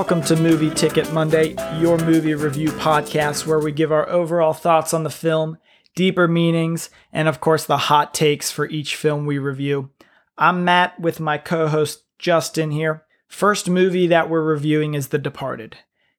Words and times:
Welcome 0.00 0.22
to 0.22 0.36
Movie 0.36 0.70
Ticket 0.70 1.12
Monday, 1.12 1.54
your 1.78 1.98
movie 1.98 2.32
review 2.32 2.68
podcast 2.68 3.44
where 3.44 3.58
we 3.58 3.70
give 3.70 3.92
our 3.92 4.08
overall 4.08 4.54
thoughts 4.54 4.94
on 4.94 5.02
the 5.02 5.10
film, 5.10 5.58
deeper 5.94 6.26
meanings, 6.26 6.88
and 7.12 7.28
of 7.28 7.42
course 7.42 7.66
the 7.66 7.76
hot 7.76 8.14
takes 8.14 8.50
for 8.50 8.66
each 8.66 8.96
film 8.96 9.26
we 9.26 9.36
review. 9.36 9.90
I'm 10.38 10.64
Matt 10.64 10.98
with 10.98 11.20
my 11.20 11.36
co 11.36 11.68
host 11.68 12.04
Justin 12.18 12.70
here. 12.70 13.04
First 13.28 13.68
movie 13.68 14.06
that 14.06 14.30
we're 14.30 14.42
reviewing 14.42 14.94
is 14.94 15.08
The 15.08 15.18
Departed. 15.18 15.76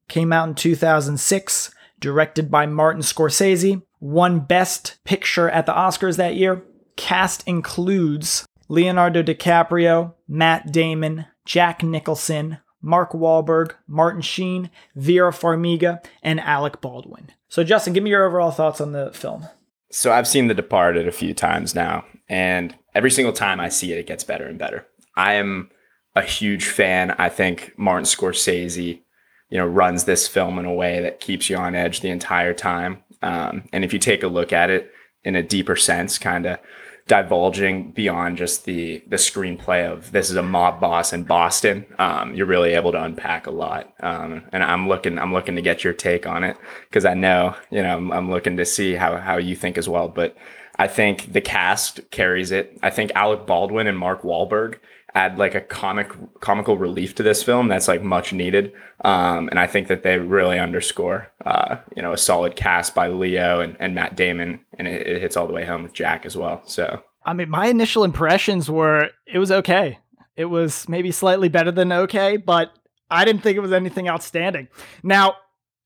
Came 0.07 0.31
out 0.31 0.47
in 0.47 0.53
2006, 0.53 1.73
directed 1.99 2.51
by 2.51 2.67
Martin 2.67 3.01
Scorsese, 3.01 3.81
won 3.99 4.41
Best 4.41 4.97
Picture 5.05 5.49
at 5.49 5.65
the 5.65 5.73
Oscars 5.73 6.17
that 6.17 6.35
year. 6.35 6.63
Cast 6.97 7.47
includes 7.47 8.45
Leonardo 8.69 9.23
DiCaprio, 9.23 10.13
Matt 10.27 10.71
Damon, 10.71 11.25
Jack 11.45 11.81
Nicholson, 11.81 12.59
Mark 12.81 13.11
Wahlberg, 13.11 13.73
Martin 13.87 14.21
Sheen, 14.21 14.69
Vera 14.95 15.31
Farmiga, 15.31 16.03
and 16.23 16.39
Alec 16.39 16.81
Baldwin. 16.81 17.31
So, 17.47 17.63
Justin, 17.63 17.93
give 17.93 18.03
me 18.03 18.09
your 18.09 18.25
overall 18.25 18.51
thoughts 18.51 18.81
on 18.81 18.91
the 18.91 19.11
film. 19.13 19.45
So, 19.91 20.11
I've 20.11 20.27
seen 20.27 20.47
The 20.47 20.53
Departed 20.53 21.07
a 21.07 21.11
few 21.11 21.33
times 21.33 21.75
now, 21.75 22.05
and 22.29 22.75
every 22.95 23.11
single 23.11 23.33
time 23.33 23.59
I 23.59 23.69
see 23.69 23.91
it, 23.91 23.99
it 23.99 24.07
gets 24.07 24.23
better 24.23 24.45
and 24.45 24.57
better. 24.57 24.85
I 25.15 25.33
am 25.33 25.69
a 26.15 26.21
huge 26.21 26.65
fan. 26.65 27.11
I 27.17 27.29
think 27.29 27.73
Martin 27.77 28.05
Scorsese, 28.05 29.01
you 29.49 29.57
know, 29.57 29.65
runs 29.65 30.05
this 30.05 30.27
film 30.27 30.59
in 30.59 30.65
a 30.65 30.73
way 30.73 31.01
that 31.01 31.19
keeps 31.19 31.49
you 31.49 31.57
on 31.57 31.75
edge 31.75 32.01
the 32.01 32.09
entire 32.09 32.53
time. 32.53 33.03
Um, 33.21 33.63
and 33.71 33.83
if 33.83 33.93
you 33.93 33.99
take 33.99 34.23
a 34.23 34.27
look 34.27 34.51
at 34.51 34.69
it 34.69 34.91
in 35.23 35.35
a 35.35 35.43
deeper 35.43 35.75
sense, 35.75 36.17
kind 36.17 36.45
of 36.45 36.59
divulging 37.07 37.91
beyond 37.91 38.37
just 38.37 38.65
the 38.65 39.03
the 39.07 39.17
screenplay 39.17 39.89
of 39.89 40.11
this 40.11 40.29
is 40.29 40.35
a 40.35 40.43
mob 40.43 40.79
boss 40.79 41.13
in 41.13 41.23
Boston, 41.23 41.85
um, 41.99 42.33
you're 42.35 42.45
really 42.45 42.73
able 42.73 42.91
to 42.91 43.03
unpack 43.03 43.47
a 43.47 43.51
lot. 43.51 43.93
Um, 44.01 44.43
and 44.51 44.63
I'm 44.63 44.87
looking 44.87 45.19
I'm 45.19 45.33
looking 45.33 45.55
to 45.55 45.61
get 45.61 45.83
your 45.83 45.93
take 45.93 46.25
on 46.25 46.43
it 46.43 46.57
because 46.89 47.05
I 47.05 47.13
know 47.13 47.55
you 47.69 47.81
know 47.81 47.97
I'm, 47.97 48.11
I'm, 48.11 48.29
looking 48.29 48.57
to 48.57 48.65
see 48.65 48.93
how 48.93 49.17
how 49.17 49.37
you 49.37 49.55
think 49.55 49.77
as 49.77 49.89
well. 49.89 50.07
But 50.07 50.35
I 50.77 50.87
think 50.87 51.33
the 51.33 51.41
cast 51.41 52.09
carries 52.11 52.51
it. 52.51 52.77
I 52.81 52.89
think 52.89 53.11
Alec 53.13 53.45
Baldwin 53.45 53.87
and 53.87 53.97
Mark 53.97 54.23
Wahlberg 54.23 54.77
add 55.15 55.37
like 55.37 55.55
a 55.55 55.61
comic 55.61 56.11
comical 56.39 56.77
relief 56.77 57.15
to 57.15 57.23
this 57.23 57.43
film 57.43 57.67
that's 57.67 57.87
like 57.87 58.01
much 58.01 58.33
needed 58.33 58.71
um, 59.03 59.47
and 59.49 59.59
i 59.59 59.67
think 59.67 59.87
that 59.87 60.03
they 60.03 60.17
really 60.17 60.59
underscore 60.59 61.31
uh, 61.45 61.77
you 61.95 62.01
know 62.01 62.13
a 62.13 62.17
solid 62.17 62.55
cast 62.55 62.95
by 62.95 63.07
leo 63.07 63.59
and, 63.59 63.75
and 63.79 63.95
matt 63.95 64.15
damon 64.15 64.59
and 64.77 64.87
it, 64.87 65.05
it, 65.07 65.21
hits 65.21 65.35
all 65.35 65.47
the 65.47 65.53
way 65.53 65.65
home 65.65 65.83
with 65.83 65.93
jack 65.93 66.25
as 66.25 66.35
well 66.35 66.61
so 66.65 67.01
i 67.25 67.33
mean 67.33 67.49
my 67.49 67.67
initial 67.67 68.03
impressions 68.03 68.69
were 68.69 69.09
it 69.25 69.39
was 69.39 69.51
okay 69.51 69.97
it 70.35 70.45
was 70.45 70.87
maybe 70.87 71.11
slightly 71.11 71.49
better 71.49 71.71
than 71.71 71.91
okay 71.91 72.37
but 72.37 72.71
i 73.09 73.25
didn't 73.25 73.41
think 73.41 73.57
it 73.57 73.61
was 73.61 73.73
anything 73.73 74.07
outstanding 74.07 74.67
now 75.03 75.35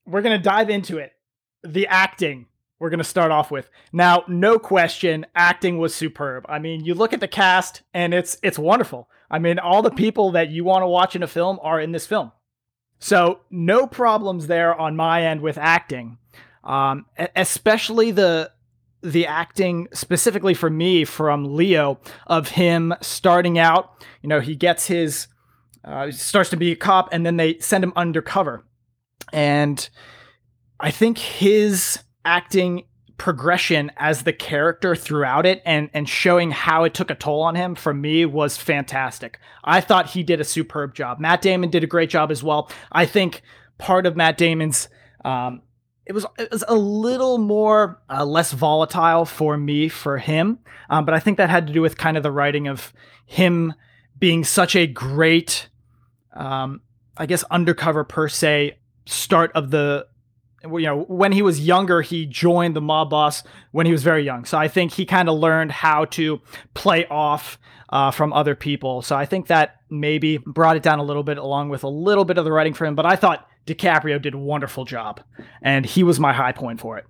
we're 0.06 0.22
going 0.22 0.36
to 0.36 0.42
dive 0.42 0.70
into 0.70 0.98
it 0.98 1.12
the 1.64 1.86
acting 1.88 2.46
we're 2.78 2.90
going 2.90 2.98
to 2.98 3.04
start 3.04 3.30
off 3.30 3.50
with. 3.50 3.70
Now, 3.92 4.24
no 4.28 4.58
question, 4.58 5.26
acting 5.34 5.78
was 5.78 5.94
superb. 5.94 6.44
I 6.48 6.58
mean, 6.58 6.84
you 6.84 6.94
look 6.94 7.12
at 7.12 7.20
the 7.20 7.28
cast 7.28 7.82
and 7.94 8.12
it's 8.12 8.36
it's 8.42 8.58
wonderful. 8.58 9.08
I 9.30 9.38
mean, 9.38 9.58
all 9.58 9.82
the 9.82 9.90
people 9.90 10.32
that 10.32 10.50
you 10.50 10.64
want 10.64 10.82
to 10.82 10.86
watch 10.86 11.16
in 11.16 11.22
a 11.22 11.28
film 11.28 11.58
are 11.62 11.80
in 11.80 11.92
this 11.92 12.06
film. 12.06 12.32
So, 12.98 13.40
no 13.50 13.86
problems 13.86 14.46
there 14.46 14.74
on 14.74 14.96
my 14.96 15.24
end 15.24 15.42
with 15.42 15.58
acting. 15.58 16.18
Um, 16.64 17.06
especially 17.34 18.10
the 18.10 18.50
the 19.02 19.26
acting 19.26 19.86
specifically 19.92 20.54
for 20.54 20.70
me 20.70 21.04
from 21.04 21.54
Leo 21.54 22.00
of 22.26 22.48
him 22.48 22.94
starting 23.00 23.58
out, 23.58 24.04
you 24.22 24.28
know, 24.28 24.40
he 24.40 24.56
gets 24.56 24.86
his 24.86 25.28
uh, 25.84 26.10
starts 26.10 26.50
to 26.50 26.56
be 26.56 26.72
a 26.72 26.76
cop 26.76 27.08
and 27.12 27.24
then 27.24 27.36
they 27.36 27.58
send 27.58 27.84
him 27.84 27.92
undercover. 27.94 28.64
And 29.32 29.88
I 30.80 30.90
think 30.90 31.18
his 31.18 32.02
acting 32.24 32.84
progression 33.18 33.90
as 33.96 34.22
the 34.22 34.32
character 34.32 34.94
throughout 34.94 35.46
it 35.46 35.62
and 35.64 35.88
and 35.94 36.08
showing 36.08 36.50
how 36.50 36.84
it 36.84 36.92
took 36.92 37.10
a 37.10 37.14
toll 37.14 37.42
on 37.42 37.54
him 37.54 37.74
for 37.74 37.94
me 37.94 38.26
was 38.26 38.56
fantastic. 38.56 39.38
I 39.64 39.80
thought 39.80 40.10
he 40.10 40.22
did 40.22 40.40
a 40.40 40.44
superb 40.44 40.94
job. 40.94 41.18
Matt 41.18 41.40
Damon 41.40 41.70
did 41.70 41.82
a 41.82 41.86
great 41.86 42.10
job 42.10 42.30
as 42.30 42.42
well. 42.42 42.70
I 42.92 43.06
think 43.06 43.42
part 43.78 44.06
of 44.06 44.16
Matt 44.16 44.36
Damon's 44.36 44.88
um, 45.24 45.62
it 46.04 46.12
was 46.12 46.26
it 46.38 46.50
was 46.50 46.64
a 46.68 46.76
little 46.76 47.38
more 47.38 48.00
uh, 48.08 48.24
less 48.24 48.52
volatile 48.52 49.24
for 49.24 49.56
me 49.56 49.88
for 49.88 50.18
him, 50.18 50.60
um, 50.88 51.04
but 51.04 51.14
I 51.14 51.18
think 51.18 51.38
that 51.38 51.50
had 51.50 51.66
to 51.66 51.72
do 51.72 51.82
with 51.82 51.98
kind 51.98 52.16
of 52.16 52.22
the 52.22 52.30
writing 52.30 52.68
of 52.68 52.92
him 53.24 53.74
being 54.18 54.44
such 54.44 54.76
a 54.76 54.86
great, 54.86 55.68
um, 56.32 56.80
I 57.16 57.26
guess, 57.26 57.42
undercover 57.44 58.04
per 58.04 58.28
se 58.28 58.78
start 59.04 59.50
of 59.54 59.70
the 59.70 60.06
you 60.72 60.86
know, 60.86 61.04
when 61.04 61.32
he 61.32 61.42
was 61.42 61.60
younger, 61.60 62.02
he 62.02 62.26
joined 62.26 62.76
the 62.76 62.80
mob 62.80 63.10
boss 63.10 63.42
when 63.72 63.86
he 63.86 63.92
was 63.92 64.02
very 64.02 64.22
young. 64.22 64.44
So 64.44 64.58
I 64.58 64.68
think 64.68 64.92
he 64.92 65.06
kind 65.06 65.28
of 65.28 65.38
learned 65.38 65.72
how 65.72 66.06
to 66.06 66.40
play 66.74 67.06
off 67.06 67.58
uh, 67.90 68.10
from 68.10 68.32
other 68.32 68.54
people. 68.54 69.02
So 69.02 69.16
I 69.16 69.26
think 69.26 69.46
that 69.48 69.76
maybe 69.90 70.38
brought 70.38 70.76
it 70.76 70.82
down 70.82 70.98
a 70.98 71.04
little 71.04 71.22
bit, 71.22 71.38
along 71.38 71.68
with 71.68 71.84
a 71.84 71.88
little 71.88 72.24
bit 72.24 72.38
of 72.38 72.44
the 72.44 72.52
writing 72.52 72.74
for 72.74 72.84
him. 72.84 72.94
But 72.94 73.06
I 73.06 73.16
thought 73.16 73.48
DiCaprio 73.66 74.20
did 74.20 74.34
a 74.34 74.38
wonderful 74.38 74.84
job, 74.84 75.20
and 75.62 75.86
he 75.86 76.02
was 76.02 76.18
my 76.20 76.32
high 76.32 76.52
point 76.52 76.80
for 76.80 76.98
it. 76.98 77.04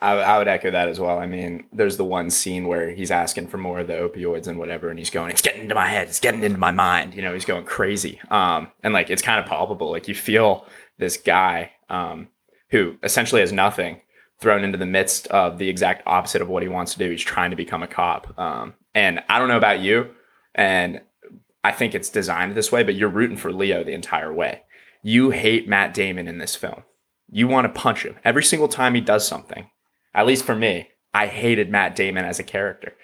I, 0.00 0.14
I, 0.14 0.38
would 0.38 0.48
echo 0.48 0.68
that 0.72 0.88
as 0.88 0.98
well. 0.98 1.20
I 1.20 1.26
mean, 1.26 1.64
there's 1.72 1.96
the 1.96 2.04
one 2.04 2.28
scene 2.28 2.66
where 2.66 2.90
he's 2.90 3.12
asking 3.12 3.46
for 3.46 3.56
more 3.56 3.78
of 3.78 3.86
the 3.86 3.92
opioids 3.92 4.48
and 4.48 4.58
whatever, 4.58 4.90
and 4.90 4.98
he's 4.98 5.10
going, 5.10 5.30
"It's 5.30 5.42
getting 5.42 5.62
into 5.62 5.76
my 5.76 5.86
head. 5.86 6.08
It's 6.08 6.18
getting 6.18 6.42
into 6.42 6.58
my 6.58 6.72
mind." 6.72 7.14
You 7.14 7.22
know, 7.22 7.32
he's 7.32 7.44
going 7.44 7.64
crazy. 7.64 8.20
Um, 8.28 8.72
and 8.82 8.92
like 8.92 9.10
it's 9.10 9.22
kind 9.22 9.38
of 9.38 9.46
palpable. 9.46 9.92
Like 9.92 10.08
you 10.08 10.14
feel 10.14 10.66
this 10.98 11.16
guy. 11.16 11.72
Um, 11.88 12.28
who 12.72 12.96
essentially 13.04 13.40
has 13.40 13.52
nothing 13.52 14.00
thrown 14.40 14.64
into 14.64 14.78
the 14.78 14.86
midst 14.86 15.28
of 15.28 15.58
the 15.58 15.68
exact 15.68 16.02
opposite 16.04 16.42
of 16.42 16.48
what 16.48 16.64
he 16.64 16.68
wants 16.68 16.92
to 16.92 16.98
do. 16.98 17.10
He's 17.10 17.22
trying 17.22 17.50
to 17.50 17.56
become 17.56 17.82
a 17.82 17.86
cop. 17.86 18.36
Um, 18.36 18.74
and 18.94 19.22
I 19.28 19.38
don't 19.38 19.48
know 19.48 19.56
about 19.56 19.80
you, 19.80 20.10
and 20.54 21.00
I 21.62 21.70
think 21.70 21.94
it's 21.94 22.08
designed 22.08 22.54
this 22.56 22.72
way, 22.72 22.82
but 22.82 22.96
you're 22.96 23.08
rooting 23.08 23.36
for 23.36 23.52
Leo 23.52 23.84
the 23.84 23.92
entire 23.92 24.32
way. 24.32 24.62
You 25.02 25.30
hate 25.30 25.68
Matt 25.68 25.94
Damon 25.94 26.26
in 26.26 26.38
this 26.38 26.56
film. 26.56 26.82
You 27.30 27.46
want 27.46 27.72
to 27.72 27.80
punch 27.80 28.04
him 28.04 28.16
every 28.24 28.42
single 28.42 28.68
time 28.68 28.94
he 28.94 29.00
does 29.00 29.26
something. 29.26 29.70
At 30.14 30.26
least 30.26 30.44
for 30.44 30.56
me, 30.56 30.88
I 31.14 31.26
hated 31.26 31.70
Matt 31.70 31.94
Damon 31.94 32.24
as 32.24 32.38
a 32.38 32.44
character 32.44 32.94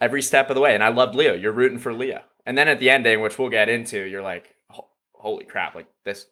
every 0.00 0.22
step 0.22 0.48
of 0.48 0.54
the 0.54 0.60
way. 0.60 0.74
And 0.74 0.82
I 0.82 0.88
loved 0.88 1.14
Leo. 1.14 1.34
You're 1.34 1.52
rooting 1.52 1.78
for 1.78 1.92
Leo. 1.92 2.22
And 2.46 2.56
then 2.56 2.68
at 2.68 2.80
the 2.80 2.90
ending, 2.90 3.20
which 3.20 3.38
we'll 3.38 3.50
get 3.50 3.68
into, 3.68 4.04
you're 4.04 4.22
like, 4.22 4.54
holy 5.12 5.44
crap, 5.44 5.74
like 5.74 5.88
this, 6.04 6.26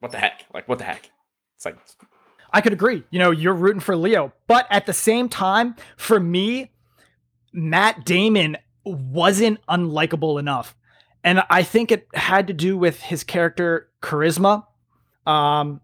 what 0.00 0.12
the 0.12 0.18
heck? 0.18 0.44
Like, 0.52 0.68
what 0.68 0.78
the 0.78 0.84
heck? 0.84 1.10
It's 1.66 1.96
like 2.00 2.08
I 2.52 2.60
could 2.60 2.72
agree. 2.72 3.02
You 3.10 3.18
know, 3.18 3.30
you're 3.30 3.54
rooting 3.54 3.80
for 3.80 3.96
Leo, 3.96 4.32
but 4.46 4.66
at 4.70 4.86
the 4.86 4.92
same 4.92 5.28
time, 5.28 5.74
for 5.96 6.20
me, 6.20 6.70
Matt 7.52 8.04
Damon 8.04 8.56
wasn't 8.84 9.58
unlikable 9.66 10.38
enough. 10.38 10.76
And 11.24 11.42
I 11.50 11.62
think 11.62 11.90
it 11.90 12.06
had 12.14 12.46
to 12.46 12.52
do 12.52 12.76
with 12.76 13.00
his 13.00 13.24
character 13.24 13.88
charisma. 14.02 14.64
Um 15.26 15.80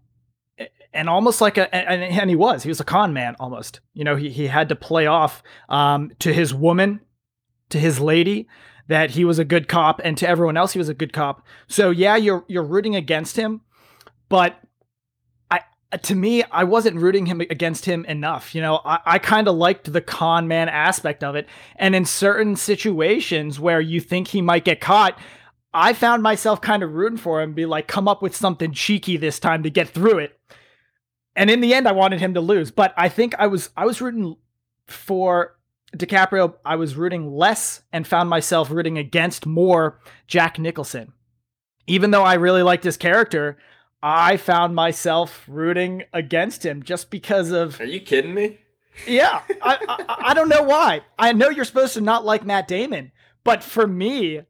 and 0.93 1.09
almost 1.09 1.41
like 1.41 1.57
a 1.59 1.73
and, 1.75 2.03
and 2.03 2.31
he 2.31 2.37
was 2.37 2.63
he 2.63 2.69
was 2.69 2.81
a 2.81 2.85
con 2.85 3.13
man 3.13 3.37
almost 3.39 3.81
you 3.95 4.05
know 4.05 4.17
he, 4.17 4.31
he 4.31 4.47
had 4.47 4.69
to 4.69 4.77
play 4.77 5.07
off 5.07 5.43
um, 5.69 6.11
to 6.19 6.33
his 6.33 6.53
woman 6.53 7.01
to 7.69 7.79
his 7.79 8.01
lady 8.01 8.49
that 8.89 9.11
he 9.11 9.25
was 9.25 9.39
a 9.39 9.45
good 9.45 9.69
cop 9.69 10.01
and 10.03 10.19
to 10.19 10.29
everyone 10.29 10.57
else 10.57 10.73
he 10.73 10.79
was 10.79 10.89
a 10.89 10.95
good 10.95 11.13
cop 11.13 11.47
so 11.69 11.91
yeah 11.91 12.17
you're 12.17 12.45
you're 12.49 12.65
rooting 12.65 12.97
against 12.97 13.37
him 13.37 13.61
but 14.29 14.61
Uh, 15.93 15.97
to 15.99 16.15
me, 16.15 16.45
I 16.45 16.65
wasn't 16.65 16.97
rooting 16.97 17.27
him 17.27 17.41
against 17.41 17.85
him 17.85 18.05
enough. 18.05 18.55
You 18.55 18.61
know, 18.61 18.81
I, 18.85 18.99
I 19.05 19.19
kind 19.19 19.49
of 19.49 19.57
liked 19.57 19.93
the 19.93 20.01
con 20.01 20.47
man 20.49 20.69
aspect 20.69 21.25
of 21.25 21.35
it. 21.35 21.49
And 21.77 21.95
in 21.95 22.05
certain 22.05 22.57
situations 22.57 23.59
where 23.59 23.81
you 23.81 24.01
think 24.01 24.29
he 24.29 24.41
might 24.41 24.65
get 24.65 24.81
caught, 24.81 25.19
I 25.73 25.93
found 25.93 26.23
myself 26.23 26.61
kind 26.61 26.83
of 26.83 26.95
rooting 26.95 27.19
for 27.19 27.41
him, 27.41 27.53
be 27.53 27.67
like, 27.67 27.87
come 27.87 28.09
up 28.09 28.23
with 28.23 28.35
something 28.35 28.73
cheeky 28.73 29.17
this 29.17 29.39
time 29.39 29.63
to 29.63 29.71
get 29.71 29.89
through 29.89 30.19
it. 30.19 30.39
And 31.37 31.49
in 31.49 31.61
the 31.61 31.75
end, 31.75 31.87
I 31.87 31.93
wanted 31.93 32.21
him 32.21 32.35
to 32.35 32.41
lose. 32.41 32.71
But 32.71 32.93
I 32.97 33.09
think 33.09 33.35
I 33.39 33.47
was 33.47 33.71
I 33.77 33.87
was 33.87 34.01
rooting 34.01 34.37
for 34.87 35.57
DiCaprio. 35.97 36.55
I 36.65 36.77
was 36.77 36.97
rooting 36.97 37.33
less 37.33 37.83
and 37.93 38.07
found 38.07 38.29
myself 38.29 38.71
rooting 38.71 38.99
against 38.99 39.47
more 39.47 40.01
Jack 40.27 40.59
Nicholson. 40.59 41.13
Even 41.87 42.11
though 42.11 42.25
I 42.25 42.35
really 42.35 42.63
liked 42.63 42.85
his 42.85 42.97
character, 42.97 43.59
I 44.03 44.37
found 44.37 44.75
myself 44.75 45.45
rooting 45.47 46.05
against 46.13 46.65
him 46.65 46.83
just 46.83 47.11
because 47.11 47.51
of. 47.51 47.81
Are 47.81 47.85
you 47.85 48.01
kidding 48.01 48.35
me? 48.35 48.59
Yeah, 49.07 49.43
I, 49.63 49.79
I, 49.89 50.31
I 50.31 50.35
don't 50.35 50.49
know 50.49 50.63
why. 50.63 51.03
I 51.19 51.33
know 51.33 51.49
you're 51.49 51.65
supposed 51.65 51.95
to 51.95 52.01
not 52.01 52.25
like 52.25 52.45
Matt 52.45 52.69
Damon, 52.69 53.13
but 53.45 53.63
for 53.63 53.87
me, 53.87 54.41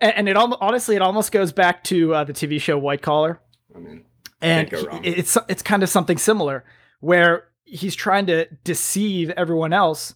and, 0.00 0.28
it 0.28 0.36
honestly 0.36 0.96
it 0.96 1.02
almost 1.02 1.32
goes 1.32 1.52
back 1.52 1.84
to 1.84 2.14
uh, 2.14 2.24
the 2.24 2.32
TV 2.32 2.60
show 2.60 2.78
White 2.78 3.02
Collar. 3.02 3.40
I 3.74 3.78
mean, 3.78 4.04
and 4.40 4.68
it's 5.04 5.36
it's 5.48 5.62
kind 5.62 5.82
of 5.82 5.88
something 5.88 6.18
similar 6.18 6.64
where 7.00 7.48
he's 7.64 7.94
trying 7.94 8.26
to 8.26 8.46
deceive 8.64 9.30
everyone 9.30 9.72
else, 9.72 10.14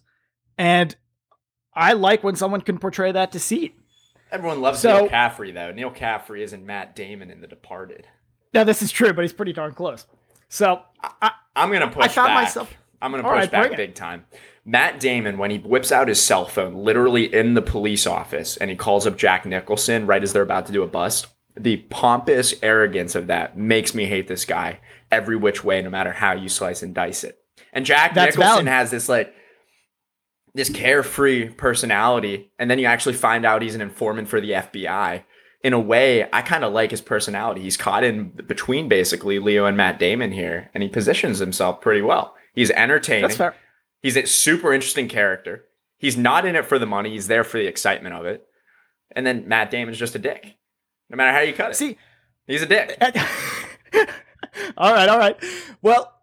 and 0.57 0.95
I 1.73 1.93
like 1.93 2.23
when 2.23 2.35
someone 2.35 2.61
can 2.61 2.77
portray 2.77 3.11
that 3.11 3.31
deceit. 3.31 3.75
Everyone 4.31 4.61
loves 4.61 4.79
So- 4.79 5.01
Neal 5.01 5.09
Caffrey 5.09 5.51
though. 5.51 5.71
Neal 5.71 5.91
Caffrey 5.91 6.43
isn't 6.43 6.65
Matt 6.65 6.95
Damon 6.95 7.29
in 7.29 7.41
The 7.41 7.47
Departed. 7.47 8.07
Now 8.55 8.63
this 8.63 8.81
is 8.81 8.91
true, 8.91 9.13
but 9.13 9.21
he's 9.23 9.33
pretty 9.33 9.53
darn 9.53 9.73
close. 9.73 10.05
So 10.49 10.81
I, 11.21 11.31
I'm 11.55 11.71
gonna 11.71 11.89
push 11.89 12.05
I 12.05 12.07
found 12.07 12.29
back. 12.29 12.43
myself- 12.45 12.73
I'm 13.01 13.11
gonna 13.11 13.23
push 13.23 13.31
right, 13.31 13.51
back 13.51 13.61
bring 13.63 13.73
it. 13.73 13.77
big 13.77 13.93
time. 13.95 14.25
Matt 14.63 14.99
Damon, 14.99 15.37
when 15.37 15.51
he 15.51 15.59
whips 15.59 15.91
out 15.91 16.07
his 16.07 16.19
cell 16.19 16.45
phone, 16.45 16.73
literally 16.73 17.31
in 17.31 17.53
the 17.53 17.61
police 17.61 18.07
office, 18.07 18.57
and 18.57 18.69
he 18.71 18.75
calls 18.75 19.05
up 19.05 19.15
Jack 19.17 19.45
Nicholson 19.45 20.07
right 20.07 20.23
as 20.23 20.33
they're 20.33 20.41
about 20.41 20.65
to 20.67 20.71
do 20.73 20.81
a 20.81 20.87
bust. 20.87 21.27
The 21.55 21.77
pompous 21.77 22.55
arrogance 22.63 23.13
of 23.13 23.27
that 23.27 23.57
makes 23.57 23.93
me 23.93 24.05
hate 24.05 24.27
this 24.27 24.43
guy 24.43 24.79
every 25.11 25.35
which 25.35 25.63
way, 25.63 25.81
no 25.83 25.89
matter 25.91 26.11
how 26.13 26.33
you 26.33 26.49
slice 26.49 26.81
and 26.81 26.95
dice 26.95 27.23
it. 27.23 27.37
And 27.73 27.85
Jack 27.85 28.13
That's 28.15 28.35
Nicholson 28.37 28.65
valid. 28.65 28.67
has 28.67 28.91
this 28.91 29.07
like 29.07 29.33
this 30.55 30.69
carefree 30.69 31.49
personality, 31.49 32.51
and 32.57 32.71
then 32.71 32.79
you 32.79 32.85
actually 32.85 33.15
find 33.15 33.45
out 33.45 33.61
he's 33.61 33.75
an 33.75 33.81
informant 33.81 34.29
for 34.29 34.39
the 34.41 34.51
FBI. 34.51 35.23
In 35.65 35.73
a 35.73 35.79
way, 35.79 36.29
I 36.31 36.43
kind 36.43 36.63
of 36.63 36.73
like 36.73 36.91
his 36.91 37.01
personality. 37.01 37.61
He's 37.61 37.75
caught 37.75 38.03
in 38.03 38.29
between 38.29 38.87
basically 38.87 39.39
Leo 39.39 39.65
and 39.65 39.75
Matt 39.75 39.97
Damon 39.97 40.31
here, 40.31 40.69
and 40.75 40.83
he 40.83 40.89
positions 40.89 41.39
himself 41.39 41.81
pretty 41.81 42.01
well. 42.01 42.35
He's 42.53 42.69
entertaining. 42.69 43.23
that's 43.23 43.37
fair. 43.37 43.55
He's 44.03 44.15
a 44.15 44.27
super 44.27 44.73
interesting 44.73 45.07
character. 45.07 45.65
He's 45.97 46.15
not 46.15 46.45
in 46.45 46.55
it 46.55 46.65
for 46.65 46.77
the 46.77 46.85
money. 46.85 47.09
He's 47.09 47.25
there 47.25 47.43
for 47.43 47.57
the 47.57 47.65
excitement 47.65 48.13
of 48.13 48.27
it. 48.27 48.45
And 49.15 49.25
then 49.25 49.47
Matt 49.47 49.71
Damon's 49.71 49.97
just 49.97 50.13
a 50.13 50.19
dick. 50.19 50.55
No 51.09 51.17
matter 51.17 51.31
how 51.31 51.39
you 51.39 51.53
cut 51.53 51.71
it. 51.71 51.75
See, 51.75 51.97
he's 52.45 52.61
a 52.61 52.67
dick. 52.67 52.95
all 54.77 54.93
right, 54.93 55.09
all 55.09 55.17
right. 55.17 55.43
Well, 55.81 56.13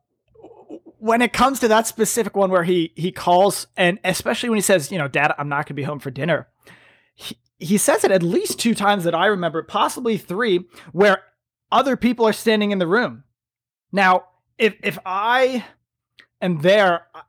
when 0.98 1.20
it 1.20 1.32
comes 1.32 1.58
to 1.58 1.66
that 1.66 1.88
specific 1.88 2.36
one 2.36 2.50
where 2.50 2.62
he 2.62 2.92
he 2.94 3.10
calls 3.10 3.66
and 3.76 3.98
especially 4.04 4.50
when 4.50 4.58
he 4.58 4.62
says, 4.62 4.92
you 4.92 4.98
know, 4.98 5.08
Dad, 5.08 5.34
I'm 5.36 5.48
not 5.48 5.66
going 5.66 5.74
to 5.74 5.74
be 5.74 5.82
home 5.82 5.98
for 5.98 6.12
dinner. 6.12 6.46
He, 7.14 7.36
he 7.62 7.78
says 7.78 8.04
it 8.04 8.10
at 8.10 8.22
least 8.22 8.58
two 8.58 8.74
times 8.74 9.04
that 9.04 9.14
I 9.14 9.26
remember, 9.26 9.62
possibly 9.62 10.18
three, 10.18 10.66
where 10.92 11.22
other 11.70 11.96
people 11.96 12.26
are 12.26 12.32
standing 12.32 12.70
in 12.70 12.78
the 12.78 12.86
room. 12.86 13.24
Now, 13.92 14.24
if 14.58 14.74
if 14.82 14.98
I 15.06 15.64
am 16.40 16.60
there 16.60 17.06
uh, 17.14 17.22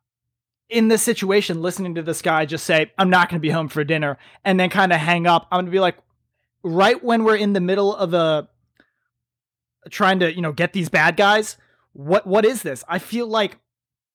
in 0.70 0.88
this 0.88 1.04
situation, 1.04 1.62
listening 1.62 1.96
to 1.96 2.02
this 2.02 2.22
guy 2.22 2.46
just 2.46 2.66
say, 2.66 2.92
"I'm 2.98 3.10
not 3.10 3.30
going 3.30 3.40
to 3.40 3.42
be 3.42 3.52
home 3.52 3.70
for 3.70 3.84
dinner," 3.84 4.18
and 4.44 4.60
then 4.60 4.70
kind 4.70 4.92
of 4.92 5.00
hang 5.00 5.28
up, 5.28 5.48
I'm 5.52 5.58
going 5.58 5.66
to 5.66 5.72
be 5.72 5.80
like, 5.80 5.98
right 6.64 7.04
when 7.04 7.24
we're 7.24 7.36
in 7.36 7.54
the 7.54 7.60
middle 7.60 7.96
of 7.96 8.14
a 8.14 8.48
trying 9.90 10.20
to 10.20 10.34
you 10.34 10.42
know 10.42 10.54
get 10.54 10.74
these 10.74 10.90
bad 10.90 11.18
guys 11.18 11.58
what 11.92 12.26
what 12.26 12.46
is 12.46 12.62
this 12.62 12.84
i 12.88 12.98
feel 12.98 13.28
like 13.28 13.60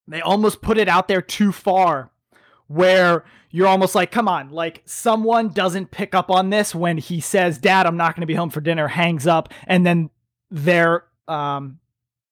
they 0.06 0.22
almost 0.22 0.62
put 0.62 0.78
it 0.78 0.88
out 0.88 1.08
there 1.08 1.20
too 1.20 1.52
far 1.52 2.10
where 2.68 3.24
you're 3.50 3.66
almost 3.66 3.94
like 3.94 4.10
come 4.10 4.28
on 4.28 4.50
like 4.50 4.82
someone 4.84 5.48
doesn't 5.48 5.90
pick 5.90 6.14
up 6.14 6.30
on 6.30 6.50
this 6.50 6.74
when 6.74 6.98
he 6.98 7.18
says 7.20 7.56
dad 7.58 7.86
i'm 7.86 7.96
not 7.96 8.14
going 8.14 8.20
to 8.20 8.26
be 8.26 8.34
home 8.34 8.50
for 8.50 8.60
dinner 8.60 8.86
hangs 8.88 9.26
up 9.26 9.52
and 9.66 9.86
then 9.86 10.10
they're 10.50 11.04
um 11.28 11.78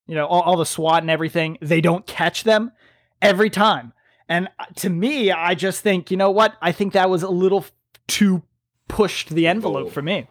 you 0.06 0.14
know 0.14 0.26
all, 0.26 0.42
all 0.42 0.56
the 0.56 0.66
swat 0.66 1.02
and 1.02 1.10
everything 1.10 1.56
they 1.62 1.80
don't 1.80 2.06
catch 2.06 2.44
them 2.44 2.70
every 3.22 3.48
time 3.50 3.92
and 4.28 4.48
uh, 4.58 4.64
to 4.74 4.90
me 4.90 5.32
i 5.32 5.54
just 5.54 5.80
think 5.82 6.10
you 6.10 6.16
know 6.18 6.30
what 6.30 6.54
i 6.60 6.70
think 6.70 6.92
that 6.92 7.08
was 7.08 7.22
a 7.22 7.30
little 7.30 7.64
too 8.06 8.42
pushed 8.88 9.30
the 9.30 9.46
envelope 9.46 9.90
for 9.90 10.02
me 10.02 10.28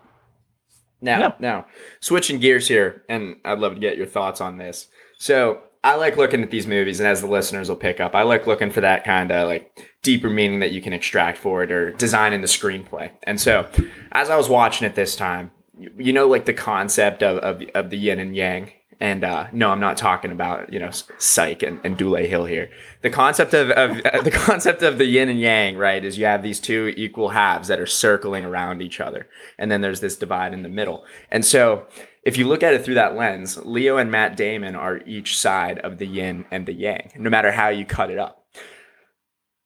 Now, 1.01 1.19
Yeah. 1.19 1.31
now, 1.39 1.65
switching 1.99 2.39
gears 2.39 2.67
here, 2.67 3.03
and 3.09 3.35
I'd 3.43 3.59
love 3.59 3.73
to 3.73 3.79
get 3.79 3.97
your 3.97 4.05
thoughts 4.05 4.39
on 4.39 4.57
this. 4.57 4.87
So, 5.19 5.59
I 5.85 5.93
like 5.97 6.17
looking 6.17 6.41
at 6.41 6.49
these 6.49 6.65
movies, 6.65 6.99
and 6.99 7.07
as 7.07 7.21
the 7.21 7.27
listeners 7.27 7.69
will 7.69 7.75
pick 7.75 7.99
up, 7.99 8.15
I 8.15 8.23
like 8.23 8.47
looking 8.47 8.71
for 8.71 8.81
that 8.81 9.03
kind 9.03 9.31
of 9.31 9.47
like 9.47 9.95
deeper 10.01 10.31
meaning 10.31 10.59
that 10.61 10.71
you 10.71 10.81
can 10.81 10.93
extract 10.93 11.37
for 11.37 11.61
it 11.61 11.71
or 11.71 11.91
design 11.91 12.33
in 12.33 12.41
the 12.41 12.47
screenplay. 12.47 13.11
And 13.21 13.39
so, 13.39 13.69
as 14.11 14.31
I 14.31 14.35
was 14.35 14.49
watching 14.49 14.87
it 14.87 14.95
this 14.95 15.15
time, 15.15 15.51
you, 15.77 16.11
know, 16.11 16.27
like 16.27 16.45
the 16.45 16.55
concept 16.55 17.21
of, 17.21 17.37
of, 17.37 17.61
of 17.75 17.91
the 17.91 17.97
yin 17.97 18.17
and 18.17 18.35
yang. 18.35 18.71
And 18.99 19.23
uh, 19.23 19.47
no, 19.51 19.69
I'm 19.69 19.79
not 19.79 19.97
talking 19.97 20.31
about 20.31 20.73
you 20.73 20.79
know 20.79 20.89
Psych 20.89 21.61
and, 21.61 21.81
and 21.83 21.97
Dule 21.97 22.15
Hill 22.15 22.45
here. 22.45 22.71
The 23.01 23.11
concept 23.11 23.53
of, 23.53 23.69
of 23.69 23.97
the 24.23 24.31
concept 24.31 24.81
of 24.81 24.97
the 24.97 25.05
yin 25.05 25.29
and 25.29 25.39
yang, 25.39 25.77
right, 25.77 26.03
is 26.03 26.17
you 26.17 26.25
have 26.25 26.41
these 26.41 26.59
two 26.59 26.93
equal 26.97 27.29
halves 27.29 27.67
that 27.67 27.79
are 27.79 27.85
circling 27.85 28.43
around 28.43 28.81
each 28.81 28.99
other, 28.99 29.27
and 29.59 29.69
then 29.69 29.81
there's 29.81 29.99
this 29.99 30.15
divide 30.15 30.53
in 30.53 30.63
the 30.63 30.69
middle. 30.69 31.03
And 31.29 31.45
so, 31.45 31.85
if 32.25 32.37
you 32.37 32.47
look 32.47 32.63
at 32.63 32.73
it 32.73 32.83
through 32.83 32.95
that 32.95 33.15
lens, 33.15 33.57
Leo 33.63 33.97
and 33.97 34.11
Matt 34.11 34.35
Damon 34.35 34.75
are 34.75 35.01
each 35.05 35.37
side 35.37 35.77
of 35.79 35.99
the 35.99 36.07
yin 36.07 36.45
and 36.49 36.65
the 36.65 36.73
yang, 36.73 37.11
no 37.17 37.29
matter 37.29 37.51
how 37.51 37.69
you 37.69 37.85
cut 37.85 38.09
it 38.09 38.17
up. 38.17 38.43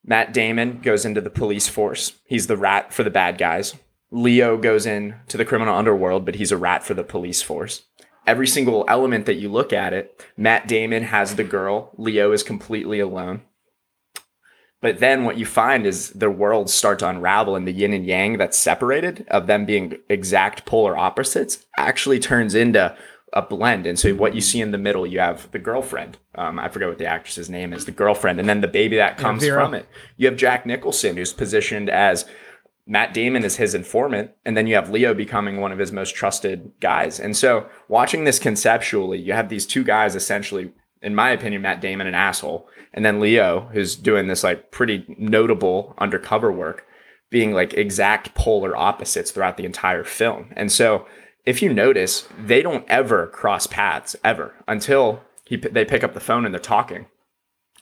Matt 0.04 0.32
Damon 0.32 0.80
goes 0.80 1.04
into 1.04 1.22
the 1.22 1.30
police 1.30 1.68
force. 1.68 2.12
He's 2.26 2.46
the 2.46 2.56
rat 2.56 2.92
for 2.92 3.02
the 3.02 3.10
bad 3.10 3.38
guys. 3.38 3.74
Leo 4.10 4.56
goes 4.56 4.86
into 4.86 5.36
the 5.36 5.44
criminal 5.44 5.74
underworld, 5.74 6.24
but 6.24 6.34
he's 6.34 6.52
a 6.52 6.56
rat 6.58 6.84
for 6.84 6.94
the 6.94 7.04
police 7.04 7.42
force. 7.42 7.82
Every 8.26 8.46
single 8.46 8.84
element 8.88 9.26
that 9.26 9.36
you 9.36 9.48
look 9.48 9.72
at 9.72 9.92
it, 9.92 10.24
Matt 10.36 10.68
Damon 10.68 11.04
has 11.04 11.36
the 11.36 11.44
girl. 11.44 11.90
Leo 11.96 12.32
is 12.32 12.42
completely 12.42 13.00
alone. 13.00 13.42
But 14.82 14.98
then 14.98 15.24
what 15.24 15.36
you 15.36 15.44
find 15.44 15.86
is 15.86 16.10
their 16.10 16.30
worlds 16.30 16.72
start 16.72 17.00
to 17.00 17.08
unravel, 17.08 17.54
and 17.54 17.66
the 17.66 17.72
yin 17.72 17.92
and 17.92 18.06
yang 18.06 18.38
that's 18.38 18.56
separated 18.56 19.26
of 19.28 19.46
them 19.46 19.66
being 19.66 19.98
exact 20.08 20.64
polar 20.64 20.96
opposites 20.96 21.66
actually 21.76 22.18
turns 22.18 22.54
into 22.54 22.96
a 23.32 23.42
blend. 23.42 23.86
And 23.86 23.98
so 23.98 24.12
what 24.14 24.34
you 24.34 24.40
see 24.40 24.60
in 24.60 24.70
the 24.70 24.78
middle, 24.78 25.06
you 25.06 25.20
have 25.20 25.50
the 25.52 25.58
girlfriend. 25.58 26.18
Um, 26.34 26.58
I 26.58 26.68
forget 26.68 26.88
what 26.88 26.98
the 26.98 27.06
actress's 27.06 27.50
name 27.50 27.72
is, 27.72 27.84
the 27.84 27.92
girlfriend, 27.92 28.40
and 28.40 28.48
then 28.48 28.60
the 28.60 28.68
baby 28.68 28.96
that 28.96 29.18
comes 29.18 29.42
Vera. 29.42 29.64
from 29.64 29.74
it. 29.74 29.86
You 30.16 30.26
have 30.26 30.36
Jack 30.36 30.66
Nicholson, 30.66 31.16
who's 31.16 31.32
positioned 31.32 31.90
as 31.90 32.24
Matt 32.86 33.14
Damon 33.14 33.44
is 33.44 33.56
his 33.56 33.74
informant, 33.74 34.32
and 34.44 34.56
then 34.56 34.66
you 34.66 34.74
have 34.74 34.90
Leo 34.90 35.14
becoming 35.14 35.60
one 35.60 35.70
of 35.70 35.78
his 35.78 35.92
most 35.92 36.14
trusted 36.14 36.72
guys. 36.80 37.20
And 37.20 37.36
so, 37.36 37.68
watching 37.88 38.24
this 38.24 38.38
conceptually, 38.40 39.18
you 39.18 39.32
have 39.32 39.48
these 39.48 39.66
two 39.66 39.84
guys 39.84 40.16
essentially, 40.16 40.72
in 41.02 41.14
my 41.14 41.30
opinion, 41.30 41.62
Matt 41.62 41.80
Damon 41.80 42.06
an 42.06 42.14
asshole, 42.14 42.68
and 42.92 43.04
then 43.04 43.20
Leo, 43.20 43.68
who's 43.72 43.96
doing 43.96 44.28
this 44.28 44.44
like 44.44 44.70
pretty 44.70 45.04
notable 45.18 45.94
undercover 45.98 46.52
work, 46.52 46.86
being 47.30 47.52
like 47.52 47.74
exact 47.74 48.34
polar 48.34 48.76
opposites 48.76 49.30
throughout 49.30 49.56
the 49.56 49.64
entire 49.64 50.04
film. 50.04 50.52
And 50.56 50.70
so, 50.70 51.06
if 51.46 51.62
you 51.62 51.72
notice, 51.72 52.28
they 52.38 52.62
don't 52.62 52.88
ever 52.88 53.26
cross 53.26 53.66
paths 53.66 54.14
ever 54.22 54.54
until 54.68 55.22
he 55.44 55.56
they 55.56 55.84
pick 55.84 56.04
up 56.04 56.14
the 56.14 56.20
phone 56.20 56.44
and 56.44 56.54
they're 56.54 56.60
talking. 56.60 57.06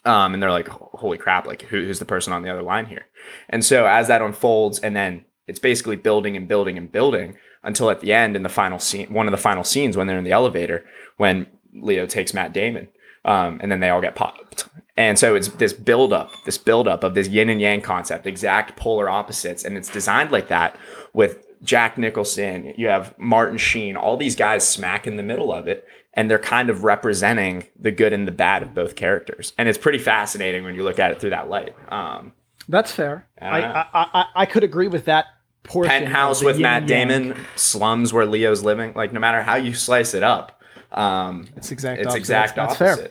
Um, 0.04 0.32
and 0.32 0.42
they're 0.42 0.50
like, 0.50 0.68
holy 0.68 1.18
crap, 1.18 1.46
like 1.46 1.62
who, 1.62 1.84
who's 1.84 1.98
the 1.98 2.04
person 2.04 2.32
on 2.32 2.42
the 2.42 2.50
other 2.50 2.62
line 2.62 2.87
here? 2.87 3.06
And 3.48 3.64
so 3.64 3.87
as 3.87 4.08
that 4.08 4.22
unfolds, 4.22 4.78
and 4.78 4.94
then 4.94 5.25
it's 5.46 5.58
basically 5.58 5.96
building 5.96 6.37
and 6.37 6.46
building 6.46 6.78
and 6.78 6.90
building 6.90 7.37
until 7.62 7.90
at 7.90 8.00
the 8.00 8.12
end 8.12 8.37
in 8.37 8.42
the 8.42 8.48
final 8.48 8.78
scene, 8.78 9.12
one 9.12 9.26
of 9.26 9.32
the 9.32 9.37
final 9.37 9.64
scenes 9.64 9.96
when 9.96 10.06
they're 10.06 10.18
in 10.18 10.25
the 10.25 10.30
elevator, 10.30 10.84
when 11.16 11.46
Leo 11.75 12.06
takes 12.06 12.32
Matt 12.32 12.52
Damon, 12.52 12.88
um, 13.28 13.58
and 13.62 13.70
then 13.70 13.80
they 13.80 13.90
all 13.90 14.00
get 14.00 14.14
popped. 14.16 14.64
And 14.97 15.16
so 15.16 15.37
it's 15.37 15.49
this 15.62 15.73
buildup, 15.73 16.28
this 16.44 16.58
buildup 16.58 17.04
of 17.04 17.14
this 17.14 17.28
yin 17.28 17.49
and 17.49 17.61
yang 17.61 17.80
concept, 17.80 18.26
exact 18.26 18.76
polar 18.76 19.08
opposites, 19.08 19.64
and 19.64 19.76
it's 19.76 19.88
designed 19.88 20.32
like 20.32 20.49
that 20.49 20.76
with 21.12 21.44
Jack 21.62 21.99
Nicholson. 21.99 22.75
You 22.76 22.88
have 22.88 23.16
Martin 23.18 23.58
Sheen, 23.58 23.97
all 23.97 24.16
these 24.16 24.35
guys 24.35 24.68
smack 24.68 25.06
in 25.06 25.14
the 25.16 25.23
middle 25.23 25.52
of 25.52 25.68
it, 25.68 25.87
and 26.14 26.28
they're 26.28 26.38
kind 26.56 26.68
of 26.68 26.82
representing 26.82 27.66
the 27.78 27.92
good 27.92 28.12
and 28.12 28.26
the 28.26 28.32
bad 28.32 28.62
of 28.64 28.75
both 28.75 28.97
characters. 28.97 29.52
And 29.56 29.68
it's 29.68 29.78
pretty 29.78 29.99
fascinating 29.99 30.64
when 30.64 30.75
you 30.75 30.82
look 30.82 30.99
at 30.99 31.12
it 31.12 31.20
through 31.20 31.30
that 31.30 31.49
light. 31.49 31.76
Um, 31.92 32.32
That's 32.68 32.90
fair. 32.90 33.25
I. 33.40 33.62
I, 33.62 33.87
I 33.94 34.25
I 34.42 34.47
could 34.47 34.64
agree 34.64 34.88
with 34.88 35.04
that 35.04 35.26
portion. 35.62 35.90
penthouse 35.90 36.42
with 36.42 36.58
Matt 36.58 36.88
yang. 36.88 37.06
Damon, 37.08 37.37
slums 37.54 38.12
where 38.12 38.26
Leo's 38.26 38.64
living. 38.64 38.94
Like 38.97 39.12
no 39.12 39.20
matter 39.20 39.42
how 39.42 39.54
you 39.54 39.75
slice 39.75 40.12
it 40.14 40.25
up, 40.25 40.61
um, 40.90 41.47
It's 41.56 41.70
exact. 41.70 42.00
it's 42.00 42.06
opposite. 42.08 42.18
exact 42.18 42.56
That's 42.56 42.73
opposite. 42.80 42.97
fair. 43.02 43.11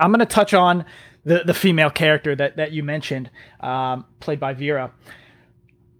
I'm 0.00 0.10
going 0.10 0.20
to 0.20 0.26
touch 0.26 0.54
on 0.54 0.84
the 1.24 1.42
the 1.44 1.54
female 1.54 1.90
character 1.90 2.34
that 2.34 2.56
that 2.56 2.72
you 2.72 2.82
mentioned, 2.82 3.30
um, 3.60 4.06
played 4.20 4.40
by 4.40 4.54
Vera. 4.54 4.92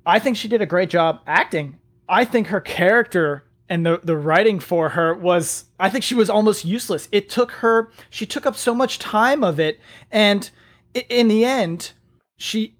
I 0.07 0.19
think 0.19 0.37
she 0.37 0.49
did 0.49 0.63
a 0.63 0.67
great 0.67 0.91
job 0.91 1.21
acting. 1.27 1.79
I 2.09 2.25
think 2.25 2.49
her 2.49 2.61
character 2.61 3.45
and 3.69 3.85
the 3.87 4.01
the 4.03 4.17
writing 4.17 4.59
for 4.59 4.91
her 4.91 5.15
was 5.15 5.67
I 5.79 5.91
think 5.91 6.05
she 6.05 6.15
was 6.15 6.31
almost 6.31 6.65
useless. 6.65 7.09
It 7.13 7.29
took 7.29 7.53
her 7.53 7.91
she 8.09 8.27
took 8.27 8.47
up 8.47 8.57
so 8.57 8.75
much 8.75 8.99
time 8.99 9.45
of 9.45 9.61
it 9.61 9.79
and 10.11 10.51
in 10.95 11.29
the 11.29 11.45
end 11.45 11.93
she 12.37 12.77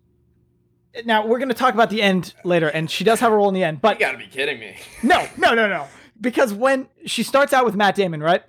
now 1.05 1.25
we're 1.25 1.39
going 1.39 1.49
to 1.49 1.55
talk 1.55 1.75
about 1.75 1.91
the 1.91 2.03
end 2.03 2.35
later 2.43 2.69
and 2.69 2.91
she 2.91 3.05
does 3.05 3.21
have 3.21 3.33
a 3.33 3.37
role 3.37 3.49
in 3.49 3.55
the 3.55 3.63
end 3.63 3.81
but 3.81 4.01
You 4.01 4.07
gotta 4.07 4.19
be 4.19 4.27
kidding 4.27 4.59
me. 4.59 4.77
no, 5.03 5.29
no, 5.37 5.55
no, 5.55 5.69
no. 5.69 5.87
Because 6.21 6.53
when 6.53 6.89
she 7.07 7.23
starts 7.23 7.53
out 7.53 7.65
with 7.65 7.77
Matt 7.77 7.95
Damon, 7.95 8.21
right? 8.23 8.43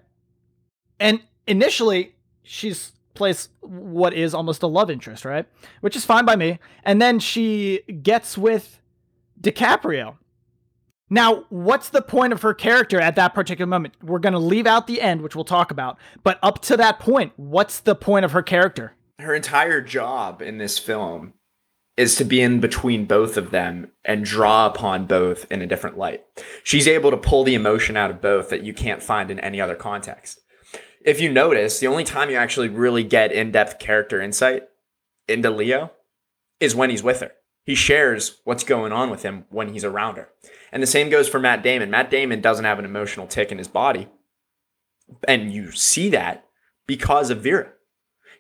And 0.99 1.21
initially 1.45 2.15
she's 2.43 2.93
plays 3.13 3.49
what 3.59 4.13
is 4.13 4.33
almost 4.33 4.63
a 4.63 4.67
love 4.67 4.89
interest, 4.89 5.25
right? 5.25 5.45
Which 5.81 5.95
is 5.95 6.05
fine 6.05 6.25
by 6.25 6.35
me. 6.35 6.59
And 6.83 7.01
then 7.01 7.19
she 7.19 7.81
gets 8.01 8.37
with 8.37 8.79
DiCaprio. 9.39 10.17
Now, 11.09 11.43
what's 11.49 11.89
the 11.89 12.01
point 12.01 12.31
of 12.31 12.41
her 12.41 12.53
character 12.53 12.99
at 13.01 13.17
that 13.17 13.33
particular 13.33 13.67
moment? 13.67 13.95
We're 14.01 14.19
going 14.19 14.33
to 14.33 14.39
leave 14.39 14.65
out 14.65 14.87
the 14.87 15.01
end, 15.01 15.21
which 15.21 15.35
we'll 15.35 15.43
talk 15.43 15.69
about. 15.69 15.97
But 16.23 16.39
up 16.41 16.61
to 16.63 16.77
that 16.77 16.99
point, 16.99 17.33
what's 17.35 17.81
the 17.81 17.95
point 17.95 18.23
of 18.23 18.31
her 18.31 18.41
character? 18.41 18.95
Her 19.19 19.35
entire 19.35 19.81
job 19.81 20.41
in 20.41 20.57
this 20.57 20.79
film 20.79 21.33
is 21.97 22.15
to 22.15 22.23
be 22.23 22.41
in 22.41 22.61
between 22.61 23.05
both 23.05 23.35
of 23.35 23.51
them 23.51 23.91
and 24.05 24.23
draw 24.23 24.65
upon 24.65 25.05
both 25.05 25.51
in 25.51 25.61
a 25.61 25.67
different 25.67 25.97
light. 25.97 26.23
She's 26.63 26.87
able 26.87 27.11
to 27.11 27.17
pull 27.17 27.43
the 27.43 27.55
emotion 27.55 27.97
out 27.97 28.09
of 28.09 28.21
both 28.21 28.49
that 28.49 28.63
you 28.63 28.73
can't 28.73 29.03
find 29.03 29.29
in 29.29 29.39
any 29.39 29.59
other 29.59 29.75
context. 29.75 30.40
If 31.03 31.19
you 31.19 31.31
notice, 31.31 31.79
the 31.79 31.87
only 31.87 32.03
time 32.03 32.29
you 32.29 32.35
actually 32.35 32.69
really 32.69 33.03
get 33.03 33.31
in 33.31 33.51
depth 33.51 33.79
character 33.79 34.21
insight 34.21 34.63
into 35.27 35.49
Leo 35.49 35.91
is 36.59 36.75
when 36.75 36.89
he's 36.89 37.03
with 37.03 37.21
her. 37.21 37.31
He 37.65 37.75
shares 37.75 38.41
what's 38.43 38.63
going 38.63 38.91
on 38.91 39.09
with 39.09 39.23
him 39.23 39.45
when 39.49 39.73
he's 39.73 39.85
around 39.85 40.17
her. 40.17 40.29
And 40.71 40.81
the 40.81 40.87
same 40.87 41.09
goes 41.09 41.29
for 41.29 41.39
Matt 41.39 41.63
Damon. 41.63 41.89
Matt 41.89 42.09
Damon 42.09 42.41
doesn't 42.41 42.65
have 42.65 42.79
an 42.79 42.85
emotional 42.85 43.27
tick 43.27 43.51
in 43.51 43.57
his 43.57 43.67
body. 43.67 44.07
And 45.27 45.51
you 45.51 45.71
see 45.71 46.09
that 46.09 46.45
because 46.87 47.29
of 47.29 47.41
Vera. 47.41 47.71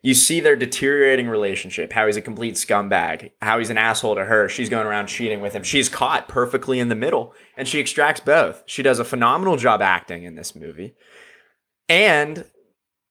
You 0.03 0.15
see 0.15 0.39
their 0.39 0.55
deteriorating 0.55 1.27
relationship, 1.27 1.93
how 1.93 2.07
he's 2.07 2.17
a 2.17 2.21
complete 2.21 2.55
scumbag, 2.55 3.31
how 3.39 3.59
he's 3.59 3.69
an 3.69 3.77
asshole 3.77 4.15
to 4.15 4.25
her. 4.25 4.49
She's 4.49 4.69
going 4.69 4.87
around 4.87 5.07
cheating 5.07 5.41
with 5.41 5.53
him. 5.53 5.61
She's 5.61 5.89
caught 5.89 6.27
perfectly 6.27 6.79
in 6.79 6.89
the 6.89 6.95
middle 6.95 7.35
and 7.55 7.67
she 7.67 7.79
extracts 7.79 8.19
both. 8.19 8.63
She 8.65 8.81
does 8.81 8.97
a 8.97 9.05
phenomenal 9.05 9.57
job 9.57 9.79
acting 9.81 10.23
in 10.23 10.33
this 10.33 10.55
movie. 10.55 10.95
And 11.91 12.45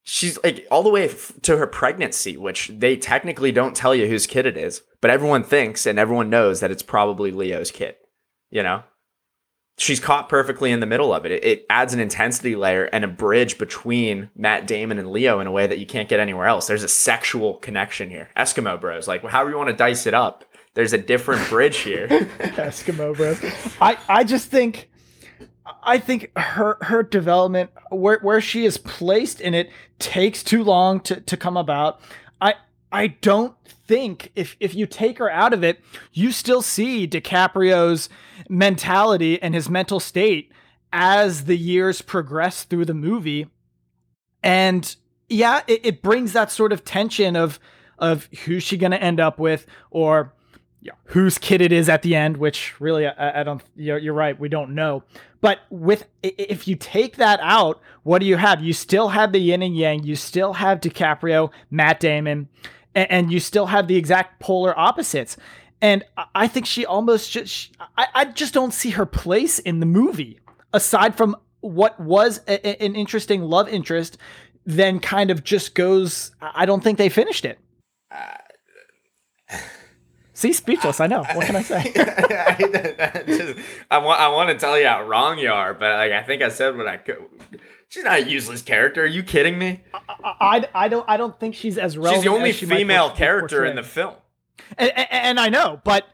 she's 0.02 0.38
like 0.42 0.66
all 0.70 0.82
the 0.82 0.90
way 0.90 1.08
f- 1.08 1.32
to 1.42 1.56
her 1.58 1.66
pregnancy, 1.66 2.36
which 2.36 2.68
they 2.74 2.96
technically 2.96 3.52
don't 3.52 3.76
tell 3.76 3.94
you 3.94 4.06
whose 4.06 4.26
kid 4.26 4.46
it 4.46 4.56
is, 4.56 4.82
but 5.00 5.10
everyone 5.10 5.44
thinks 5.44 5.86
and 5.86 5.98
everyone 5.98 6.30
knows 6.30 6.60
that 6.60 6.70
it's 6.70 6.82
probably 6.82 7.30
Leo's 7.30 7.70
kid, 7.70 7.96
you 8.50 8.62
know? 8.62 8.84
she's 9.80 9.98
caught 9.98 10.28
perfectly 10.28 10.70
in 10.70 10.80
the 10.80 10.86
middle 10.86 11.12
of 11.12 11.24
it. 11.24 11.32
it. 11.32 11.44
it. 11.44 11.66
adds 11.70 11.94
an 11.94 12.00
intensity 12.00 12.54
layer 12.54 12.84
and 12.84 13.04
a 13.04 13.08
bridge 13.08 13.58
between 13.58 14.30
Matt 14.36 14.66
Damon 14.66 14.98
and 14.98 15.10
Leo 15.10 15.40
in 15.40 15.46
a 15.46 15.52
way 15.52 15.66
that 15.66 15.78
you 15.78 15.86
can't 15.86 16.08
get 16.08 16.20
anywhere 16.20 16.46
else. 16.46 16.66
There's 16.66 16.82
a 16.82 16.88
sexual 16.88 17.54
connection 17.54 18.10
here. 18.10 18.28
Eskimo 18.36 18.80
Bros, 18.80 19.08
like 19.08 19.24
however 19.24 19.50
you 19.50 19.56
want 19.56 19.70
to 19.70 19.76
dice 19.76 20.06
it 20.06 20.14
up, 20.14 20.44
there's 20.74 20.92
a 20.92 20.98
different 20.98 21.48
bridge 21.48 21.78
here. 21.78 22.06
Eskimo 22.08 23.16
Bros. 23.16 23.42
I 23.80 23.98
I 24.08 24.24
just 24.24 24.50
think 24.50 24.89
I 25.82 25.98
think 25.98 26.30
her 26.36 26.78
her 26.82 27.02
development 27.02 27.70
where 27.90 28.18
where 28.20 28.40
she 28.40 28.64
is 28.64 28.78
placed 28.78 29.40
in 29.40 29.54
it 29.54 29.70
takes 29.98 30.42
too 30.42 30.62
long 30.62 31.00
to 31.00 31.20
to 31.20 31.36
come 31.36 31.56
about. 31.56 32.00
I 32.40 32.54
I 32.92 33.08
don't 33.08 33.54
think 33.66 34.32
if 34.34 34.56
if 34.60 34.74
you 34.74 34.86
take 34.86 35.18
her 35.18 35.30
out 35.30 35.52
of 35.52 35.64
it, 35.64 35.80
you 36.12 36.32
still 36.32 36.62
see 36.62 37.06
DiCaprio's 37.06 38.08
mentality 38.48 39.40
and 39.42 39.54
his 39.54 39.68
mental 39.68 40.00
state 40.00 40.52
as 40.92 41.44
the 41.44 41.56
years 41.56 42.02
progress 42.02 42.64
through 42.64 42.84
the 42.84 42.94
movie. 42.94 43.46
And 44.42 44.94
yeah, 45.28 45.62
it, 45.66 45.80
it 45.84 46.02
brings 46.02 46.32
that 46.32 46.50
sort 46.50 46.72
of 46.72 46.84
tension 46.84 47.36
of 47.36 47.58
of 47.98 48.28
who's 48.44 48.62
she 48.62 48.78
to 48.78 49.02
end 49.02 49.20
up 49.20 49.38
with 49.38 49.66
or 49.90 50.34
yeah, 50.82 50.92
whose 51.04 51.38
kid 51.38 51.60
it 51.60 51.72
is 51.72 51.88
at 51.88 52.02
the 52.02 52.14
end, 52.14 52.36
which 52.38 52.80
really 52.80 53.06
I, 53.06 53.40
I 53.40 53.42
don't. 53.42 53.62
You're, 53.76 53.98
you're, 53.98 54.14
right, 54.14 54.38
we 54.38 54.48
don't 54.48 54.74
know. 54.74 55.02
But 55.40 55.60
with 55.70 56.06
if 56.22 56.66
you 56.66 56.76
take 56.76 57.16
that 57.16 57.40
out, 57.42 57.80
what 58.02 58.20
do 58.20 58.26
you 58.26 58.36
have? 58.36 58.62
You 58.62 58.72
still 58.72 59.08
have 59.08 59.32
the 59.32 59.38
yin 59.38 59.62
and 59.62 59.76
yang. 59.76 60.04
You 60.04 60.16
still 60.16 60.54
have 60.54 60.80
DiCaprio, 60.80 61.50
Matt 61.70 62.00
Damon, 62.00 62.48
and, 62.94 63.10
and 63.10 63.32
you 63.32 63.40
still 63.40 63.66
have 63.66 63.88
the 63.88 63.96
exact 63.96 64.40
polar 64.40 64.78
opposites. 64.78 65.36
And 65.82 66.04
I 66.34 66.46
think 66.46 66.66
she 66.66 66.84
almost 66.84 67.30
just, 67.30 67.74
I, 67.96 68.06
I 68.14 68.24
just 68.26 68.52
don't 68.52 68.74
see 68.74 68.90
her 68.90 69.06
place 69.06 69.58
in 69.58 69.80
the 69.80 69.86
movie 69.86 70.38
aside 70.72 71.16
from 71.16 71.36
what 71.60 71.98
was 71.98 72.40
a, 72.46 72.82
an 72.82 72.94
interesting 72.94 73.42
love 73.42 73.68
interest, 73.68 74.18
then 74.66 75.00
kind 75.00 75.30
of 75.30 75.42
just 75.42 75.74
goes, 75.74 76.32
I 76.40 76.66
don't 76.66 76.82
think 76.82 76.98
they 76.98 77.08
finished 77.08 77.44
it. 77.44 77.58
Uh, 78.10 78.34
See, 80.40 80.52
speechless. 80.52 81.00
I 81.00 81.06
know. 81.06 81.22
What 81.34 81.46
can 81.46 81.56
I 81.56 81.62
say? 81.62 81.92
I, 83.90 83.98
want. 83.98 84.20
I 84.20 84.28
want 84.28 84.48
to 84.50 84.56
tell 84.56 84.78
you 84.78 84.86
how 84.86 85.04
wrong 85.04 85.38
you 85.38 85.50
are, 85.50 85.74
but 85.74 85.96
like 85.96 86.12
I 86.12 86.22
think 86.22 86.42
I 86.42 86.48
said 86.48 86.76
what 86.76 86.86
I 86.86 86.96
could. 86.96 87.18
She's 87.88 88.04
not 88.04 88.20
a 88.20 88.30
useless 88.30 88.62
character. 88.62 89.02
Are 89.02 89.06
you 89.06 89.22
kidding 89.22 89.58
me? 89.58 89.82
I, 89.92 90.00
I, 90.40 90.68
I 90.74 90.88
don't. 90.88 91.04
I 91.08 91.16
don't 91.16 91.38
think 91.38 91.54
she's 91.54 91.76
as 91.76 91.98
relevant. 91.98 92.22
She's 92.22 92.24
the 92.24 92.36
only 92.36 92.52
she 92.52 92.66
female 92.66 93.10
character 93.10 93.64
in 93.64 93.76
the 93.76 93.82
film 93.82 94.14
and, 94.78 94.92
and 95.10 95.40
I 95.40 95.48
know, 95.48 95.80
but 95.84 96.06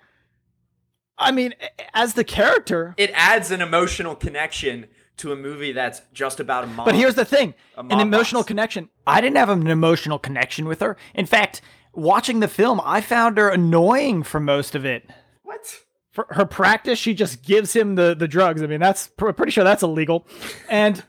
I 1.19 1.33
mean, 1.33 1.55
as 1.95 2.15
the 2.15 2.25
character, 2.25 2.95
it 2.97 3.11
adds 3.15 3.51
an 3.51 3.61
emotional 3.61 4.15
connection 4.15 4.87
to 5.19 5.33
a 5.33 5.37
movie 5.37 5.73
that's 5.73 6.03
just 6.13 6.41
about 6.41 6.65
a 6.65 6.67
mom. 6.67 6.85
But 6.85 6.95
here's 6.95 7.15
the 7.15 7.25
thing: 7.25 7.55
an 7.77 8.01
emotional 8.01 8.43
boss. 8.43 8.49
connection. 8.49 8.91
I 9.07 9.21
didn't 9.21 9.37
have 9.37 9.49
an 9.49 9.67
emotional 9.67 10.19
connection 10.19 10.67
with 10.67 10.81
her. 10.81 10.97
In 11.15 11.27
fact, 11.27 11.63
watching 11.97 12.41
the 12.41 12.49
film, 12.49 12.81
I 12.85 13.01
found 13.01 13.39
her 13.39 13.49
annoying 13.49 14.23
for 14.23 14.41
most 14.41 14.75
of 14.75 14.85
it. 14.85 15.09
What? 15.43 15.81
For 16.13 16.27
her 16.31 16.47
practice, 16.47 16.99
she 16.99 17.15
just 17.15 17.43
gives 17.43 17.75
him 17.75 17.95
the 17.95 18.15
the 18.15 18.29
drugs. 18.29 18.63
I 18.63 18.67
mean, 18.67 18.81
that's 18.81 19.09
pretty 19.17 19.51
sure 19.51 19.65
that's 19.65 19.83
illegal. 19.83 20.27
And 20.69 21.03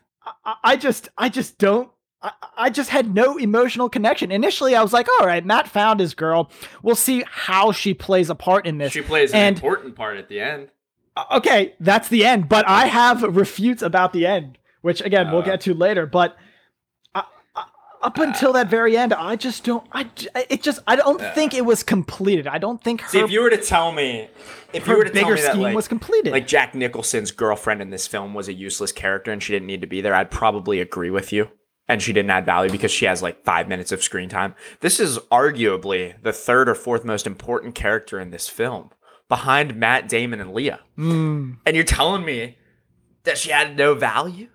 I, 0.43 0.55
I 0.63 0.75
just, 0.75 1.09
I 1.17 1.29
just 1.29 1.57
don't 1.57 1.89
I, 2.21 2.31
I 2.57 2.69
just 2.69 2.89
had 2.89 3.13
no 3.13 3.37
emotional 3.37 3.89
connection. 3.89 4.31
Initially, 4.31 4.75
I 4.75 4.81
was 4.81 4.93
like, 4.93 5.07
all 5.19 5.27
right, 5.27 5.45
Matt 5.45 5.67
found 5.67 5.99
his 5.99 6.13
girl. 6.13 6.51
We'll 6.81 6.95
see 6.95 7.23
how 7.27 7.71
she 7.71 7.93
plays 7.93 8.29
a 8.29 8.35
part 8.35 8.65
in 8.65 8.77
this. 8.77 8.91
She 8.93 9.01
plays 9.01 9.31
an 9.31 9.39
and, 9.39 9.55
important 9.55 9.95
part 9.95 10.17
at 10.17 10.29
the 10.29 10.39
end. 10.39 10.69
Uh, 11.15 11.25
okay, 11.37 11.75
that's 11.79 12.09
the 12.09 12.25
end. 12.25 12.49
But 12.49 12.67
I 12.67 12.87
have 12.87 13.23
refutes 13.23 13.81
about 13.81 14.13
the 14.13 14.25
end, 14.25 14.57
which 14.81 15.01
again, 15.01 15.27
uh, 15.27 15.33
we'll 15.33 15.43
get 15.43 15.61
to 15.61 15.73
later. 15.73 16.05
But 16.05 16.31
I, 16.31 16.35
I, 16.35 16.37
up 18.01 18.17
until 18.17 18.53
that 18.53 18.69
very 18.69 18.97
end, 18.97 19.13
I 19.13 19.35
just 19.35 19.63
don't. 19.63 19.85
I 19.91 20.09
it 20.49 20.61
just 20.61 20.79
I 20.87 20.95
don't 20.95 21.21
uh, 21.21 21.33
think 21.33 21.53
it 21.53 21.65
was 21.65 21.83
completed. 21.83 22.47
I 22.47 22.57
don't 22.57 22.81
think. 22.81 23.01
Her, 23.01 23.09
see, 23.09 23.19
if 23.19 23.31
you 23.31 23.41
were 23.41 23.49
to 23.49 23.57
tell 23.57 23.91
me, 23.91 24.29
if 24.73 24.87
you 24.87 24.97
were 24.97 25.03
to 25.03 25.09
tell 25.09 25.29
me 25.29 25.41
that 25.41 25.57
like, 25.57 25.75
was 25.75 25.87
completed, 25.87 26.31
like 26.31 26.47
Jack 26.47 26.75
Nicholson's 26.75 27.31
girlfriend 27.31 27.81
in 27.81 27.89
this 27.89 28.07
film 28.07 28.33
was 28.33 28.47
a 28.47 28.53
useless 28.53 28.91
character 28.91 29.31
and 29.31 29.41
she 29.41 29.53
didn't 29.53 29.67
need 29.67 29.81
to 29.81 29.87
be 29.87 30.01
there, 30.01 30.13
I'd 30.15 30.31
probably 30.31 30.79
agree 30.79 31.09
with 31.09 31.31
you 31.31 31.49
and 31.87 32.01
she 32.01 32.13
didn't 32.13 32.31
add 32.31 32.45
value 32.45 32.71
because 32.71 32.91
she 32.91 33.05
has 33.05 33.21
like 33.21 33.43
five 33.43 33.67
minutes 33.67 33.91
of 33.91 34.03
screen 34.03 34.29
time. 34.29 34.55
This 34.81 34.99
is 34.99 35.17
arguably 35.31 36.21
the 36.21 36.33
third 36.33 36.69
or 36.69 36.75
fourth 36.75 37.05
most 37.05 37.25
important 37.25 37.75
character 37.75 38.19
in 38.19 38.31
this 38.31 38.47
film 38.47 38.91
behind 39.29 39.75
Matt 39.75 40.09
Damon 40.09 40.41
and 40.41 40.53
Leah. 40.53 40.81
Mm. 40.97 41.57
And 41.65 41.75
you're 41.75 41.85
telling 41.85 42.25
me 42.25 42.57
that 43.23 43.37
she 43.37 43.51
had 43.51 43.77
no 43.77 43.93
value? 43.93 44.49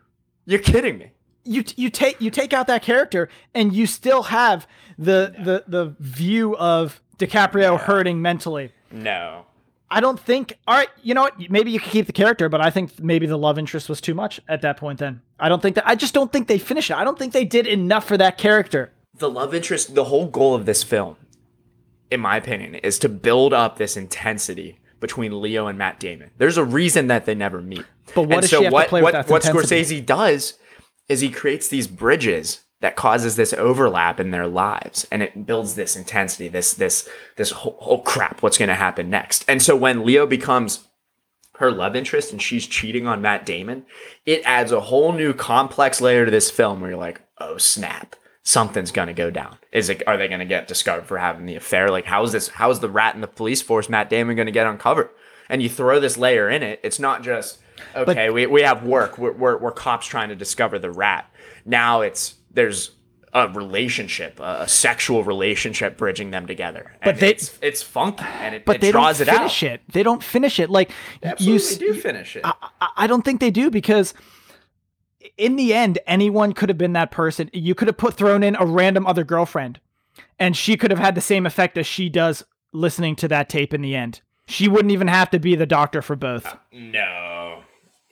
You're 0.45 0.61
kidding 0.61 0.99
me. 0.99 1.12
You 1.45 1.65
you 1.77 1.91
take 1.91 2.21
you 2.21 2.31
take 2.31 2.53
out 2.53 2.67
that 2.69 2.83
character 2.83 3.29
and 3.55 3.73
you 3.73 3.87
still 3.87 4.25
have 4.25 4.67
the 4.99 5.35
no. 5.37 5.45
the 5.45 5.65
the 5.67 5.97
view 5.99 6.57
of 6.57 7.01
DiCaprio 7.19 7.73
no. 7.73 7.77
hurting 7.77 8.23
mentally. 8.23 8.73
No. 8.91 9.47
I 9.91 10.01
don't 10.01 10.19
think. 10.19 10.59
All 10.67 10.75
right, 10.75 10.89
you 11.03 11.13
know 11.13 11.23
what? 11.23 11.51
Maybe 11.51 11.71
you 11.71 11.79
could 11.79 11.93
keep 11.93 12.07
the 12.07 12.15
character, 12.15 12.49
but 12.49 12.63
I 12.63 12.71
think 12.71 12.99
maybe 12.99 13.27
the 13.27 13.37
love 13.37 13.59
interest 13.59 13.91
was 13.91 14.01
too 14.01 14.15
much 14.15 14.41
at 14.49 14.63
that 14.63 14.79
point. 14.79 14.99
Then 14.99 15.21
I 15.39 15.51
don't 15.51 15.61
think 15.61 15.75
that. 15.75 15.87
I 15.87 15.95
just 15.95 16.15
don't 16.15 16.33
think 16.33 16.49
they 16.49 16.59
finished 16.59 16.91
it. 16.91 16.97
I 16.97 17.05
don't 17.05 17.19
think 17.19 17.35
they 17.35 17.45
did 17.45 17.67
enough 17.67 18.07
for 18.07 18.17
that 18.17 18.39
character. 18.39 18.93
The 19.15 19.29
love 19.29 19.55
interest. 19.55 19.95
The 19.95 20.05
whole 20.05 20.27
goal 20.27 20.55
of 20.55 20.65
this 20.65 20.83
film, 20.83 21.17
in 22.11 22.21
my 22.21 22.39
opinion, 22.39 22.77
is 22.77 22.99
to 23.01 23.09
build 23.11 23.53
up 23.53 23.77
this 23.77 23.97
intensity 23.97 24.79
between 24.99 25.43
Leo 25.43 25.67
and 25.67 25.77
Matt 25.77 26.01
Damon. 26.01 26.31
There's 26.39 26.57
a 26.57 26.65
reason 26.65 27.09
that 27.09 27.27
they 27.27 27.35
never 27.35 27.61
meet. 27.61 27.85
But 28.15 28.23
what 28.23 28.33
and 28.33 28.41
does 28.43 28.51
so 28.51 28.59
she 28.59 28.65
have 28.65 28.73
what, 28.73 28.85
to 28.85 28.89
play 28.89 29.03
what, 29.03 29.15
with 29.15 29.27
that 29.27 29.31
what 29.31 29.43
Scorsese 29.43 30.05
does 30.07 30.55
is 31.09 31.21
he 31.21 31.31
creates 31.31 31.69
these 31.69 31.87
bridges 31.87 32.61
that 32.81 32.97
causes 32.97 33.37
this 33.37 33.53
overlap 33.53 34.19
in 34.19 34.31
their 34.31 34.47
lives 34.47 35.07
and 35.11 35.23
it 35.23 35.47
builds 35.47 35.75
this 35.75 35.97
intensity 35.97 36.49
this 36.49 36.75
this 36.75 37.09
this 37.37 37.51
whole, 37.51 37.79
oh 37.81 37.99
crap 37.99 38.43
what's 38.43 38.59
going 38.59 38.69
to 38.69 38.75
happen 38.75 39.11
next? 39.11 39.45
And 39.49 39.63
so 39.63 39.77
when 39.77 40.05
leo 40.05 40.27
becomes 40.27 40.89
her 41.57 41.71
love 41.71 41.95
interest 41.95 42.33
and 42.33 42.43
she's 42.43 42.67
cheating 42.67 43.07
on 43.07 43.23
matt 43.23 43.47
damon 43.47 43.85
it 44.27 44.43
adds 44.45 44.73
a 44.73 44.81
whole 44.81 45.13
new 45.13 45.33
complex 45.33 46.01
layer 46.01 46.25
to 46.25 46.31
this 46.31 46.51
film 46.51 46.81
where 46.81 46.91
you're 46.91 46.99
like 46.99 47.21
oh 47.39 47.57
snap 47.57 48.17
something's 48.43 48.91
going 48.91 49.09
to 49.09 49.15
go 49.15 49.31
down. 49.31 49.57
Is 49.71 49.89
it 49.89 50.03
are 50.07 50.17
they 50.17 50.29
going 50.29 50.41
to 50.41 50.47
get 50.47 50.69
discovered 50.69 51.07
for 51.07 51.19
having 51.19 51.47
the 51.47 51.57
affair? 51.57 51.91
Like 51.91 52.05
how's 52.05 52.33
this 52.33 52.49
how's 52.49 52.81
the 52.81 52.91
rat 52.91 53.15
in 53.15 53.21
the 53.21 53.27
police 53.27 53.63
force 53.63 53.89
matt 53.89 54.11
damon 54.11 54.37
going 54.37 54.47
to 54.47 54.53
get 54.53 54.67
uncovered? 54.67 55.11
And 55.49 55.63
you 55.63 55.69
throw 55.69 56.01
this 56.01 56.17
layer 56.17 56.49
in 56.49 56.63
it 56.63 56.81
it's 56.83 56.99
not 56.99 57.23
just 57.23 57.59
okay 57.95 58.27
but, 58.27 58.35
we, 58.35 58.47
we 58.47 58.63
have 58.63 58.85
work 58.85 59.19
we're, 59.19 59.33
we're, 59.33 59.59
we're 59.59 59.73
cops 59.73 60.07
trying 60.07 60.29
to 60.29 60.37
discover 60.37 60.79
the 60.79 60.91
rat 60.91 61.31
now 61.65 62.01
it's 62.01 62.35
there's 62.51 62.93
a 63.35 63.49
relationship, 63.49 64.39
a, 64.41 64.69
sexual 64.69 65.25
relationship 65.25 65.97
bridging 65.97 66.31
them 66.31 66.47
together. 66.47 66.93
And 67.01 67.15
but 67.15 67.21
they, 67.21 67.31
it's, 67.31 67.59
it's 67.63 67.83
funky 67.83 68.25
and 68.25 68.55
it, 68.57 68.65
but 68.65 68.77
it 68.77 68.81
they 68.83 68.93
draws 68.93 69.19
don't 69.19 69.29
it 69.29 69.35
finish 69.35 69.63
out. 69.63 69.71
it. 69.71 69.81
They 69.91 70.03
don't 70.03 70.23
finish 70.23 70.61
it. 70.61 70.69
Like 70.69 70.91
Absolutely 71.23 71.87
you 71.87 71.95
do 71.95 72.01
finish 72.01 72.37
it. 72.37 72.43
I, 72.45 72.55
I 72.97 73.07
don't 73.07 73.25
think 73.25 73.41
they 73.41 73.51
do 73.51 73.71
because 73.71 74.13
in 75.39 75.57
the 75.57 75.73
end, 75.73 75.99
anyone 76.07 76.53
could 76.53 76.69
have 76.69 76.79
been 76.79 76.93
that 76.93 77.11
person. 77.11 77.49
You 77.53 77.75
could 77.75 77.89
have 77.89 77.97
put 77.97 78.15
thrown 78.15 78.43
in 78.43 78.57
a 78.57 78.67
random 78.67 79.07
other 79.07 79.25
girlfriend, 79.25 79.81
and 80.39 80.57
she 80.57 80.77
could 80.77 80.91
have 80.91 81.01
had 81.01 81.15
the 81.15 81.21
same 81.21 81.47
effect 81.47 81.79
as 81.79 81.87
she 81.87 82.09
does 82.09 82.45
listening 82.73 83.17
to 83.17 83.29
that 83.29 83.49
tape 83.49 83.73
in 83.73 83.81
the 83.81 83.95
end. 83.95 84.21
She 84.47 84.69
wouldn't 84.69 84.93
even 84.93 85.09
have 85.09 85.31
to 85.31 85.39
be 85.39 85.55
the 85.55 85.67
doctor 85.67 86.03
for 86.03 86.17
both. 86.17 86.45
Uh, 86.45 86.57
no, 86.73 87.32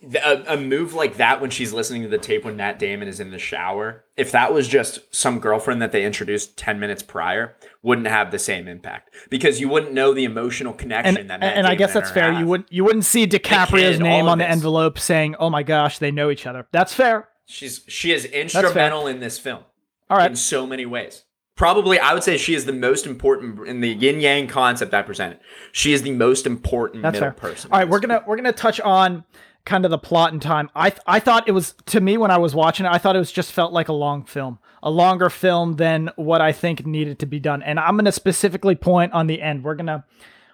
a, 0.02 0.54
a, 0.54 0.56
move 0.56 0.94
like 0.94 1.16
that 1.18 1.40
when 1.40 1.50
she's 1.50 1.72
listening 1.72 2.02
to 2.02 2.08
the 2.08 2.18
tape 2.18 2.44
when 2.44 2.56
Matt 2.56 2.78
Damon 2.78 3.06
is 3.06 3.20
in 3.20 3.30
the 3.30 3.38
shower, 3.38 4.04
if 4.16 4.32
that 4.32 4.52
was 4.52 4.66
just 4.66 5.00
some 5.14 5.38
girlfriend 5.40 5.82
that 5.82 5.92
they 5.92 6.04
introduced 6.04 6.56
10 6.56 6.80
minutes 6.80 7.02
prior, 7.02 7.56
wouldn't 7.82 8.06
have 8.06 8.30
the 8.30 8.38
same 8.38 8.66
impact 8.66 9.14
because 9.28 9.60
you 9.60 9.68
wouldn't 9.68 9.92
know 9.92 10.14
the 10.14 10.24
emotional 10.24 10.72
connection 10.72 11.18
and, 11.18 11.30
that 11.30 11.40
Matt 11.40 11.56
And 11.56 11.64
Damon 11.64 11.70
I 11.70 11.74
guess 11.74 11.92
that's 11.92 12.10
fair. 12.10 12.32
Have. 12.32 12.40
You 12.40 12.46
wouldn't 12.46 12.72
you 12.72 12.84
wouldn't 12.84 13.04
see 13.04 13.26
DiCaprio's 13.26 13.96
kid, 13.96 14.02
name 14.02 14.26
on 14.26 14.38
the 14.38 14.48
envelope 14.48 14.98
saying, 14.98 15.36
"Oh 15.38 15.50
my 15.50 15.62
gosh, 15.62 15.98
they 15.98 16.10
know 16.10 16.30
each 16.30 16.46
other." 16.46 16.66
That's 16.72 16.94
fair. 16.94 17.28
She's 17.46 17.82
she 17.88 18.12
is 18.12 18.24
instrumental 18.24 19.06
in 19.06 19.20
this 19.20 19.38
film. 19.38 19.64
All 20.08 20.16
right. 20.16 20.30
In 20.30 20.36
so 20.36 20.66
many 20.66 20.86
ways. 20.86 21.24
Probably 21.56 21.98
I 21.98 22.14
would 22.14 22.22
say 22.22 22.38
she 22.38 22.54
is 22.54 22.64
the 22.64 22.72
most 22.72 23.06
important 23.06 23.68
in 23.68 23.82
the 23.82 23.90
yin 23.90 24.20
yang 24.20 24.46
concept 24.46 24.94
I 24.94 25.02
presented. 25.02 25.40
She 25.72 25.92
is 25.92 26.00
the 26.00 26.12
most 26.12 26.46
important 26.46 27.02
That's 27.02 27.14
middle 27.14 27.32
fair. 27.32 27.50
person. 27.50 27.70
All 27.70 27.78
right, 27.78 27.88
we're 27.88 28.00
gonna 28.00 28.24
we're 28.26 28.36
gonna 28.36 28.52
touch 28.52 28.80
on 28.80 29.24
kind 29.64 29.84
of 29.84 29.90
the 29.90 29.98
plot 29.98 30.32
and 30.32 30.40
time. 30.40 30.70
I 30.74 30.90
th- 30.90 31.02
I 31.06 31.20
thought 31.20 31.48
it 31.48 31.52
was 31.52 31.74
to 31.86 32.00
me 32.00 32.16
when 32.16 32.30
I 32.30 32.38
was 32.38 32.54
watching 32.54 32.86
it, 32.86 32.90
I 32.90 32.98
thought 32.98 33.16
it 33.16 33.20
was 33.20 33.32
just 33.32 33.52
felt 33.52 33.72
like 33.72 33.88
a 33.88 33.92
long 33.92 34.24
film, 34.24 34.58
a 34.82 34.90
longer 34.90 35.30
film 35.30 35.76
than 35.76 36.10
what 36.16 36.40
I 36.40 36.52
think 36.52 36.86
needed 36.86 37.18
to 37.20 37.26
be 37.26 37.38
done. 37.40 37.62
And 37.62 37.78
I'm 37.78 37.96
gonna 37.96 38.12
specifically 38.12 38.74
point 38.74 39.12
on 39.12 39.26
the 39.26 39.40
end. 39.40 39.64
We're 39.64 39.74
gonna 39.74 40.04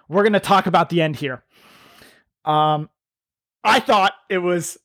we're 0.07 0.23
gonna 0.23 0.39
talk 0.39 0.67
about 0.67 0.89
the 0.89 1.01
end 1.01 1.15
here. 1.15 1.43
Um, 2.45 2.89
I 3.63 3.79
thought 3.79 4.13
it 4.29 4.37
was 4.39 4.77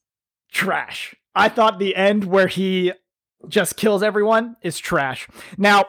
trash. 0.51 1.15
I 1.35 1.49
thought 1.49 1.79
the 1.79 1.95
end 1.97 2.25
where 2.25 2.49
he 2.49 2.93
just 3.49 3.77
kills 3.77 4.03
everyone 4.03 4.57
is 4.63 4.79
trash. 4.79 5.29
Now, 5.57 5.87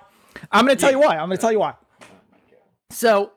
I'm 0.52 0.66
gonna 0.66 0.76
tell 0.76 0.92
you 0.92 1.00
why. 1.00 1.18
I'm 1.18 1.28
gonna 1.30 1.38
tell 1.38 1.52
you 1.52 1.60
why. 1.60 1.76
So 2.90 3.32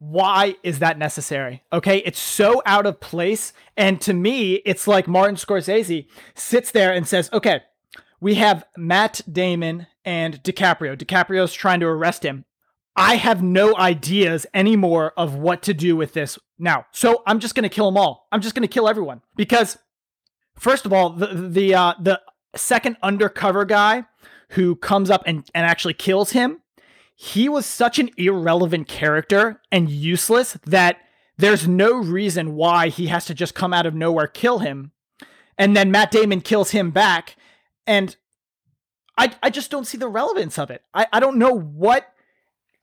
why 0.00 0.56
is 0.62 0.78
that 0.78 0.98
necessary? 0.98 1.62
Okay, 1.72 1.98
it's 1.98 2.18
so 2.18 2.62
out 2.64 2.86
of 2.86 3.00
place. 3.00 3.52
And 3.76 4.00
to 4.00 4.14
me, 4.14 4.54
it's 4.64 4.88
like 4.88 5.06
Martin 5.06 5.36
Scorsese 5.36 6.06
sits 6.34 6.70
there 6.70 6.92
and 6.92 7.06
says, 7.06 7.28
okay, 7.34 7.60
we 8.18 8.36
have 8.36 8.64
Matt 8.76 9.20
Damon 9.30 9.86
and 10.04 10.42
DiCaprio. 10.42 10.96
DiCaprio's 10.96 11.52
trying 11.52 11.80
to 11.80 11.86
arrest 11.86 12.24
him. 12.24 12.46
I 12.96 13.16
have 13.16 13.42
no 13.42 13.76
ideas 13.76 14.46
anymore 14.54 15.12
of 15.18 15.34
what 15.34 15.62
to 15.62 15.74
do 15.74 15.96
with 15.96 16.14
this 16.14 16.38
now. 16.58 16.86
So 16.92 17.22
I'm 17.26 17.38
just 17.38 17.54
going 17.54 17.62
to 17.64 17.68
kill 17.68 17.86
them 17.86 17.98
all. 17.98 18.26
I'm 18.32 18.40
just 18.40 18.54
going 18.54 18.66
to 18.66 18.72
kill 18.72 18.88
everyone 18.88 19.20
because 19.36 19.78
first 20.58 20.86
of 20.86 20.92
all, 20.92 21.10
the 21.10 21.26
the 21.26 21.74
uh, 21.74 21.94
the 22.00 22.20
second 22.56 22.96
undercover 23.02 23.64
guy 23.64 24.04
who 24.50 24.76
comes 24.76 25.10
up 25.10 25.22
and, 25.26 25.48
and 25.54 25.64
actually 25.64 25.94
kills 25.94 26.32
him 26.32 26.60
he 27.22 27.50
was 27.50 27.66
such 27.66 27.98
an 27.98 28.08
irrelevant 28.16 28.88
character 28.88 29.60
and 29.70 29.90
useless 29.90 30.56
that 30.64 30.96
there's 31.36 31.68
no 31.68 31.92
reason 31.92 32.54
why 32.54 32.88
he 32.88 33.08
has 33.08 33.26
to 33.26 33.34
just 33.34 33.54
come 33.54 33.74
out 33.74 33.84
of 33.84 33.94
nowhere 33.94 34.26
kill 34.26 34.60
him 34.60 34.92
and 35.58 35.76
then 35.76 35.90
Matt 35.90 36.10
Damon 36.10 36.40
kills 36.40 36.70
him 36.70 36.90
back 36.90 37.36
and 37.86 38.16
I 39.18 39.34
I 39.42 39.50
just 39.50 39.70
don't 39.70 39.86
see 39.86 39.98
the 39.98 40.08
relevance 40.08 40.58
of 40.58 40.70
it. 40.70 40.82
I, 40.94 41.08
I 41.12 41.20
don't 41.20 41.36
know 41.36 41.52
what 41.52 42.10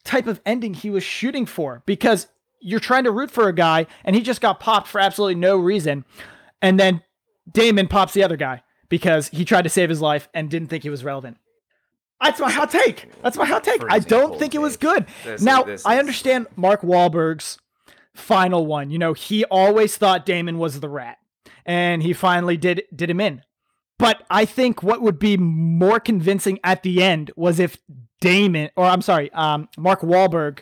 type 0.03 0.27
of 0.27 0.39
ending 0.45 0.75
he 0.75 0.91
was 0.91 1.03
shooting 1.03 1.47
for 1.47 1.81
because 1.87 2.27
you're 2.59 2.79
trying 2.79 3.05
to 3.05 3.11
root 3.11 3.31
for 3.31 3.47
a 3.47 3.55
guy 3.55 3.87
and 4.05 4.15
he 4.15 4.21
just 4.21 4.39
got 4.39 4.59
popped 4.59 4.87
for 4.87 5.01
absolutely 5.01 5.33
no 5.33 5.57
reason 5.57 6.05
and 6.61 6.79
then 6.79 7.01
Damon 7.51 7.87
pops 7.87 8.13
the 8.13 8.23
other 8.23 8.37
guy 8.37 8.61
because 8.87 9.29
he 9.29 9.43
tried 9.43 9.63
to 9.63 9.69
save 9.69 9.89
his 9.89 9.99
life 9.99 10.29
and 10.31 10.47
didn't 10.47 10.67
think 10.67 10.83
he 10.83 10.91
was 10.91 11.03
relevant. 11.03 11.37
That's 12.21 12.39
my 12.39 12.49
hot 12.51 12.71
take. 12.71 13.09
That's 13.21 13.37
my 13.37 13.45
hot 13.45 13.63
take. 13.63 13.81
I 13.89 13.99
don't 13.99 14.39
think 14.39 14.55
it 14.55 14.61
was 14.61 14.77
good. 14.77 15.05
This- 15.23 15.41
now, 15.41 15.63
I 15.85 15.99
understand 15.99 16.47
Mark 16.55 16.81
Wahlberg's 16.81 17.57
final 18.13 18.65
one. 18.65 18.89
You 18.89 18.97
know, 18.97 19.13
he 19.13 19.45
always 19.45 19.97
thought 19.97 20.25
Damon 20.25 20.57
was 20.57 20.79
the 20.79 20.89
rat, 20.89 21.17
and 21.65 22.01
he 22.01 22.13
finally 22.13 22.57
did 22.57 22.83
did 22.95 23.09
him 23.09 23.19
in. 23.21 23.43
But 23.99 24.23
I 24.29 24.45
think 24.45 24.83
what 24.83 25.01
would 25.01 25.19
be 25.19 25.37
more 25.37 25.99
convincing 25.99 26.59
at 26.63 26.83
the 26.83 27.01
end 27.03 27.31
was 27.35 27.59
if 27.59 27.77
Damon, 28.21 28.69
or 28.75 28.85
I'm 28.85 29.01
sorry, 29.01 29.31
um, 29.33 29.69
Mark 29.77 30.01
Wahlberg 30.01 30.59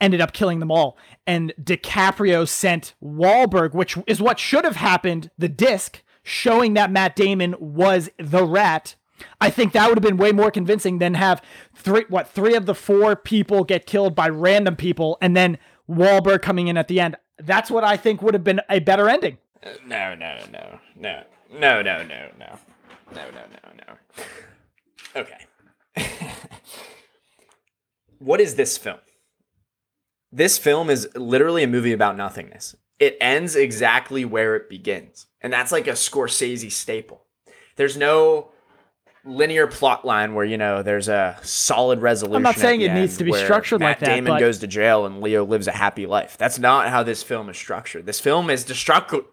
ended 0.00 0.20
up 0.20 0.32
killing 0.32 0.58
them 0.60 0.70
all, 0.70 0.98
and 1.26 1.52
DiCaprio 1.62 2.46
sent 2.48 2.94
Wahlberg, 3.02 3.72
which 3.74 3.96
is 4.06 4.20
what 4.20 4.38
should 4.38 4.64
have 4.64 4.76
happened, 4.76 5.30
the 5.38 5.48
disc 5.48 6.02
showing 6.22 6.74
that 6.74 6.90
Matt 6.90 7.14
Damon 7.16 7.54
was 7.58 8.10
the 8.18 8.44
rat. 8.44 8.96
I 9.40 9.50
think 9.50 9.72
that 9.72 9.88
would 9.88 9.98
have 9.98 10.02
been 10.02 10.16
way 10.16 10.32
more 10.32 10.50
convincing 10.50 10.98
than 10.98 11.14
have 11.14 11.42
three 11.74 12.04
what 12.08 12.28
three 12.28 12.54
of 12.54 12.66
the 12.66 12.74
four 12.74 13.16
people 13.16 13.64
get 13.64 13.86
killed 13.86 14.14
by 14.14 14.28
random 14.28 14.76
people 14.76 15.18
and 15.20 15.36
then 15.36 15.58
Wahlberg 15.88 16.42
coming 16.42 16.68
in 16.68 16.76
at 16.76 16.88
the 16.88 17.00
end. 17.00 17.16
That's 17.38 17.70
what 17.70 17.84
I 17.84 17.96
think 17.96 18.22
would 18.22 18.34
have 18.34 18.44
been 18.44 18.60
a 18.68 18.80
better 18.80 19.08
ending. 19.08 19.38
No, 19.86 20.14
no, 20.14 20.38
no, 20.52 20.78
no, 20.96 21.22
no, 21.52 21.82
no, 21.82 21.82
no, 21.82 22.02
no, 22.02 22.28
no, 22.38 22.58
no, 23.14 23.30
no, 23.32 23.72
no. 23.86 24.24
Okay. 25.16 25.46
what 28.18 28.40
is 28.40 28.56
this 28.56 28.76
film? 28.76 28.98
This 30.32 30.58
film 30.58 30.90
is 30.90 31.08
literally 31.14 31.62
a 31.62 31.68
movie 31.68 31.92
about 31.92 32.16
nothingness. 32.16 32.76
It 32.98 33.16
ends 33.20 33.54
exactly 33.54 34.24
where 34.24 34.56
it 34.56 34.68
begins. 34.68 35.26
And 35.40 35.52
that's 35.52 35.72
like 35.72 35.86
a 35.86 35.92
Scorsese 35.92 36.72
staple. 36.72 37.22
There's 37.76 37.96
no 37.96 38.50
linear 39.24 39.66
plot 39.66 40.04
line 40.04 40.34
where, 40.34 40.44
you 40.44 40.58
know, 40.58 40.82
there's 40.82 41.08
a 41.08 41.38
solid 41.42 42.00
resolution. 42.02 42.36
I'm 42.36 42.42
not 42.42 42.56
saying 42.56 42.82
it 42.82 42.92
needs 42.92 43.16
to 43.18 43.24
be 43.24 43.32
structured 43.32 43.80
Matt 43.80 43.88
like 43.88 44.00
that, 44.00 44.06
Matt 44.08 44.14
Damon 44.16 44.32
but- 44.34 44.40
goes 44.40 44.58
to 44.58 44.66
jail 44.66 45.06
and 45.06 45.20
Leo 45.20 45.44
lives 45.44 45.66
a 45.66 45.72
happy 45.72 46.06
life. 46.06 46.36
That's 46.36 46.58
not 46.58 46.88
how 46.88 47.02
this 47.02 47.22
film 47.22 47.48
is 47.48 47.56
structured. 47.56 48.06
This 48.06 48.20
film 48.20 48.50
is 48.50 48.64
destructive. 48.64 49.24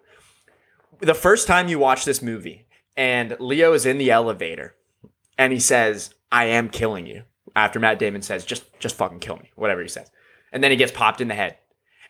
The 1.00 1.14
first 1.14 1.48
time 1.48 1.68
you 1.68 1.80
watch 1.80 2.06
this 2.06 2.22
movie 2.22 2.66
and 2.96 3.36
Leo 3.40 3.74
is 3.74 3.86
in 3.86 3.98
the 3.98 4.12
elevator 4.12 4.76
and 5.38 5.52
he 5.52 5.60
says, 5.60 6.14
I 6.32 6.46
am 6.46 6.70
killing 6.70 7.08
you. 7.08 7.24
After 7.56 7.80
Matt 7.80 8.00
Damon 8.00 8.22
says, 8.22 8.46
just 8.46 8.64
just 8.80 8.96
fucking 8.96 9.20
kill 9.20 9.36
me, 9.36 9.52
whatever 9.56 9.82
he 9.82 9.90
says. 9.90 10.10
And 10.54 10.64
then 10.64 10.72
he 10.72 10.78
gets 10.78 10.92
popped 10.92 11.20
in 11.20 11.28
the 11.28 11.34
head. 11.34 11.58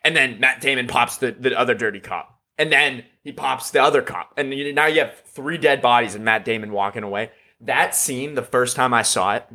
And 0.04 0.14
then 0.14 0.38
Matt 0.38 0.60
Damon 0.60 0.86
pops 0.86 1.16
the, 1.16 1.32
the 1.32 1.58
other 1.58 1.74
dirty 1.74 2.00
cop. 2.00 2.38
And 2.58 2.70
then 2.70 3.04
he 3.24 3.32
pops 3.32 3.70
the 3.70 3.82
other 3.82 4.02
cop. 4.02 4.34
And 4.36 4.52
you, 4.52 4.72
now 4.72 4.86
you 4.86 5.00
have 5.00 5.14
three 5.26 5.58
dead 5.58 5.82
bodies 5.82 6.14
and 6.14 6.24
Matt 6.24 6.44
Damon 6.44 6.70
walking 6.70 7.02
away. 7.02 7.30
That 7.62 7.94
scene, 7.94 8.34
the 8.34 8.42
first 8.42 8.76
time 8.76 8.92
I 8.92 9.02
saw 9.02 9.36
it, 9.36 9.46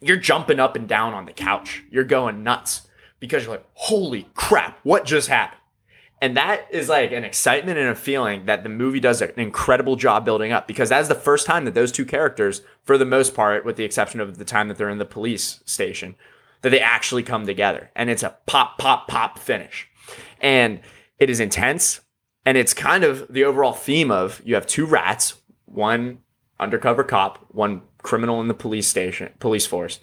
you're 0.00 0.16
jumping 0.16 0.60
up 0.60 0.76
and 0.76 0.88
down 0.88 1.14
on 1.14 1.24
the 1.24 1.32
couch. 1.32 1.84
You're 1.90 2.04
going 2.04 2.42
nuts 2.42 2.88
because 3.20 3.44
you're 3.44 3.52
like, 3.52 3.66
holy 3.74 4.28
crap, 4.34 4.78
what 4.82 5.04
just 5.04 5.28
happened? 5.28 5.60
And 6.20 6.36
that 6.36 6.66
is 6.70 6.88
like 6.88 7.12
an 7.12 7.22
excitement 7.22 7.78
and 7.78 7.88
a 7.88 7.94
feeling 7.94 8.46
that 8.46 8.64
the 8.64 8.68
movie 8.68 8.98
does 8.98 9.22
an 9.22 9.32
incredible 9.36 9.94
job 9.94 10.24
building 10.24 10.50
up 10.50 10.66
because 10.66 10.88
that's 10.88 11.06
the 11.06 11.14
first 11.14 11.46
time 11.46 11.64
that 11.64 11.74
those 11.74 11.92
two 11.92 12.04
characters, 12.04 12.62
for 12.82 12.98
the 12.98 13.04
most 13.04 13.34
part, 13.34 13.64
with 13.64 13.76
the 13.76 13.84
exception 13.84 14.20
of 14.20 14.36
the 14.36 14.44
time 14.44 14.66
that 14.68 14.78
they're 14.78 14.88
in 14.88 14.98
the 14.98 15.04
police 15.04 15.62
station, 15.64 16.16
that 16.62 16.70
they 16.70 16.80
actually 16.80 17.22
come 17.22 17.46
together. 17.46 17.90
And 17.94 18.10
it's 18.10 18.24
a 18.24 18.36
pop, 18.46 18.78
pop, 18.78 19.06
pop 19.06 19.38
finish. 19.38 19.88
And 20.40 20.80
it 21.20 21.30
is 21.30 21.38
intense. 21.38 22.00
And 22.44 22.58
it's 22.58 22.74
kind 22.74 23.04
of 23.04 23.32
the 23.32 23.44
overall 23.44 23.72
theme 23.72 24.10
of 24.10 24.42
you 24.44 24.54
have 24.54 24.66
two 24.66 24.86
rats, 24.86 25.34
one 25.66 26.18
undercover 26.60 27.04
cop, 27.04 27.44
one 27.52 27.82
criminal 28.02 28.40
in 28.40 28.48
the 28.48 28.54
police 28.54 28.86
station, 28.88 29.32
police 29.38 29.66
force. 29.66 30.00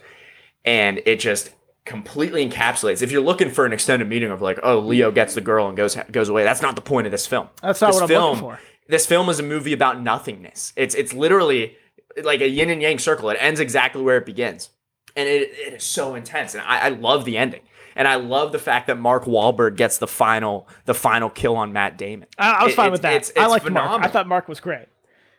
And 0.63 1.01
it 1.05 1.19
just 1.19 1.51
completely 1.85 2.47
encapsulates. 2.49 3.01
If 3.01 3.11
you're 3.11 3.21
looking 3.21 3.49
for 3.51 3.65
an 3.65 3.73
extended 3.73 4.07
meaning 4.09 4.31
of 4.31 4.41
like, 4.41 4.59
oh, 4.63 4.79
Leo 4.79 5.11
gets 5.11 5.35
the 5.35 5.41
girl 5.41 5.67
and 5.67 5.77
goes 5.77 5.95
goes 6.11 6.29
away, 6.29 6.43
that's 6.43 6.61
not 6.61 6.75
the 6.75 6.81
point 6.81 7.05
of 7.07 7.11
this 7.11 7.27
film. 7.27 7.49
That's 7.61 7.81
not 7.81 7.87
this 7.87 7.95
what 7.95 8.03
I'm 8.03 8.07
film, 8.09 8.25
looking 8.29 8.41
for. 8.41 8.59
This 8.87 9.05
film 9.05 9.29
is 9.29 9.39
a 9.39 9.43
movie 9.43 9.73
about 9.73 10.01
nothingness. 10.01 10.73
It's 10.75 10.95
it's 10.95 11.13
literally 11.13 11.75
like 12.23 12.41
a 12.41 12.49
yin 12.49 12.69
and 12.69 12.81
yang 12.81 12.97
circle. 12.99 13.29
It 13.29 13.37
ends 13.39 13.59
exactly 13.59 14.01
where 14.01 14.17
it 14.17 14.25
begins, 14.25 14.69
and 15.15 15.27
it, 15.29 15.49
it 15.51 15.73
is 15.73 15.83
so 15.83 16.15
intense. 16.15 16.53
And 16.55 16.63
I, 16.63 16.79
I 16.79 16.89
love 16.89 17.25
the 17.25 17.37
ending, 17.37 17.61
and 17.95 18.07
I 18.07 18.15
love 18.15 18.51
the 18.51 18.59
fact 18.59 18.87
that 18.87 18.97
Mark 18.97 19.25
Wahlberg 19.25 19.75
gets 19.75 19.97
the 19.99 20.07
final 20.07 20.67
the 20.85 20.93
final 20.95 21.29
kill 21.29 21.55
on 21.55 21.73
Matt 21.73 21.97
Damon. 21.97 22.27
I, 22.37 22.51
I 22.51 22.63
was 22.63 22.73
It- 22.73 22.75
fine 22.75 22.91
with 22.91 23.01
that. 23.03 23.13
It's, 23.13 23.31
I 23.35 23.43
it's 23.43 23.49
liked 23.51 23.69
Mark. 23.69 24.03
I 24.03 24.07
thought 24.07 24.27
Mark 24.27 24.47
was 24.47 24.59
great. 24.59 24.85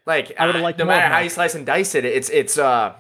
Like 0.06 0.32
I 0.38 0.46
would've 0.46 0.60
uh, 0.60 0.64
liked 0.64 0.78
no 0.78 0.84
matter 0.84 1.12
how 1.12 1.18
you 1.18 1.28
slice 1.30 1.54
and 1.54 1.66
dice 1.66 1.94
it, 1.94 2.04
it's 2.04 2.30
it's 2.30 2.56
uh 2.58 2.94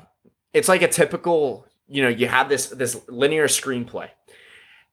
it's 0.52 0.68
like 0.68 0.82
a 0.82 0.88
typical 0.88 1.66
you 1.88 2.02
know 2.02 2.08
you 2.08 2.26
have 2.26 2.48
this 2.48 2.66
this 2.66 3.00
linear 3.08 3.46
screenplay, 3.46 4.08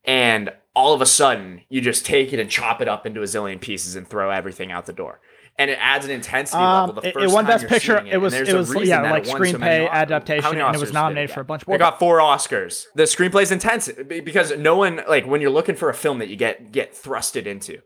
and 0.05 0.51
all 0.75 0.93
of 0.93 1.01
a 1.01 1.05
sudden 1.05 1.61
you 1.69 1.81
just 1.81 2.05
take 2.05 2.33
it 2.33 2.39
and 2.39 2.49
chop 2.49 2.81
it 2.81 2.87
up 2.87 3.05
into 3.05 3.21
a 3.21 3.25
zillion 3.25 3.59
pieces 3.59 3.95
and 3.95 4.07
throw 4.07 4.29
everything 4.29 4.71
out 4.71 4.85
the 4.85 4.93
door, 4.93 5.19
and 5.57 5.71
it 5.71 5.77
adds 5.81 6.05
an 6.05 6.11
intensity 6.11 6.61
Um, 6.61 6.87
level. 6.87 7.01
The 7.01 7.07
it, 7.09 7.13
first 7.13 7.31
it 7.31 7.33
won 7.33 7.45
Best 7.45 7.67
Picture. 7.67 7.97
seeing 7.99 8.13
It 8.13 8.17
was 8.17 8.33
it 8.33 8.53
was 8.53 8.75
yeah 8.87 9.01
that 9.01 9.11
like 9.11 9.25
it 9.25 9.29
won 9.29 9.45
so 9.45 9.57
screenplay 9.57 9.89
adaptation, 9.89 10.59
and 10.59 10.75
it 10.75 10.79
was 10.79 10.93
nominated 10.93 11.29
get? 11.29 11.33
for 11.33 11.41
a 11.41 11.45
bunch 11.45 11.65
more. 11.65 11.75
It 11.75 11.79
got 11.79 11.97
four 11.97 12.19
Oscars. 12.19 12.85
The 12.93 13.03
screenplay's 13.03 13.51
intense 13.51 13.89
because 14.07 14.55
no 14.57 14.77
one 14.77 15.01
like 15.07 15.25
when 15.25 15.41
you're 15.41 15.49
looking 15.49 15.75
for 15.75 15.89
a 15.89 15.93
film 15.95 16.19
that 16.19 16.27
you 16.29 16.35
get 16.35 16.71
get 16.71 16.93
thrusted 16.93 17.47
into. 17.47 17.81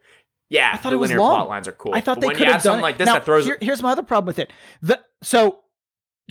Yeah, 0.50 0.70
I 0.74 0.78
thought 0.78 0.90
the 0.92 0.96
it 0.96 1.00
was 1.00 1.12
long. 1.12 1.18
plot 1.36 1.50
lines 1.50 1.68
are 1.68 1.74
cool. 1.74 1.94
I 1.94 2.02
thought 2.02 2.22
but 2.22 2.28
they 2.30 2.34
could 2.36 2.48
have 2.48 2.56
done 2.56 2.62
something 2.62 2.80
it. 2.80 2.84
like 2.84 2.98
this 2.98 3.06
now, 3.06 3.14
that 3.16 3.26
throws 3.26 3.46
here- 3.46 3.58
here's 3.62 3.82
my 3.84 3.92
other 3.92 4.04
problem 4.04 4.28
with 4.28 4.40
it. 4.40 4.52
The 4.82 5.00
so 5.22 5.60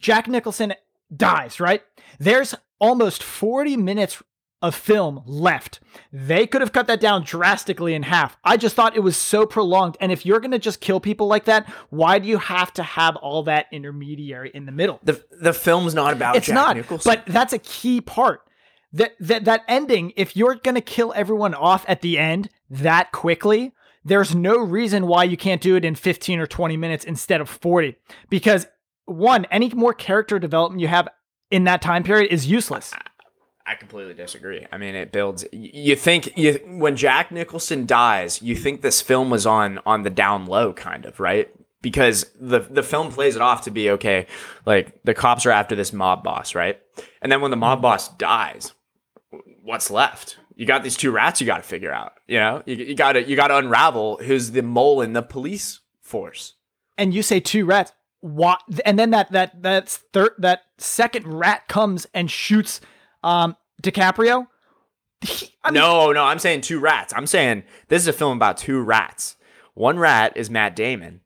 Jack 0.00 0.28
Nicholson 0.28 0.74
dies, 1.14 1.60
right? 1.60 1.82
There's 2.18 2.54
almost 2.80 3.22
40 3.22 3.76
minutes 3.76 4.22
of 4.62 4.74
film 4.74 5.22
left. 5.26 5.80
They 6.12 6.46
could 6.46 6.62
have 6.62 6.72
cut 6.72 6.86
that 6.86 6.98
down 7.00 7.24
drastically 7.24 7.92
in 7.94 8.02
half. 8.04 8.38
I 8.42 8.56
just 8.56 8.74
thought 8.74 8.96
it 8.96 9.00
was 9.00 9.16
so 9.16 9.44
prolonged. 9.44 9.96
And 10.00 10.10
if 10.10 10.24
you're 10.24 10.40
going 10.40 10.50
to 10.52 10.58
just 10.58 10.80
kill 10.80 10.98
people 10.98 11.26
like 11.26 11.44
that, 11.44 11.68
why 11.90 12.18
do 12.18 12.26
you 12.26 12.38
have 12.38 12.72
to 12.74 12.82
have 12.82 13.16
all 13.16 13.42
that 13.44 13.66
intermediary 13.70 14.50
in 14.54 14.64
the 14.64 14.72
middle? 14.72 14.98
The 15.02 15.22
the 15.30 15.52
film's 15.52 15.94
not 15.94 16.14
about 16.14 16.36
it's 16.36 16.46
Jack 16.46 16.54
not, 16.54 16.76
Nicholson. 16.76 17.12
but 17.12 17.32
that's 17.32 17.52
a 17.52 17.58
key 17.58 18.00
part. 18.00 18.40
That 18.92 19.12
that 19.20 19.44
that 19.44 19.62
ending, 19.68 20.14
if 20.16 20.36
you're 20.36 20.54
going 20.54 20.74
to 20.74 20.80
kill 20.80 21.12
everyone 21.14 21.52
off 21.54 21.84
at 21.86 22.00
the 22.00 22.18
end 22.18 22.48
that 22.70 23.12
quickly, 23.12 23.72
there's 24.06 24.34
no 24.34 24.58
reason 24.58 25.08
why 25.08 25.24
you 25.24 25.36
can't 25.36 25.60
do 25.60 25.74
it 25.74 25.84
in 25.84 25.96
15 25.96 26.38
or 26.38 26.46
20 26.46 26.76
minutes 26.76 27.04
instead 27.04 27.40
of 27.40 27.48
40 27.48 27.96
because 28.30 28.66
one, 29.04 29.46
any 29.46 29.68
more 29.70 29.92
character 29.92 30.38
development 30.38 30.80
you 30.80 30.88
have 30.88 31.08
in 31.50 31.64
that 31.64 31.82
time 31.82 32.02
period 32.02 32.32
is 32.32 32.46
useless. 32.46 32.92
I 33.66 33.74
completely 33.74 34.14
disagree. 34.14 34.64
I 34.70 34.78
mean, 34.78 34.94
it 34.94 35.10
builds. 35.10 35.44
You 35.50 35.96
think 35.96 36.36
you 36.36 36.60
when 36.66 36.96
Jack 36.96 37.32
Nicholson 37.32 37.84
dies, 37.84 38.40
you 38.40 38.54
think 38.54 38.80
this 38.80 39.02
film 39.02 39.28
was 39.28 39.44
on 39.44 39.80
on 39.84 40.02
the 40.02 40.10
down 40.10 40.46
low, 40.46 40.72
kind 40.72 41.04
of, 41.04 41.18
right? 41.18 41.48
Because 41.82 42.26
the 42.40 42.60
the 42.60 42.84
film 42.84 43.10
plays 43.10 43.34
it 43.34 43.42
off 43.42 43.62
to 43.62 43.72
be 43.72 43.90
okay, 43.90 44.28
like 44.66 45.02
the 45.02 45.14
cops 45.14 45.46
are 45.46 45.50
after 45.50 45.74
this 45.74 45.92
mob 45.92 46.22
boss, 46.22 46.54
right? 46.54 46.80
And 47.20 47.32
then 47.32 47.40
when 47.40 47.50
the 47.50 47.56
mob 47.56 47.78
mm-hmm. 47.78 47.82
boss 47.82 48.08
dies, 48.08 48.72
what's 49.64 49.90
left? 49.90 50.38
You 50.56 50.64
got 50.66 50.82
these 50.82 50.96
two 50.96 51.10
rats 51.10 51.40
you 51.40 51.46
got 51.46 51.58
to 51.58 51.62
figure 51.62 51.92
out. 51.92 52.14
You 52.26 52.38
know, 52.40 52.62
you, 52.66 52.76
you 52.76 52.94
got 52.94 53.12
to 53.12 53.22
you 53.28 53.36
got 53.36 53.48
to 53.48 53.58
unravel 53.58 54.18
who's 54.24 54.50
the 54.52 54.62
mole 54.62 55.00
in 55.02 55.12
the 55.12 55.22
police 55.22 55.80
force. 56.00 56.54
and 56.98 57.12
you 57.14 57.22
say 57.22 57.40
two 57.40 57.64
rats 57.66 57.92
why 58.20 58.56
and 58.84 58.98
then 58.98 59.10
that 59.10 59.30
that 59.32 59.62
that's 59.62 59.98
third 60.12 60.30
that 60.38 60.62
second 60.78 61.26
rat 61.26 61.68
comes 61.68 62.06
and 62.14 62.30
shoots 62.30 62.80
um 63.22 63.54
DiCaprio 63.82 64.46
He- 65.20 65.54
I 65.62 65.70
mean, 65.70 65.80
no, 65.82 66.12
no, 66.12 66.22
I'm 66.24 66.38
saying 66.38 66.62
two 66.62 66.78
rats. 66.80 67.12
I'm 67.14 67.26
saying 67.26 67.64
this 67.88 68.02
is 68.02 68.08
a 68.08 68.12
film 68.12 68.36
about 68.36 68.56
two 68.56 68.80
rats. 68.80 69.36
One 69.74 69.98
rat 69.98 70.32
is 70.36 70.48
Matt 70.48 70.74
Damon. 70.76 71.20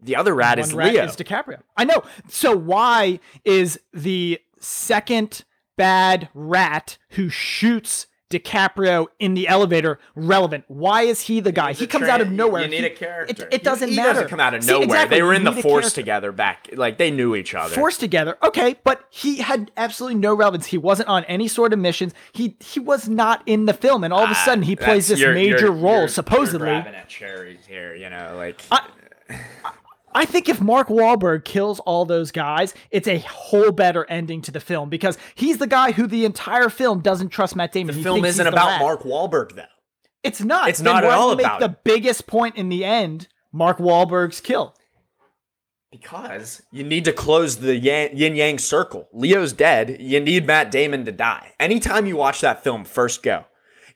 The 0.00 0.16
other 0.16 0.34
rat 0.34 0.58
one 0.58 0.68
is 0.68 0.74
rat 0.74 0.92
Leo. 0.92 1.04
is 1.04 1.16
DiCaprio. 1.16 1.60
I 1.76 1.84
know. 1.84 2.02
So 2.28 2.56
why 2.56 3.20
is 3.44 3.78
the 3.92 4.38
second 4.60 5.44
bad 5.76 6.28
rat 6.34 6.96
who 7.10 7.28
shoots 7.28 8.06
DiCaprio 8.38 9.06
in 9.18 9.34
the 9.34 9.48
elevator 9.48 9.98
relevant? 10.14 10.64
Why 10.68 11.02
is 11.02 11.22
he 11.22 11.40
the 11.40 11.52
guy? 11.52 11.70
He's 11.70 11.80
He 11.80 11.86
comes 11.86 12.04
tra- 12.04 12.12
out 12.14 12.20
of 12.20 12.30
nowhere. 12.30 12.62
You 12.62 12.68
need 12.68 12.84
a 12.84 12.90
character. 12.90 13.44
It, 13.50 13.54
it 13.54 13.62
doesn't 13.64 13.88
he, 13.90 13.96
matter. 13.96 14.08
He 14.08 14.14
doesn't 14.14 14.28
come 14.28 14.40
out 14.40 14.54
of 14.54 14.64
See, 14.64 14.72
nowhere. 14.72 14.84
exactly, 14.84 15.16
They 15.18 15.22
were 15.22 15.34
in 15.34 15.44
the 15.44 15.52
force 15.52 15.92
together 15.92 16.32
back. 16.32 16.68
Like 16.74 16.98
they 16.98 17.10
knew 17.10 17.34
each 17.34 17.54
other. 17.54 17.74
Force 17.74 17.96
together. 17.98 18.36
Okay, 18.42 18.76
but 18.84 19.04
he 19.10 19.36
had 19.38 19.70
absolutely 19.76 20.18
no 20.18 20.34
relevance. 20.34 20.66
He 20.66 20.78
wasn't 20.78 21.08
on 21.08 21.24
any 21.24 21.48
sort 21.48 21.72
of 21.72 21.78
missions. 21.78 22.12
He 22.32 22.56
he 22.60 22.80
was 22.80 23.08
not 23.08 23.42
in 23.46 23.66
the 23.66 23.74
film, 23.74 24.04
and 24.04 24.12
all 24.12 24.24
of 24.24 24.30
a 24.30 24.34
Ah, 24.34 24.42
sudden 24.44 24.64
he 24.64 24.76
plays 24.76 25.08
this 25.08 25.20
you're- 25.20 25.34
major 25.34 25.66
you're- 25.66 25.70
role. 25.70 25.96
you're- 25.96 26.08
supposedly, 26.08 26.66
you're 26.68 26.82
grabbing 26.82 26.94
at 26.98 27.08
cherries 27.08 27.60
here. 27.68 27.94
You 27.94 28.10
know, 28.10 28.34
like 28.36 28.60
I- 28.70 28.86
I 30.14 30.24
think 30.24 30.48
if 30.48 30.60
Mark 30.60 30.88
Wahlberg 30.88 31.44
kills 31.44 31.80
all 31.80 32.04
those 32.04 32.30
guys, 32.30 32.72
it's 32.90 33.08
a 33.08 33.18
whole 33.18 33.72
better 33.72 34.04
ending 34.08 34.42
to 34.42 34.50
the 34.52 34.60
film 34.60 34.88
because 34.88 35.18
he's 35.34 35.58
the 35.58 35.66
guy 35.66 35.90
who 35.92 36.06
the 36.06 36.24
entire 36.24 36.68
film 36.68 37.00
doesn't 37.00 37.30
trust 37.30 37.56
Matt 37.56 37.72
Damon. 37.72 37.94
the 37.94 37.98
He 37.98 38.04
film 38.04 38.24
isn't 38.24 38.46
about 38.46 38.66
rat. 38.68 38.80
Mark 38.80 39.02
Wahlberg 39.02 39.56
though. 39.56 39.64
It's 40.22 40.40
not. 40.40 40.68
It's 40.68 40.78
Then 40.78 40.94
not 40.94 41.04
at 41.04 41.10
all 41.10 41.32
about 41.32 41.60
the 41.60 41.66
it. 41.66 41.84
biggest 41.84 42.26
point 42.26 42.56
in 42.56 42.68
the 42.68 42.84
end. 42.84 43.28
Mark 43.52 43.78
Wahlberg's 43.78 44.40
kill. 44.40 44.74
Because 45.90 46.62
you 46.72 46.82
need 46.82 47.04
to 47.04 47.12
close 47.12 47.58
the 47.58 47.76
yin 47.76 48.16
yang 48.34 48.58
circle. 48.58 49.08
Leo's 49.12 49.52
dead. 49.52 49.98
You 50.00 50.18
need 50.20 50.44
Matt 50.46 50.70
Damon 50.72 51.04
to 51.04 51.12
die. 51.12 51.52
Anytime 51.60 52.06
you 52.06 52.16
watch 52.16 52.40
that 52.40 52.64
film, 52.64 52.84
first 52.84 53.22
go, 53.22 53.44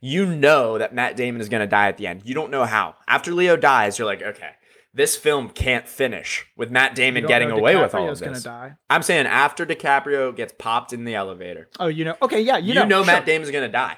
you 0.00 0.24
know 0.24 0.78
that 0.78 0.94
Matt 0.94 1.16
Damon 1.16 1.40
is 1.40 1.48
going 1.48 1.60
to 1.60 1.66
die 1.66 1.88
at 1.88 1.96
the 1.96 2.06
end. 2.06 2.22
You 2.24 2.34
don't 2.34 2.52
know 2.52 2.64
how. 2.66 2.94
After 3.08 3.32
Leo 3.32 3.56
dies, 3.56 3.98
you're 3.98 4.06
like, 4.06 4.22
okay, 4.22 4.50
this 4.98 5.16
film 5.16 5.48
can't 5.48 5.88
finish 5.88 6.44
with 6.56 6.72
Matt 6.72 6.96
Damon 6.96 7.24
getting 7.24 7.52
away 7.52 7.76
with 7.76 7.94
all 7.94 8.08
of 8.08 8.10
DiCaprio's 8.10 8.20
gonna 8.20 8.32
this. 8.34 8.42
die. 8.42 8.72
I'm 8.90 9.02
saying 9.02 9.26
after 9.26 9.64
DiCaprio 9.64 10.34
gets 10.34 10.52
popped 10.58 10.92
in 10.92 11.04
the 11.04 11.14
elevator, 11.14 11.68
Oh, 11.78 11.86
you 11.86 12.04
know? 12.04 12.16
Okay, 12.20 12.40
yeah, 12.42 12.56
you, 12.58 12.74
know. 12.74 12.82
you, 12.82 12.88
know, 12.88 12.98
know, 12.98 13.04
sure. 13.04 13.14
Matt 13.14 13.24
Damon's 13.24 13.50
to 13.52 13.68
die. 13.68 13.96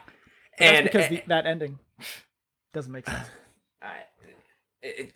And 0.59 0.85
because 0.85 1.09
the, 1.09 1.19
eh, 1.19 1.23
that 1.29 1.47
ending 1.47 1.79
doesn't 2.75 2.93
make 2.93 3.07
sense. 3.09 3.27
I- 3.83 3.89
it- 4.83 5.13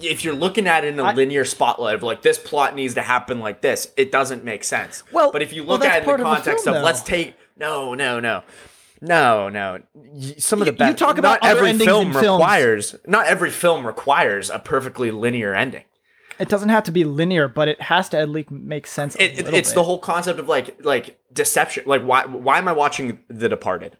if 0.00 0.24
you're 0.24 0.34
looking 0.34 0.66
at 0.66 0.84
it 0.84 0.88
in 0.94 0.98
a 0.98 1.04
I- 1.04 1.12
linear 1.14 1.44
spotlight 1.44 1.94
of 1.94 2.02
like 2.02 2.22
this 2.22 2.38
plot 2.38 2.74
needs 2.74 2.94
to 2.94 3.02
happen 3.02 3.38
like 3.38 3.60
this, 3.60 3.92
it 3.96 4.10
doesn't 4.10 4.42
make 4.42 4.64
sense. 4.64 5.04
Well- 5.12 5.30
but 5.30 5.42
if 5.42 5.52
you 5.52 5.62
look 5.62 5.82
that's 5.82 5.94
at 5.94 6.02
it 6.02 6.08
in 6.08 6.08
the 6.08 6.12
of 6.14 6.18
the 6.18 6.24
context 6.24 6.64
film, 6.64 6.76
of 6.78 6.82
let's 6.82 7.02
take 7.02 7.36
no, 7.56 7.94
no, 7.94 8.18
no, 8.18 8.42
no, 9.02 9.48
no. 9.48 9.80
Some 10.38 10.62
of 10.62 10.66
the 10.66 10.72
best. 10.72 10.88
you 11.00 11.06
talk 11.06 11.18
about 11.18 11.42
not 11.42 11.50
every 11.50 11.72
film 11.76 12.06
in 12.08 12.12
films. 12.12 12.40
requires. 12.40 12.96
Not 13.06 13.26
every 13.26 13.50
film 13.50 13.86
requires 13.86 14.48
a 14.48 14.58
perfectly 14.60 15.10
linear 15.10 15.54
ending. 15.54 15.84
It 16.38 16.48
doesn't 16.48 16.70
have 16.70 16.84
to 16.84 16.92
be 16.92 17.04
linear, 17.04 17.48
but 17.48 17.68
it 17.68 17.82
has 17.82 18.08
to 18.10 18.18
at 18.18 18.28
least 18.28 18.50
make 18.50 18.86
sense. 18.86 19.16
It- 19.16 19.38
it's 19.38 19.70
bit. 19.70 19.74
the 19.74 19.82
whole 19.82 19.98
concept 19.98 20.38
of 20.38 20.48
like 20.48 20.82
like 20.84 21.18
deception. 21.32 21.82
Like 21.86 22.02
why 22.02 22.24
why 22.26 22.58
am 22.58 22.68
I 22.68 22.72
watching 22.72 23.18
The 23.28 23.48
Departed? 23.48 23.96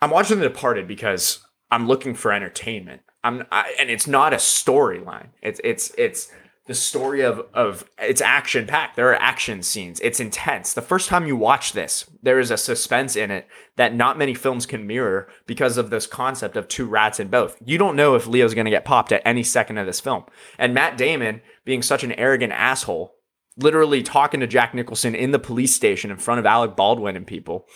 I'm 0.00 0.10
watching 0.10 0.38
The 0.38 0.48
Departed 0.48 0.86
because 0.86 1.40
I'm 1.70 1.88
looking 1.88 2.14
for 2.14 2.32
entertainment. 2.32 3.00
I'm 3.24 3.46
I, 3.50 3.74
and 3.80 3.88
it's 3.90 4.06
not 4.06 4.32
a 4.32 4.36
storyline. 4.36 5.28
It's 5.42 5.60
it's 5.64 5.92
it's 5.96 6.30
the 6.66 6.74
story 6.74 7.22
of 7.22 7.44
of 7.52 7.84
it's 7.98 8.20
action 8.20 8.66
packed. 8.66 8.96
There 8.96 9.10
are 9.10 9.20
action 9.20 9.62
scenes. 9.62 9.98
It's 10.00 10.20
intense. 10.20 10.72
The 10.72 10.82
first 10.82 11.08
time 11.08 11.26
you 11.26 11.36
watch 11.36 11.72
this, 11.72 12.08
there 12.22 12.38
is 12.38 12.50
a 12.50 12.56
suspense 12.56 13.16
in 13.16 13.30
it 13.30 13.48
that 13.76 13.94
not 13.94 14.18
many 14.18 14.34
films 14.34 14.64
can 14.64 14.86
mirror 14.86 15.28
because 15.46 15.76
of 15.76 15.90
this 15.90 16.06
concept 16.06 16.56
of 16.56 16.68
two 16.68 16.86
rats 16.86 17.18
in 17.18 17.28
both. 17.28 17.56
You 17.64 17.78
don't 17.78 17.96
know 17.96 18.14
if 18.14 18.26
Leo's 18.26 18.54
going 18.54 18.66
to 18.66 18.70
get 18.70 18.84
popped 18.84 19.12
at 19.12 19.22
any 19.24 19.42
second 19.42 19.78
of 19.78 19.86
this 19.86 20.00
film. 20.00 20.24
And 20.58 20.72
Matt 20.72 20.96
Damon 20.96 21.40
being 21.64 21.82
such 21.82 22.04
an 22.04 22.12
arrogant 22.12 22.52
asshole 22.52 23.14
literally 23.56 24.02
talking 24.02 24.40
to 24.40 24.46
Jack 24.46 24.74
Nicholson 24.74 25.14
in 25.14 25.30
the 25.30 25.38
police 25.38 25.74
station 25.74 26.10
in 26.10 26.16
front 26.16 26.38
of 26.38 26.46
Alec 26.46 26.76
Baldwin 26.76 27.16
and 27.16 27.26
people. 27.26 27.66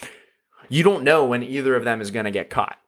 You 0.68 0.83
don't 0.83 1.05
know 1.05 1.25
when 1.25 1.42
either 1.42 1.77
of 1.77 1.85
them 1.85 2.01
is 2.01 2.11
going 2.11 2.25
to 2.25 2.31
get 2.31 2.51
caught. 2.51 2.79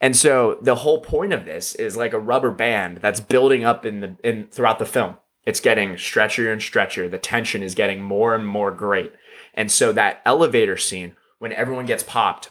And 0.00 0.14
so 0.14 0.58
the 0.60 0.74
whole 0.76 1.00
point 1.00 1.32
of 1.32 1.44
this 1.44 1.74
is 1.74 1.96
like 1.96 2.12
a 2.12 2.18
rubber 2.18 2.50
band 2.50 2.98
that's 2.98 3.20
building 3.20 3.64
up 3.64 3.86
in 3.86 4.00
the 4.00 4.16
in 4.22 4.46
throughout 4.48 4.78
the 4.78 4.84
film. 4.84 5.16
It's 5.46 5.60
getting 5.60 5.90
stretchier 5.94 6.52
and 6.52 6.60
stretchier. 6.60 7.10
The 7.10 7.18
tension 7.18 7.62
is 7.62 7.74
getting 7.74 8.02
more 8.02 8.34
and 8.34 8.46
more 8.46 8.70
great. 8.72 9.12
And 9.54 9.70
so 9.72 9.92
that 9.92 10.20
elevator 10.26 10.76
scene 10.76 11.16
when 11.38 11.52
everyone 11.52 11.86
gets 11.86 12.02
popped 12.02 12.50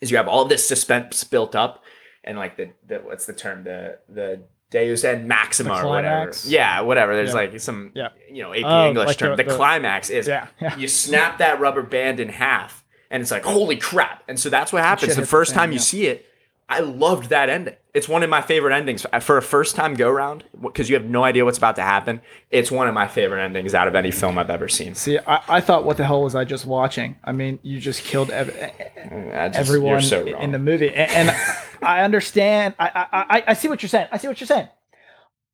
is 0.00 0.10
you 0.10 0.16
have 0.16 0.26
all 0.28 0.44
this 0.46 0.66
suspense 0.66 1.22
built 1.24 1.54
up 1.54 1.84
and 2.24 2.38
like 2.38 2.56
the, 2.56 2.70
the 2.86 2.96
what's 2.96 3.26
the 3.26 3.32
term 3.32 3.64
the 3.64 3.98
the 4.08 4.42
Deus 4.70 5.04
Ex 5.04 5.22
Maxima 5.26 5.74
or 5.84 5.86
whatever. 5.86 6.32
Yeah, 6.46 6.80
whatever. 6.80 7.14
There's 7.14 7.28
Yeah. 7.30 7.34
like 7.34 7.60
some 7.60 7.92
Yeah. 7.94 8.08
you 8.30 8.42
know 8.42 8.54
AP 8.54 8.64
Oh, 8.64 8.88
English 8.88 9.06
like 9.08 9.18
term. 9.18 9.36
the- 9.36 9.42
The, 9.44 9.50
the- 9.50 9.56
climax 9.56 10.08
is 10.08 10.26
Yeah, 10.26 10.46
yeah. 10.60 10.76
you 10.78 10.88
snap 10.88 11.38
that 11.38 11.60
rubber 11.60 11.82
band 11.82 12.18
in 12.20 12.30
half 12.30 12.82
and 13.10 13.20
it's 13.20 13.30
like 13.30 13.44
holy 13.44 13.76
crap. 13.76 14.22
And 14.26 14.40
so 14.40 14.48
that's 14.48 14.72
what 14.72 14.82
happens. 14.82 15.14
The 15.16 15.26
first 15.26 15.52
time 15.52 15.70
you 15.72 15.78
see 15.78 16.06
it, 16.06 16.24
I 16.72 16.80
loved 16.80 17.28
that 17.28 17.50
ending. 17.50 17.74
It's 17.92 18.08
one 18.08 18.22
of 18.22 18.30
my 18.30 18.40
favorite 18.40 18.74
endings 18.74 19.04
uh, 19.12 19.20
for 19.20 19.36
a 19.36 19.42
first 19.42 19.76
time 19.76 19.92
go 19.92 20.10
round 20.10 20.44
because 20.62 20.88
you 20.88 20.96
have 20.96 21.04
no 21.04 21.22
idea 21.24 21.44
what's 21.44 21.58
about 21.58 21.76
to 21.76 21.82
happen. 21.82 22.22
It's 22.50 22.70
one 22.70 22.88
of 22.88 22.94
my 22.94 23.06
favorite 23.06 23.42
endings 23.44 23.74
out 23.74 23.86
of 23.88 23.94
any 23.94 24.10
film 24.10 24.38
I've 24.38 24.48
ever 24.48 24.66
seen. 24.68 24.94
See, 24.94 25.18
I, 25.18 25.42
I 25.48 25.60
thought, 25.60 25.84
what 25.84 25.98
the 25.98 26.06
hell 26.06 26.22
was 26.22 26.34
I 26.34 26.44
just 26.44 26.64
watching? 26.64 27.16
I 27.24 27.32
mean, 27.32 27.58
you 27.62 27.78
just 27.78 28.04
killed 28.04 28.30
ev- 28.30 28.48
mm, 28.48 29.52
just- 29.52 29.58
everyone 29.58 30.00
so 30.00 30.24
in 30.24 30.52
the 30.52 30.58
movie, 30.58 30.88
and, 30.88 31.28
and 31.28 31.56
I 31.82 32.00
understand. 32.02 32.74
I, 32.78 32.88
I 33.12 33.36
I 33.38 33.44
I 33.48 33.52
see 33.52 33.68
what 33.68 33.82
you're 33.82 33.90
saying. 33.90 34.08
I 34.10 34.16
see 34.16 34.28
what 34.28 34.40
you're 34.40 34.46
saying. 34.46 34.68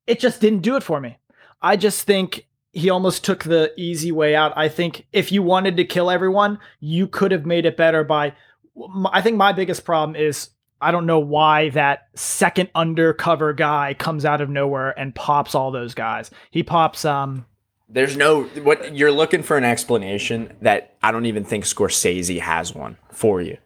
It 0.07 0.20
just 0.20 0.40
didn't 0.40 0.61
do 0.61 0.76
it 0.76 0.85
for 0.85 1.00
me. 1.00 1.18
I 1.61 1.76
just 1.76 2.07
think 2.07 2.46
he 2.72 2.88
almost 2.90 3.24
took 3.24 3.42
the 3.42 3.72
easy 3.76 4.12
way 4.12 4.37
out. 4.37 4.52
I 4.57 4.68
think 4.68 5.07
if 5.12 5.33
you 5.33 5.42
wanted 5.42 5.76
to 5.78 5.85
kill 5.85 6.09
everyone, 6.11 6.61
you 6.78 7.09
could 7.09 7.33
have 7.33 7.44
made 7.44 7.66
it 7.66 7.76
better 7.76 8.04
by. 8.04 8.35
I 9.12 9.22
think 9.22 9.37
my 9.37 9.52
biggest 9.52 9.85
problem 9.85 10.14
is 10.14 10.50
I 10.80 10.90
don't 10.90 11.06
know 11.06 11.18
why 11.18 11.70
that 11.70 12.08
second 12.14 12.70
undercover 12.74 13.52
guy 13.52 13.94
comes 13.94 14.24
out 14.24 14.40
of 14.40 14.48
nowhere 14.48 14.98
and 14.98 15.14
pops 15.14 15.54
all 15.54 15.70
those 15.70 15.94
guys. 15.94 16.30
He 16.50 16.62
pops 16.62 17.04
um 17.04 17.46
There's 17.88 18.16
no 18.16 18.44
what 18.44 18.94
you're 18.94 19.12
looking 19.12 19.42
for 19.42 19.56
an 19.56 19.64
explanation 19.64 20.52
that 20.62 20.96
I 21.02 21.10
don't 21.12 21.26
even 21.26 21.44
think 21.44 21.64
Scorsese 21.64 22.40
has 22.40 22.74
one 22.74 22.96
for 23.12 23.40
you 23.40 23.56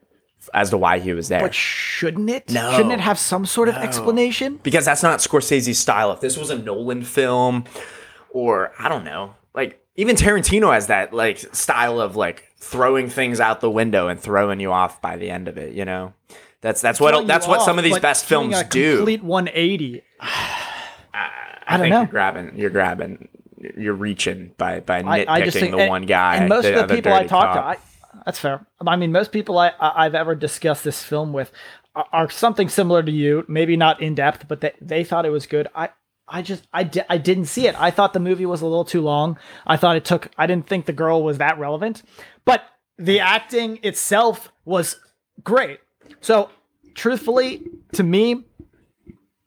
as 0.55 0.70
to 0.70 0.79
why 0.79 0.98
he 0.98 1.12
was 1.12 1.29
there. 1.29 1.40
but 1.40 1.55
shouldn't 1.55 2.29
it? 2.29 2.51
No. 2.51 2.72
Shouldn't 2.72 2.92
it 2.92 3.01
have 3.01 3.18
some 3.18 3.46
sort 3.46 3.68
of 3.68 3.77
explanation? 3.77 4.59
because 4.62 4.85
that's 4.85 5.03
not 5.03 5.20
Scorsese's 5.20 5.79
style. 5.79 6.11
If 6.12 6.20
this 6.20 6.37
was 6.37 6.51
a 6.51 6.59
Nolan 6.59 7.03
film 7.05 7.64
or 8.31 8.72
I 8.79 8.88
don't 8.88 9.05
know, 9.05 9.35
like 9.55 9.81
even 9.96 10.16
Tarantino 10.16 10.72
has 10.72 10.87
that 10.88 11.12
like 11.12 11.38
style 11.55 12.01
of 12.01 12.16
like 12.16 12.48
throwing 12.57 13.09
things 13.11 13.38
out 13.40 13.61
the 13.61 13.70
window 13.70 14.09
and 14.09 14.18
throwing 14.18 14.59
you 14.61 14.72
off 14.72 15.01
by 15.03 15.16
the 15.16 15.31
end 15.31 15.46
of 15.48 15.59
it, 15.59 15.75
you 15.75 15.85
know? 15.85 16.14
That's 16.62 16.81
that's 16.81 17.01
what 17.01 17.27
that's 17.27 17.46
what 17.46 17.62
some 17.62 17.77
of 17.79 17.85
these 17.85 17.98
best 17.98 18.25
films 18.25 18.57
a 18.57 18.64
do. 18.64 18.96
Complete 18.96 19.22
180. 19.22 20.03
I, 20.20 21.31
I 21.66 21.77
don't 21.77 21.90
know. 21.90 22.01
you're 22.01 22.07
grabbing 22.07 22.53
you're 22.57 22.70
grabbing 22.70 23.29
you're 23.77 23.94
reaching 23.94 24.55
by 24.57 24.81
by 24.81 24.98
I, 24.98 25.03
nitpicking 25.03 25.29
I 25.29 25.42
just 25.42 25.59
think 25.59 25.72
the 25.72 25.79
and, 25.79 25.90
one 25.90 26.07
guy 26.07 26.37
and 26.37 26.48
most 26.48 26.64
the 26.64 26.83
of 26.83 26.88
the 26.88 26.94
people 26.94 27.12
I 27.12 27.27
talk 27.27 27.53
cop. 27.53 27.55
to, 27.55 27.61
I, 27.61 28.22
That's 28.25 28.38
fair. 28.38 28.66
I 28.87 28.96
mean, 28.96 29.12
most 29.12 29.33
people 29.33 29.59
I, 29.59 29.72
I 29.81 30.05
have 30.05 30.14
ever 30.14 30.35
discussed 30.35 30.85
this 30.85 31.03
film 31.03 31.33
with 31.33 31.51
are, 31.94 32.07
are 32.12 32.31
something 32.31 32.68
similar 32.68 33.03
to 33.03 33.12
you. 33.12 33.44
Maybe 33.48 33.77
not 33.77 34.01
in 34.01 34.14
depth, 34.14 34.46
but 34.48 34.61
they 34.61 34.72
they 34.81 35.05
thought 35.05 35.27
it 35.27 35.31
was 35.31 35.46
good. 35.46 35.68
I 35.75 35.90
I 36.29 36.42
just 36.42 36.66
I 36.72 36.85
di- 36.85 37.05
I 37.09 37.18
didn't 37.18 37.46
see 37.46 37.66
it. 37.66 37.81
I 37.81 37.90
thought 37.90 38.12
the 38.12 38.20
movie 38.20 38.46
was 38.46 38.62
a 38.62 38.66
little 38.66 38.85
too 38.85 39.01
long. 39.01 39.37
I 39.66 39.77
thought 39.77 39.96
it 39.96 40.05
took. 40.05 40.31
I 40.38 40.46
didn't 40.46 40.68
think 40.68 40.87
the 40.87 40.92
girl 40.92 41.22
was 41.25 41.38
that 41.38 41.59
relevant, 41.59 42.03
but 42.44 42.62
the 42.98 43.18
acting 43.18 43.81
itself 43.83 44.53
was 44.64 45.01
great. 45.42 45.81
So, 46.21 46.51
truthfully, 46.95 47.62
to 47.95 48.03
me, 48.03 48.45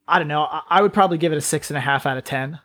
I 0.08 0.18
don't 0.18 0.28
know. 0.28 0.42
I, 0.42 0.62
I 0.68 0.82
would 0.82 0.92
probably 0.92 1.18
give 1.18 1.32
it 1.32 1.36
a 1.36 1.42
six 1.42 1.70
and 1.70 1.76
a 1.76 1.80
half 1.80 2.06
out 2.06 2.16
of 2.16 2.24
ten, 2.24 2.60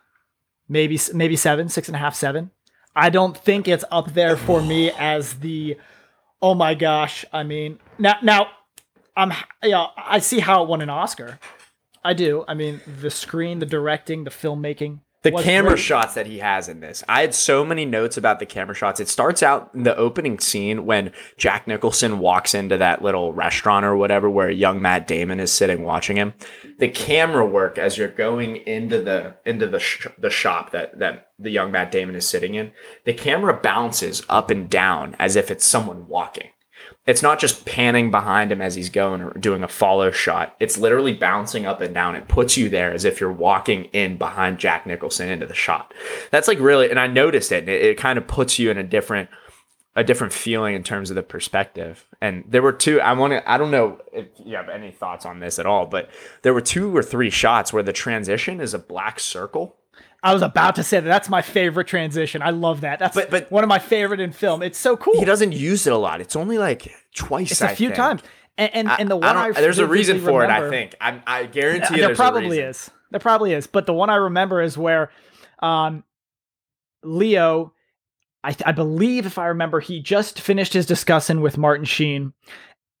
maybe 0.68 0.98
maybe 1.12 1.36
seven, 1.36 1.68
six 1.68 1.88
and 1.88 1.96
a 1.96 1.98
half, 1.98 2.14
seven. 2.14 2.50
I 2.94 3.10
don't 3.10 3.36
think 3.36 3.68
it's 3.68 3.84
up 3.90 4.12
there 4.12 4.36
for 4.36 4.60
me 4.60 4.90
as 4.90 5.34
the 5.34 5.76
oh 6.40 6.54
my 6.54 6.74
gosh. 6.74 7.24
I 7.32 7.42
mean, 7.42 7.78
now 7.98 8.16
now 8.22 8.48
I'm 9.16 9.32
yeah, 9.62 9.86
I 9.96 10.18
see 10.18 10.40
how 10.40 10.62
it 10.62 10.68
won 10.68 10.82
an 10.82 10.90
Oscar. 10.90 11.38
I 12.04 12.14
do. 12.14 12.44
I 12.48 12.54
mean, 12.54 12.80
the 13.00 13.10
screen, 13.10 13.60
the 13.60 13.66
directing, 13.66 14.24
the 14.24 14.30
filmmaking. 14.30 15.00
The 15.22 15.30
camera 15.30 15.72
great. 15.72 15.82
shots 15.82 16.14
that 16.14 16.26
he 16.26 16.38
has 16.38 16.68
in 16.68 16.80
this. 16.80 17.04
I 17.08 17.20
had 17.20 17.32
so 17.32 17.64
many 17.64 17.84
notes 17.84 18.16
about 18.16 18.40
the 18.40 18.46
camera 18.46 18.74
shots. 18.74 18.98
It 18.98 19.08
starts 19.08 19.40
out 19.40 19.70
in 19.72 19.84
the 19.84 19.96
opening 19.96 20.40
scene 20.40 20.84
when 20.84 21.12
Jack 21.36 21.68
Nicholson 21.68 22.18
walks 22.18 22.54
into 22.54 22.76
that 22.78 23.02
little 23.02 23.32
restaurant 23.32 23.84
or 23.86 23.96
whatever 23.96 24.28
where 24.28 24.50
young 24.50 24.82
Matt 24.82 25.06
Damon 25.06 25.38
is 25.38 25.52
sitting 25.52 25.84
watching 25.84 26.16
him. 26.16 26.34
The 26.78 26.88
camera 26.88 27.46
work 27.46 27.78
as 27.78 27.96
you're 27.96 28.08
going 28.08 28.56
into 28.56 29.00
the 29.00 29.36
into 29.46 29.68
the 29.68 29.78
sh- 29.78 30.08
the 30.18 30.30
shop 30.30 30.72
that 30.72 30.98
that 30.98 31.28
the 31.38 31.50
young 31.50 31.70
Matt 31.70 31.92
Damon 31.92 32.16
is 32.16 32.28
sitting 32.28 32.56
in, 32.56 32.72
the 33.04 33.14
camera 33.14 33.54
bounces 33.54 34.24
up 34.28 34.50
and 34.50 34.68
down 34.68 35.14
as 35.20 35.36
if 35.36 35.50
it's 35.52 35.64
someone 35.64 36.08
walking. 36.08 36.48
It's 37.04 37.22
not 37.22 37.40
just 37.40 37.66
panning 37.66 38.12
behind 38.12 38.52
him 38.52 38.62
as 38.62 38.76
he's 38.76 38.88
going 38.88 39.22
or 39.22 39.32
doing 39.32 39.64
a 39.64 39.68
follow 39.68 40.12
shot. 40.12 40.54
It's 40.60 40.78
literally 40.78 41.12
bouncing 41.12 41.66
up 41.66 41.80
and 41.80 41.92
down. 41.92 42.14
It 42.14 42.28
puts 42.28 42.56
you 42.56 42.68
there 42.68 42.92
as 42.92 43.04
if 43.04 43.20
you're 43.20 43.32
walking 43.32 43.86
in 43.86 44.18
behind 44.18 44.58
Jack 44.58 44.86
Nicholson 44.86 45.28
into 45.28 45.46
the 45.46 45.54
shot. 45.54 45.92
That's 46.30 46.46
like 46.46 46.60
really, 46.60 46.90
and 46.90 47.00
I 47.00 47.08
noticed 47.08 47.50
it. 47.50 47.68
It, 47.68 47.82
it 47.82 47.98
kind 47.98 48.18
of 48.18 48.28
puts 48.28 48.60
you 48.60 48.70
in 48.70 48.78
a 48.78 48.84
different, 48.84 49.30
a 49.96 50.04
different 50.04 50.32
feeling 50.32 50.76
in 50.76 50.84
terms 50.84 51.10
of 51.10 51.16
the 51.16 51.24
perspective. 51.24 52.06
And 52.20 52.44
there 52.46 52.62
were 52.62 52.72
two. 52.72 53.00
I 53.00 53.14
want 53.14 53.32
to. 53.32 53.50
I 53.50 53.58
don't 53.58 53.72
know 53.72 53.98
if 54.12 54.28
you 54.44 54.54
have 54.54 54.68
any 54.68 54.92
thoughts 54.92 55.26
on 55.26 55.40
this 55.40 55.58
at 55.58 55.66
all, 55.66 55.86
but 55.86 56.08
there 56.42 56.54
were 56.54 56.60
two 56.60 56.96
or 56.96 57.02
three 57.02 57.30
shots 57.30 57.72
where 57.72 57.82
the 57.82 57.92
transition 57.92 58.60
is 58.60 58.74
a 58.74 58.78
black 58.78 59.18
circle. 59.18 59.76
I 60.22 60.32
was 60.32 60.42
about 60.42 60.76
to 60.76 60.82
say 60.84 61.00
that. 61.00 61.06
That's 61.08 61.28
my 61.28 61.42
favorite 61.42 61.86
transition. 61.88 62.42
I 62.42 62.50
love 62.50 62.82
that. 62.82 62.98
That's 63.00 63.14
But- 63.16 63.30
but- 63.30 63.50
one 63.50 63.64
of 63.64 63.68
my 63.68 63.78
favorite 63.80 64.20
in 64.20 64.32
film. 64.32 64.62
It's 64.62 64.78
so 64.78 64.96
cool. 64.96 65.18
He 65.18 65.24
doesn't 65.24 65.52
use 65.52 65.86
it 65.86 65.92
a 65.92 65.96
lot. 65.96 66.20
It's 66.20 66.36
only 66.36 66.58
like 66.58 66.92
twice. 67.14 67.50
it's 67.52 67.60
a 67.62 67.70
I 67.70 67.74
few 67.74 67.88
think. 67.88 67.96
times. 67.96 68.22
And 68.58 68.70
and, 68.74 68.88
I- 68.88 68.96
and 68.96 69.10
the 69.10 69.16
one 69.16 69.34
don't- 69.34 69.56
I, 69.56 69.60
there's 69.60 69.78
a 69.78 69.86
reason 69.86 70.20
for 70.20 70.44
it. 70.44 70.48
I 70.48 70.58
remember- 70.58 70.70
think. 70.70 70.94
I, 71.00 71.20
I 71.26 71.46
guarantee 71.46 72.00
there 72.00 72.14
probably 72.14 72.58
is. 72.60 72.90
There 73.10 73.20
probably 73.20 73.52
is. 73.52 73.66
But 73.66 73.86
the 73.86 73.94
one 73.94 74.10
I 74.10 74.16
remember 74.16 74.62
is 74.62 74.78
where 74.78 75.10
um, 75.60 76.04
Leo, 77.02 77.72
I, 78.44 78.54
I 78.64 78.72
believe, 78.72 79.26
if 79.26 79.38
I 79.38 79.46
remember, 79.46 79.80
he 79.80 80.00
just 80.00 80.40
finished 80.40 80.72
his 80.72 80.86
discussion 80.86 81.40
with 81.40 81.58
Martin 81.58 81.84
Sheen 81.84 82.32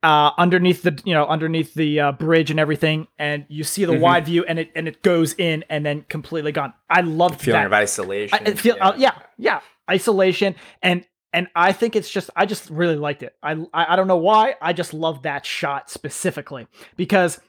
uh, 0.02 0.30
underneath 0.38 0.82
the 0.82 1.00
you 1.04 1.14
know 1.14 1.26
underneath 1.26 1.74
the 1.74 2.00
uh, 2.00 2.12
bridge 2.12 2.50
and 2.50 2.58
everything, 2.58 3.06
and 3.18 3.44
you 3.48 3.62
see 3.64 3.84
the 3.84 3.92
Mhm. 3.94 4.00
wide 4.00 4.26
view, 4.26 4.44
and 4.46 4.58
it 4.58 4.70
and 4.74 4.88
it 4.88 5.02
goes 5.02 5.34
in 5.34 5.64
and 5.70 5.84
then 5.86 6.04
completely 6.08 6.52
gone. 6.52 6.72
I 6.90 7.02
loved 7.02 7.40
feeling 7.40 7.60
that. 7.60 7.66
of 7.66 7.72
isolation. 7.72 8.38
I, 8.46 8.50
I 8.50 8.54
feel 8.54 8.76
yeah. 8.76 8.88
Uh, 8.88 8.94
yeah 8.96 9.12
yeah 9.38 9.60
isolation 9.90 10.54
and 10.82 11.04
and 11.32 11.48
I 11.56 11.72
think 11.72 11.96
it's 11.96 12.10
just 12.10 12.30
I 12.36 12.46
just 12.46 12.68
really 12.70 12.96
liked 12.96 13.22
it. 13.22 13.34
I 13.42 13.52
I, 13.72 13.92
I 13.92 13.96
don't 13.96 14.06
know 14.08 14.16
why 14.16 14.54
I 14.60 14.72
just 14.72 14.92
love 14.94 15.22
that 15.22 15.44
shot 15.46 15.90
specifically 15.90 16.66
because 16.96 17.40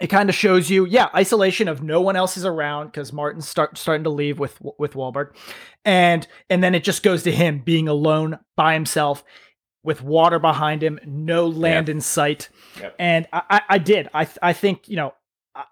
it 0.00 0.06
kind 0.08 0.28
of 0.28 0.34
shows 0.34 0.70
you 0.70 0.86
yeah 0.86 1.08
isolation 1.14 1.68
of 1.68 1.82
no 1.82 2.00
one 2.00 2.16
else 2.16 2.36
is 2.36 2.44
around 2.46 2.86
because 2.86 3.12
Martin's 3.12 3.48
start 3.48 3.76
starting 3.76 4.04
to 4.04 4.10
leave 4.10 4.38
with 4.38 4.58
with 4.78 4.94
Wahlberg 4.94 5.32
and 5.84 6.26
and 6.48 6.62
then 6.64 6.74
it 6.74 6.82
just 6.84 7.02
goes 7.02 7.22
to 7.24 7.32
him 7.32 7.60
being 7.64 7.88
alone 7.88 8.38
by 8.56 8.74
himself 8.74 9.22
with 9.82 10.02
water 10.02 10.38
behind 10.38 10.82
him 10.82 10.98
no 11.06 11.46
land 11.46 11.88
in 11.88 12.00
sight 12.00 12.48
Yep. 12.80 12.94
and 12.98 13.26
I, 13.32 13.42
I 13.50 13.60
I 13.70 13.78
did 13.78 14.08
I 14.14 14.28
I 14.42 14.52
think 14.52 14.88
you 14.88 14.96
know 14.96 15.14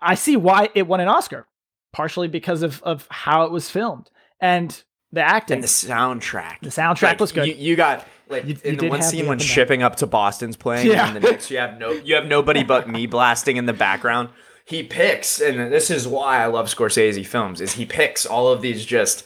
I- 0.01 0.15
see 0.15 0.37
why 0.37 0.69
it 0.75 0.87
won 0.87 1.01
an 1.01 1.09
Oscar 1.09 1.47
partially 1.93 2.29
because 2.29 2.63
of 2.63 2.83
of 2.83 3.07
how 3.11 3.45
it 3.45 3.51
was 3.51 3.71
filmed 3.71 4.11
and 4.41 4.83
the 5.13 5.21
acting 5.23 5.57
and 5.57 5.65
the 5.65 5.69
soundtrack. 5.69 6.61
the 6.61 6.69
soundtrack 6.71 7.03
Like, 7.03 7.21
was 7.21 7.33
good 7.33 7.49
You, 7.49 7.55
you 7.55 7.77
got 7.77 8.07
like 8.29 8.45
You- 8.45 8.57
you 8.65 8.77
the 8.77 8.89
one 8.89 9.03
scene 9.03 9.21
when 9.21 9.29
up 9.29 9.33
and 9.33 9.41
down. 9.41 9.47
shipping 9.49 9.83
up 9.83 9.97
to 9.97 10.07
Boston's 10.07 10.57
playing, 10.57 10.87
Yeah. 10.89 11.07
and 11.09 11.17
the 11.17 11.21
next 11.31 11.51
you 11.51 11.59
have 11.59 11.79
no 11.79 11.91
you 11.91 12.15
have 12.15 12.27
nobody 12.27 12.63
but 12.63 12.89
me 12.89 13.07
blasting 13.07 13.57
in 13.57 13.67
the 13.67 13.73
background. 13.73 14.29
He 14.67 14.83
picks, 14.83 15.41
and 15.41 15.73
this 15.73 15.91
is 15.91 16.07
why 16.07 16.43
I 16.43 16.47
love 16.47 16.67
Scorsese 16.67 17.25
films, 17.27 17.63
is 17.63 17.73
he 17.73 17.87
picks 17.87 18.27
all 18.27 18.49
of 18.49 18.61
these 18.61 18.85
just 18.85 19.25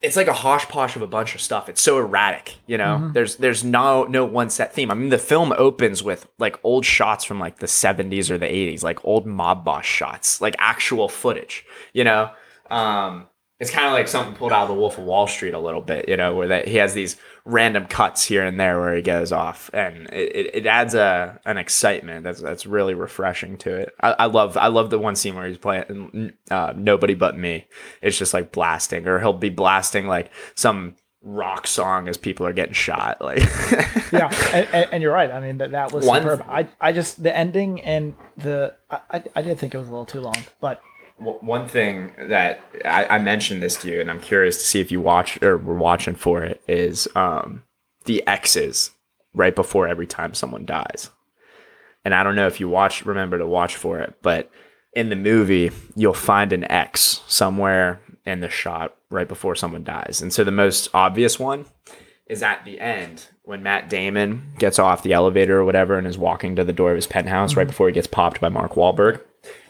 it's 0.00 0.16
like 0.16 0.28
a 0.28 0.32
hodgepodge 0.32 0.94
of 0.94 1.02
a 1.02 1.06
bunch 1.08 1.34
of 1.34 1.40
stuff. 1.40 1.68
It's 1.68 1.80
so 1.80 1.98
erratic, 1.98 2.56
you 2.66 2.78
know. 2.78 2.98
Mhm. 3.02 3.12
There's 3.14 3.36
there's 3.36 3.64
no 3.64 4.04
no 4.04 4.24
one 4.24 4.48
set 4.50 4.72
theme. 4.72 4.90
I 4.90 4.94
mean, 4.94 5.08
the 5.08 5.18
film 5.18 5.52
opens 5.58 6.02
with 6.02 6.28
like 6.38 6.56
old 6.62 6.84
shots 6.86 7.24
from 7.24 7.40
like 7.40 7.58
the 7.58 7.66
70s 7.66 8.30
or 8.30 8.38
the 8.38 8.46
80s, 8.46 8.82
like 8.84 9.04
old 9.04 9.26
mob 9.26 9.64
boss 9.64 9.84
shots, 9.84 10.40
like 10.40 10.54
actual 10.58 11.08
footage, 11.08 11.64
you 11.92 12.04
know. 12.04 12.30
Um, 12.70 13.26
it's 13.58 13.72
kind 13.72 13.86
of 13.88 13.92
like 13.92 14.06
something 14.06 14.36
pulled 14.36 14.52
out 14.52 14.62
of 14.62 14.68
the 14.68 14.74
Wolf 14.74 14.98
of 14.98 15.04
Wall 15.04 15.26
Street 15.26 15.52
a 15.54 15.58
little 15.58 15.80
bit, 15.80 16.08
you 16.08 16.16
know, 16.16 16.34
where 16.36 16.46
that 16.48 16.68
he 16.68 16.76
has 16.76 16.94
these 16.94 17.16
random 17.48 17.86
cuts 17.86 18.24
here 18.24 18.44
and 18.44 18.60
there 18.60 18.78
where 18.78 18.94
he 18.94 19.00
goes 19.00 19.32
off, 19.32 19.70
and 19.72 20.06
it, 20.12 20.36
it, 20.36 20.50
it 20.54 20.66
adds 20.66 20.94
a 20.94 21.40
an 21.46 21.56
excitement 21.56 22.22
that's 22.24 22.40
that's 22.40 22.66
really 22.66 22.94
refreshing 22.94 23.56
to 23.58 23.74
it. 23.74 23.94
I, 24.00 24.12
I 24.20 24.26
love 24.26 24.56
I 24.56 24.66
love 24.68 24.90
the 24.90 24.98
one 24.98 25.16
scene 25.16 25.34
where 25.34 25.48
he's 25.48 25.56
playing 25.58 26.34
uh, 26.50 26.74
nobody 26.76 27.14
but 27.14 27.36
me. 27.38 27.66
It's 28.02 28.18
just 28.18 28.34
like 28.34 28.52
blasting, 28.52 29.08
or 29.08 29.18
he'll 29.18 29.32
be 29.32 29.48
blasting 29.48 30.06
like 30.06 30.30
some 30.54 30.96
rock 31.22 31.66
song 31.66 32.06
as 32.08 32.16
people 32.16 32.46
are 32.46 32.52
getting 32.52 32.74
shot. 32.74 33.18
Like 33.28 33.40
yeah, 34.12 34.32
and, 34.54 34.68
and, 34.72 34.88
and 34.92 35.02
you're 35.02 35.12
right. 35.12 35.30
I 35.30 35.40
mean 35.40 35.58
that 35.58 35.72
that 35.72 35.92
was 35.92 36.06
One- 36.06 36.22
superb. 36.22 36.44
I 36.48 36.68
I 36.80 36.92
just 36.92 37.22
the 37.22 37.34
ending 37.36 37.80
and 37.80 38.14
the 38.36 38.74
I, 38.90 39.00
I 39.10 39.22
I 39.36 39.42
did 39.42 39.58
think 39.58 39.74
it 39.74 39.78
was 39.78 39.88
a 39.88 39.90
little 39.90 40.06
too 40.06 40.20
long, 40.20 40.36
but 40.60 40.80
W- 40.80 40.87
One 41.18 41.66
thing 41.66 42.12
that 42.18 42.60
I, 42.84 43.06
I 43.06 43.18
mentioned 43.18 43.62
this 43.62 43.76
to 43.82 43.90
you, 43.90 44.00
and 44.00 44.10
I'm 44.10 44.20
curious 44.20 44.58
to 44.58 44.64
see 44.64 44.80
if 44.80 44.92
you 44.92 45.00
watch 45.00 45.42
or 45.42 45.58
were 45.58 45.76
watching 45.76 46.14
for 46.14 46.44
it, 46.44 46.62
is 46.68 47.08
um, 47.14 47.64
the 48.04 48.26
X's 48.26 48.92
right 49.34 49.54
before 49.54 49.88
every 49.88 50.06
time 50.06 50.34
someone 50.34 50.64
dies. 50.64 51.10
And 52.04 52.14
I 52.14 52.22
don't 52.22 52.36
know 52.36 52.46
if 52.46 52.60
you 52.60 52.68
watch, 52.68 53.04
remember 53.04 53.38
to 53.38 53.46
watch 53.46 53.76
for 53.76 53.98
it, 54.00 54.14
but 54.22 54.50
in 54.94 55.10
the 55.10 55.16
movie, 55.16 55.70
you'll 55.94 56.14
find 56.14 56.52
an 56.52 56.70
X 56.70 57.22
somewhere 57.26 58.00
in 58.24 58.40
the 58.40 58.48
shot 58.48 58.96
right 59.10 59.28
before 59.28 59.54
someone 59.54 59.84
dies. 59.84 60.22
And 60.22 60.32
so 60.32 60.44
the 60.44 60.50
most 60.50 60.88
obvious 60.94 61.38
one 61.38 61.66
is 62.26 62.42
at 62.42 62.64
the 62.64 62.78
end 62.78 63.26
when 63.42 63.62
Matt 63.62 63.88
Damon 63.88 64.52
gets 64.58 64.78
off 64.78 65.02
the 65.02 65.14
elevator 65.14 65.58
or 65.58 65.64
whatever 65.64 65.96
and 65.96 66.06
is 66.06 66.18
walking 66.18 66.56
to 66.56 66.64
the 66.64 66.72
door 66.72 66.90
of 66.90 66.96
his 66.96 67.06
penthouse 67.06 67.56
right 67.56 67.66
before 67.66 67.88
he 67.88 67.94
gets 67.94 68.06
popped 68.06 68.40
by 68.40 68.48
Mark 68.48 68.72
Wahlberg. 68.72 69.20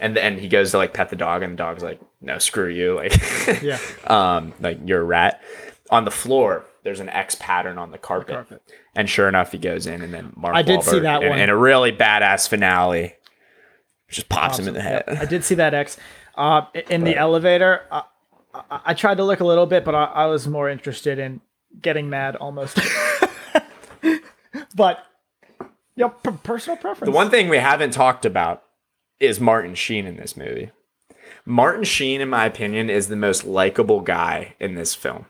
And 0.01 0.17
then 0.17 0.38
he 0.38 0.49
goes 0.49 0.71
to 0.73 0.79
like 0.79 0.95
pet 0.95 1.11
the 1.11 1.17
dog, 1.17 1.43
and 1.43 1.53
the 1.53 1.57
dog's 1.57 1.83
like, 1.83 2.01
"No, 2.21 2.38
screw 2.38 2.69
you!" 2.69 2.95
Like, 2.97 3.12
Yeah. 3.62 3.79
um, 4.07 4.55
like 4.61 4.79
you're 4.85 5.01
a 5.01 5.05
rat. 5.05 5.43
On 5.91 6.05
the 6.05 6.11
floor, 6.11 6.64
there's 6.85 7.01
an 7.01 7.09
X 7.09 7.35
pattern 7.35 7.79
on 7.79 7.91
the 7.91 7.99
carpet, 7.99 8.35
carpet. 8.35 8.62
and 8.95 9.09
sure 9.09 9.29
enough, 9.29 9.53
he 9.53 9.59
goes 9.59 9.87
in, 9.87 10.03
and 10.03 10.12
then 10.12 10.33
Mark. 10.37 10.55
I 10.55 10.62
did 10.62 10.83
see 10.83 11.01
that 11.01 11.23
in, 11.23 11.31
one. 11.31 11.38
in 11.38 11.49
a 11.51 11.57
really 11.57 11.93
badass 11.93 12.49
finale. 12.49 13.14
Just 14.09 14.29
pops 14.29 14.59
him 14.59 14.69
in 14.69 14.75
the 14.75 14.81
head. 14.83 15.05
Yep, 15.07 15.19
I 15.21 15.25
did 15.27 15.45
see 15.45 15.55
that 15.57 15.75
X. 15.75 15.99
Uh, 16.35 16.62
in 16.88 17.05
the 17.05 17.17
elevator, 17.17 17.83
uh, 17.91 18.03
I, 18.55 18.81
I 18.87 18.95
tried 18.95 19.17
to 19.19 19.25
look 19.25 19.41
a 19.41 19.45
little 19.45 19.67
bit, 19.67 19.85
but 19.85 19.95
I, 19.95 20.05
I 20.05 20.27
was 20.27 20.47
more 20.49 20.71
interested 20.71 21.19
in 21.19 21.41
getting 21.83 22.09
mad 22.09 22.37
almost. 22.37 22.79
but 24.75 25.05
p- 25.97 26.31
personal 26.43 26.77
preference. 26.77 27.11
The 27.11 27.14
one 27.17 27.31
thing 27.31 27.49
we 27.49 27.59
haven't 27.59 27.91
talked 27.91 28.25
about 28.25 28.62
is 29.20 29.40
Martin 29.40 29.74
Sheen 29.74 30.07
in 30.07 30.16
this 30.16 30.37
movie. 30.37 30.70
Martin 31.44 31.85
Sheen, 31.85 32.20
in 32.20 32.28
my 32.28 32.46
opinion, 32.46 32.90
is 32.90 33.09
the 33.09 33.16
most 33.16 33.44
likable 33.44 34.00
guy 34.00 34.54
in 34.61 34.74
this 34.74 34.94
film. 34.94 35.26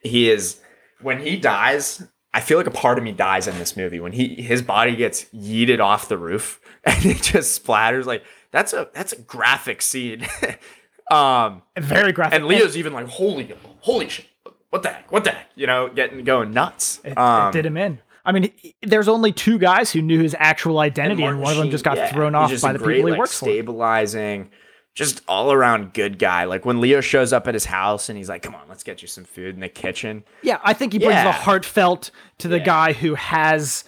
He 0.00 0.30
is 0.30 0.60
when 1.02 1.20
he 1.20 1.36
dies, 1.36 2.06
I 2.32 2.40
feel 2.40 2.58
like 2.58 2.66
a 2.66 2.72
part 2.72 2.98
of 2.98 3.04
me 3.04 3.12
dies 3.12 3.46
in 3.46 3.58
this 3.58 3.76
movie. 3.76 4.00
When 4.00 4.12
he 4.12 4.34
his 4.36 4.62
body 4.62 4.96
gets 4.96 5.24
yeeted 5.26 5.80
off 5.80 6.08
the 6.08 6.18
roof 6.18 6.60
and 6.84 7.04
it 7.04 7.22
just 7.22 7.64
splatters 7.64 8.06
like 8.06 8.24
that's 8.50 8.72
a 8.72 8.88
that's 8.94 9.12
a 9.12 9.20
graphic 9.20 9.82
scene. 9.82 10.26
um 11.10 11.62
very 11.78 12.12
graphic. 12.12 12.36
and 12.38 12.46
Leo's 12.46 12.76
even 12.76 12.92
like, 12.92 13.08
holy 13.08 13.54
holy 13.80 14.08
shit. 14.08 14.26
What 14.70 14.82
the 14.84 14.90
heck? 14.90 15.10
What 15.10 15.24
the 15.24 15.32
heck? 15.32 15.50
You 15.56 15.66
know, 15.66 15.88
getting 15.88 16.22
going 16.22 16.52
nuts. 16.52 17.00
It, 17.04 17.18
um, 17.18 17.48
it 17.48 17.52
did 17.52 17.66
him 17.66 17.76
in. 17.76 17.98
I 18.30 18.32
mean, 18.32 18.52
there's 18.82 19.08
only 19.08 19.32
two 19.32 19.58
guys 19.58 19.90
who 19.90 20.00
knew 20.02 20.20
his 20.22 20.36
actual 20.38 20.78
identity, 20.78 21.24
and, 21.24 21.38
Martin 21.38 21.40
one 21.42 21.52
of 21.52 21.58
them 21.58 21.70
just 21.70 21.84
got 21.84 21.96
yeah, 21.96 22.12
thrown 22.12 22.36
off 22.36 22.52
by 22.62 22.72
the 22.72 22.78
great, 22.78 22.96
people 22.98 23.06
he 23.08 23.10
like, 23.12 23.18
works 23.18 23.36
for. 23.36 23.46
Stabilizing, 23.46 24.50
just 24.94 25.22
all 25.26 25.52
around 25.52 25.92
good 25.94 26.16
guy. 26.18 26.44
Like 26.44 26.64
when 26.64 26.80
Leo 26.80 27.00
shows 27.00 27.32
up 27.32 27.48
at 27.48 27.54
his 27.54 27.64
house 27.64 28.08
and 28.08 28.16
he's 28.16 28.28
like, 28.28 28.42
"Come 28.42 28.54
on, 28.54 28.62
let's 28.68 28.84
get 28.84 29.02
you 29.02 29.08
some 29.08 29.24
food 29.24 29.54
in 29.56 29.60
the 29.60 29.68
kitchen." 29.68 30.22
Yeah, 30.42 30.60
I 30.62 30.74
think 30.74 30.92
he 30.92 31.00
brings 31.00 31.14
Yeah. 31.14 31.24
the 31.24 31.32
heartfelt 31.32 32.12
to 32.38 32.46
the 32.46 32.58
Yeah. 32.58 32.64
guy 32.64 32.92
who 32.92 33.16
has 33.16 33.82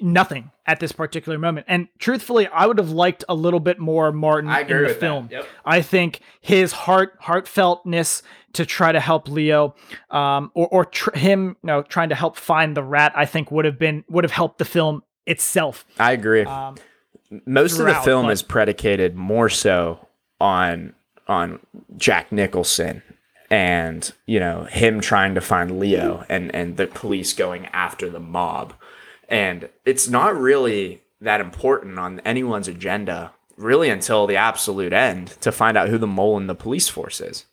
nothing 0.00 0.50
at 0.66 0.80
this 0.80 0.92
particular 0.92 1.38
moment. 1.38 1.66
And 1.68 1.88
truthfully, 1.98 2.46
I 2.48 2.66
would 2.66 2.78
have 2.78 2.90
liked 2.90 3.24
a 3.28 3.34
little 3.34 3.60
bit 3.60 3.78
more 3.78 4.12
Martin 4.12 4.50
I 4.50 4.60
in 4.60 4.82
the 4.84 4.94
film. 4.94 5.28
Yep. 5.30 5.46
I 5.64 5.82
think 5.82 6.20
his 6.40 6.72
heart 6.72 7.20
heartfeltness 7.20 8.22
to 8.54 8.64
try 8.64 8.92
to 8.92 9.00
help 9.00 9.28
Leo, 9.28 9.74
um, 10.10 10.50
or 10.54 10.68
or 10.68 10.84
tr- 10.84 11.16
him, 11.16 11.56
you 11.62 11.66
know, 11.66 11.82
trying 11.82 12.08
to 12.08 12.14
help 12.14 12.36
find 12.36 12.76
the 12.76 12.82
rat, 12.82 13.12
I 13.14 13.26
think 13.26 13.50
would 13.50 13.64
have 13.64 13.78
been 13.78 14.04
would 14.08 14.24
have 14.24 14.32
helped 14.32 14.58
the 14.58 14.64
film 14.64 15.02
itself. 15.26 15.84
I 15.98 16.12
agree. 16.12 16.42
Um, 16.42 16.76
Most 17.46 17.78
of 17.78 17.86
the 17.86 17.94
film 17.94 18.26
but- 18.26 18.32
is 18.32 18.42
predicated 18.42 19.16
more 19.16 19.48
so 19.48 20.06
on 20.40 20.94
on 21.26 21.60
Jack 21.96 22.32
Nicholson 22.32 23.02
and 23.50 24.12
you 24.26 24.40
know 24.40 24.64
him 24.64 25.00
trying 25.00 25.34
to 25.34 25.40
find 25.40 25.78
Leo 25.78 26.24
and 26.28 26.54
and 26.54 26.76
the 26.76 26.86
police 26.86 27.32
going 27.32 27.66
after 27.66 28.08
the 28.10 28.20
mob 28.20 28.74
and 29.28 29.68
it's 29.84 30.08
not 30.08 30.36
really 30.38 31.02
that 31.20 31.40
important 31.40 31.98
on 31.98 32.20
anyone's 32.20 32.68
agenda 32.68 33.32
really 33.56 33.90
until 33.90 34.26
the 34.26 34.36
absolute 34.36 34.92
end 34.92 35.28
to 35.40 35.50
find 35.50 35.76
out 35.76 35.88
who 35.88 35.98
the 35.98 36.06
mole 36.06 36.36
in 36.36 36.46
the 36.46 36.54
police 36.54 36.88
force 36.88 37.20
is 37.20 37.44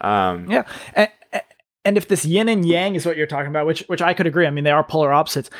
um 0.00 0.50
Yeah, 0.50 0.64
and, 0.94 1.08
and 1.84 1.96
if 1.96 2.08
this 2.08 2.24
yin 2.24 2.48
and 2.48 2.64
yang 2.66 2.94
is 2.94 3.06
what 3.06 3.16
you're 3.16 3.26
talking 3.26 3.50
about, 3.50 3.66
which 3.66 3.84
which 3.86 4.02
I 4.02 4.14
could 4.14 4.26
agree. 4.26 4.46
I 4.46 4.50
mean, 4.50 4.64
they 4.64 4.70
are 4.70 4.82
polar 4.84 5.12
opposites. 5.12 5.50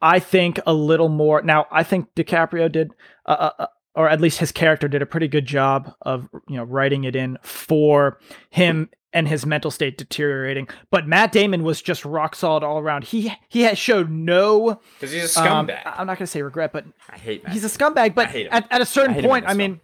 I 0.00 0.18
think 0.18 0.58
a 0.66 0.74
little 0.74 1.08
more. 1.08 1.42
Now, 1.42 1.66
I 1.70 1.82
think 1.82 2.14
DiCaprio 2.14 2.70
did, 2.70 2.92
uh, 3.26 3.30
uh, 3.30 3.50
uh, 3.58 3.66
or 3.94 4.08
at 4.08 4.20
least 4.20 4.38
his 4.38 4.52
character 4.52 4.88
did 4.88 5.02
a 5.02 5.06
pretty 5.06 5.28
good 5.28 5.46
job 5.46 5.94
of 6.02 6.28
you 6.48 6.56
know 6.56 6.64
writing 6.64 7.04
it 7.04 7.14
in 7.14 7.38
for 7.42 8.18
him 8.50 8.90
and 9.14 9.28
his 9.28 9.46
mental 9.46 9.70
state 9.70 9.96
deteriorating. 9.96 10.68
But 10.90 11.06
Matt 11.06 11.32
Damon 11.32 11.62
was 11.62 11.80
just 11.80 12.04
rock 12.04 12.34
solid 12.34 12.64
all 12.64 12.78
around. 12.78 13.04
He 13.04 13.32
he 13.48 13.62
has 13.62 13.78
showed 13.78 14.10
no. 14.10 14.80
because 14.98 15.12
he's 15.12 15.34
a 15.36 15.40
Um, 15.40 15.68
scumbag 15.68 15.80
I'm 15.86 16.06
not 16.06 16.18
gonna 16.18 16.26
say 16.26 16.42
regret, 16.42 16.72
but 16.72 16.84
i 17.08 17.16
hate 17.16 17.44
that 17.44 17.52
he's 17.52 17.64
a 17.64 17.68
scumbag. 17.68 18.14
But 18.14 18.34
at, 18.34 18.66
at 18.70 18.80
a 18.82 18.86
certain 18.86 19.16
I 19.16 19.22
point, 19.22 19.46
I 19.46 19.54
mean, 19.54 19.80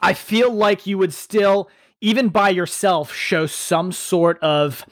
I 0.00 0.14
feel 0.14 0.52
like 0.52 0.86
you 0.86 0.96
would 0.96 1.12
still, 1.12 1.68
even 2.00 2.28
by 2.28 2.48
yourself, 2.50 3.12
show 3.12 3.46
some 3.46 3.92
sort 3.92 4.38
of, 4.38 4.86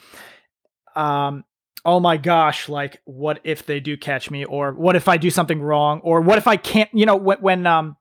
um, 0.94 1.44
oh 1.84 2.00
my 2.00 2.16
gosh, 2.16 2.68
like 2.68 3.00
what 3.04 3.40
if 3.44 3.64
they 3.64 3.80
do 3.80 3.96
catch 3.96 4.30
me, 4.30 4.44
or 4.44 4.72
what 4.72 4.96
if 4.96 5.08
I 5.08 5.16
do 5.16 5.30
something 5.30 5.62
wrong, 5.62 6.00
or 6.00 6.20
what 6.20 6.36
if 6.36 6.46
I 6.48 6.56
can't, 6.56 6.90
you 6.92 7.06
know, 7.06 7.16
when 7.16 7.38
when 7.38 7.66
um 7.66 7.96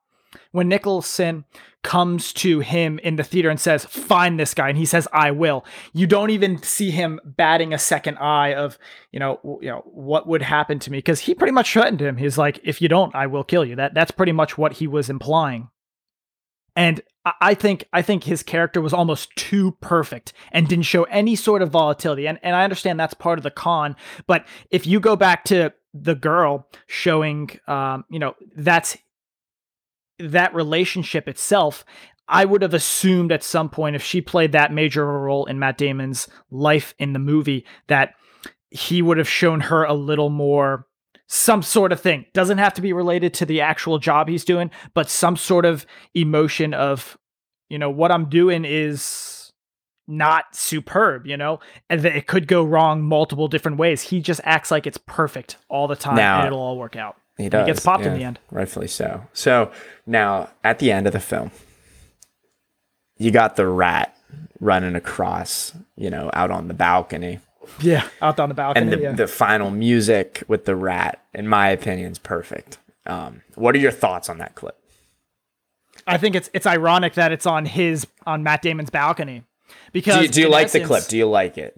when 0.51 0.67
Nicholson 0.67 1.45
comes 1.83 2.33
to 2.33 2.59
him 2.59 2.99
in 2.99 3.15
the 3.15 3.23
theater 3.23 3.49
and 3.49 3.59
says, 3.59 3.85
"Find 3.85 4.39
this 4.39 4.53
guy," 4.53 4.69
and 4.69 4.77
he 4.77 4.85
says, 4.85 5.07
"I 5.13 5.31
will." 5.31 5.63
You 5.93 6.05
don't 6.07 6.31
even 6.31 6.61
see 6.61 6.91
him 6.91 7.19
batting 7.23 7.73
a 7.73 7.77
second 7.77 8.17
eye 8.17 8.53
of, 8.53 8.77
you 9.11 9.19
know, 9.19 9.39
you 9.61 9.69
know 9.69 9.83
what 9.85 10.27
would 10.27 10.41
happen 10.41 10.79
to 10.79 10.91
me 10.91 10.97
because 10.97 11.21
he 11.21 11.33
pretty 11.33 11.53
much 11.53 11.71
threatened 11.71 12.01
him. 12.01 12.17
He's 12.17 12.37
like, 12.37 12.59
"If 12.63 12.81
you 12.81 12.87
don't, 12.89 13.15
I 13.15 13.27
will 13.27 13.43
kill 13.43 13.63
you." 13.63 13.75
That 13.75 13.93
that's 13.93 14.11
pretty 14.11 14.33
much 14.33 14.57
what 14.57 14.73
he 14.73 14.87
was 14.87 15.09
implying. 15.09 15.69
And 16.75 17.01
I- 17.25 17.33
I 17.41 17.53
think 17.53 17.85
I 17.93 18.01
think 18.01 18.23
his 18.25 18.43
character 18.43 18.81
was 18.81 18.93
almost 18.93 19.35
too 19.35 19.77
perfect 19.81 20.33
and 20.51 20.67
didn't 20.67 20.85
show 20.85 21.03
any 21.05 21.35
sort 21.35 21.61
of 21.61 21.69
volatility. 21.71 22.27
And 22.27 22.39
and 22.43 22.55
I 22.55 22.63
understand 22.63 22.99
that's 22.99 23.13
part 23.13 23.39
of 23.39 23.43
the 23.43 23.51
con, 23.51 23.95
but 24.27 24.45
if 24.71 24.85
you 24.85 24.99
go 24.99 25.15
back 25.15 25.43
to 25.45 25.73
the 25.93 26.15
girl 26.15 26.67
showing, 26.85 27.49
um, 27.67 28.05
you 28.09 28.19
know, 28.19 28.35
that's 28.55 28.97
that 30.19 30.53
relationship 30.53 31.27
itself. 31.27 31.85
I 32.27 32.43
would 32.45 32.61
have 32.61 32.73
assumed 32.73 33.31
at 33.31 33.43
some 33.43 33.69
point 33.69 33.95
if 33.95 34.03
she 34.03 34.19
played 34.19 34.51
that 34.51 34.73
major 34.73 35.05
role 35.05 35.45
in 35.45 35.59
Matt 35.59 35.77
Damon's 35.77 36.27
life 36.51 36.93
in 36.99 37.13
the 37.13 37.19
movie 37.19 37.65
that 37.87 38.15
he 38.69 39.01
would 39.01 39.17
have 39.17 39.29
shown 39.29 39.61
her 39.61 39.85
a 39.85 39.93
little 39.93 40.29
more 40.29 40.85
some 41.27 41.61
sort 41.61 41.91
of 41.91 42.01
thing. 42.01 42.25
Doesn't 42.33 42.57
have 42.57 42.73
to 42.75 42.81
be 42.81 42.93
related 42.93 43.33
to 43.35 43.45
the 43.45 43.61
actual 43.61 43.99
job 43.99 44.27
he's 44.27 44.45
doing, 44.45 44.71
but 44.93 45.09
some 45.09 45.37
sort 45.37 45.65
of 45.65 45.85
emotion 46.13 46.73
of, 46.73 47.17
you 47.69 47.77
know, 47.77 47.89
what 47.89 48.11
I'm 48.11 48.29
doing 48.29 48.65
is 48.65 49.51
not 50.07 50.55
superb, 50.55 51.27
you 51.27 51.35
know, 51.35 51.59
and 51.89 52.01
that 52.01 52.15
it 52.15 52.27
could 52.27 52.47
go 52.47 52.63
wrong 52.63 53.03
multiple 53.03 53.47
different 53.47 53.77
ways. 53.77 54.01
He 54.01 54.21
just 54.21 54.39
acts 54.43 54.71
like 54.71 54.87
it's 54.87 54.97
perfect 54.97 55.57
all 55.69 55.87
the 55.87 55.95
time 55.97 56.15
Now- 56.15 56.39
and 56.39 56.47
it'll 56.47 56.59
all 56.59 56.77
work 56.77 56.95
out. 56.95 57.17
He 57.37 57.49
does. 57.49 57.67
He 57.67 57.73
gets 57.73 57.85
popped 57.85 58.03
in 58.03 58.13
the 58.17 58.23
end. 58.23 58.39
Rightfully 58.51 58.87
so. 58.87 59.27
So 59.33 59.71
now 60.05 60.49
at 60.63 60.79
the 60.79 60.91
end 60.91 61.07
of 61.07 61.13
the 61.13 61.19
film, 61.19 61.51
you 63.17 63.31
got 63.31 63.55
the 63.55 63.67
rat 63.67 64.17
running 64.59 64.95
across, 64.95 65.73
you 65.95 66.09
know, 66.09 66.29
out 66.33 66.51
on 66.51 66.67
the 66.67 66.73
balcony. 66.73 67.39
Yeah, 67.79 68.07
out 68.21 68.39
on 68.39 68.49
the 68.49 68.55
balcony. 68.55 68.83
And 68.83 68.93
the, 68.93 68.99
yeah. 68.99 69.11
the 69.11 69.27
final 69.27 69.69
music 69.69 70.43
with 70.47 70.65
the 70.65 70.75
rat, 70.75 71.23
in 71.33 71.47
my 71.47 71.69
opinion, 71.69 72.11
is 72.11 72.19
perfect. 72.19 72.77
Um, 73.05 73.41
what 73.55 73.75
are 73.75 73.79
your 73.79 73.91
thoughts 73.91 74.29
on 74.29 74.37
that 74.39 74.55
clip? 74.55 74.77
I 76.05 76.17
think 76.17 76.35
it's 76.35 76.49
it's 76.53 76.65
ironic 76.65 77.15
that 77.15 77.31
it's 77.31 77.45
on 77.45 77.65
his 77.65 78.07
on 78.25 78.43
Matt 78.43 78.61
Damon's 78.61 78.89
balcony 78.89 79.43
because 79.91 80.15
Do 80.15 80.21
you, 80.23 80.29
do 80.29 80.41
you 80.41 80.49
like 80.49 80.71
the 80.71 80.83
clip? 80.83 81.07
Do 81.07 81.17
you 81.17 81.27
like 81.27 81.57
it? 81.57 81.77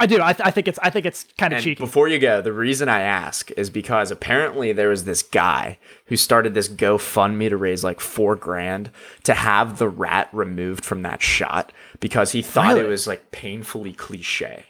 I 0.00 0.06
do. 0.06 0.22
I, 0.22 0.32
th- 0.32 0.46
I 0.46 0.50
think 0.52 0.68
it's 0.68 0.78
I 0.80 0.90
think 0.90 1.06
it's 1.06 1.26
kind 1.36 1.52
of 1.52 1.60
cheeky. 1.60 1.82
before 1.82 2.06
you 2.08 2.18
go, 2.20 2.40
the 2.40 2.52
reason 2.52 2.88
I 2.88 3.00
ask 3.00 3.50
is 3.52 3.68
because 3.68 4.10
apparently 4.12 4.72
there 4.72 4.90
was 4.90 5.04
this 5.04 5.22
guy 5.24 5.78
who 6.06 6.16
started 6.16 6.54
this 6.54 6.68
GoFundMe 6.68 7.48
to 7.48 7.56
raise 7.56 7.82
like 7.82 7.98
four 8.00 8.36
grand 8.36 8.90
to 9.24 9.34
have 9.34 9.78
the 9.78 9.88
rat 9.88 10.28
removed 10.32 10.84
from 10.84 11.02
that 11.02 11.20
shot 11.20 11.72
because 11.98 12.30
he 12.32 12.42
thought 12.42 12.78
it 12.78 12.86
was 12.86 13.06
like 13.08 13.32
painfully 13.32 13.92
cliche. 13.92 14.64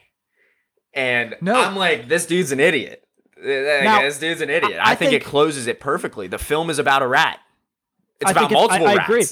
And 0.95 1.37
No. 1.41 1.55
I'm 1.61 1.77
like, 1.77 2.09
this 2.09 2.25
dude's 2.27 2.51
an 2.53 2.61
idiot. 2.61 3.05
Now, 3.41 4.01
this 4.03 4.19
dude's 4.19 4.41
an 4.41 4.51
idiot. 4.51 4.79
I 4.81 4.93
I, 4.93 4.95
think, 4.95 5.11
think- 5.11 5.23
it 5.23 5.25
closes 5.27 5.67
it 5.67 5.79
perfectly. 5.79 6.27
The 6.27 6.39
film 6.39 6.71
is 6.71 6.79
about 6.79 7.03
a 7.03 7.07
rat. 7.07 7.39
It's 8.21 8.29
I 8.29 8.33
about 8.33 8.41
think 8.41 8.53
it's- 8.53 8.69
multiple 8.69 8.87
I, 8.89 8.93
I 8.93 8.95
rats. 8.97 9.09
agree. 9.09 9.25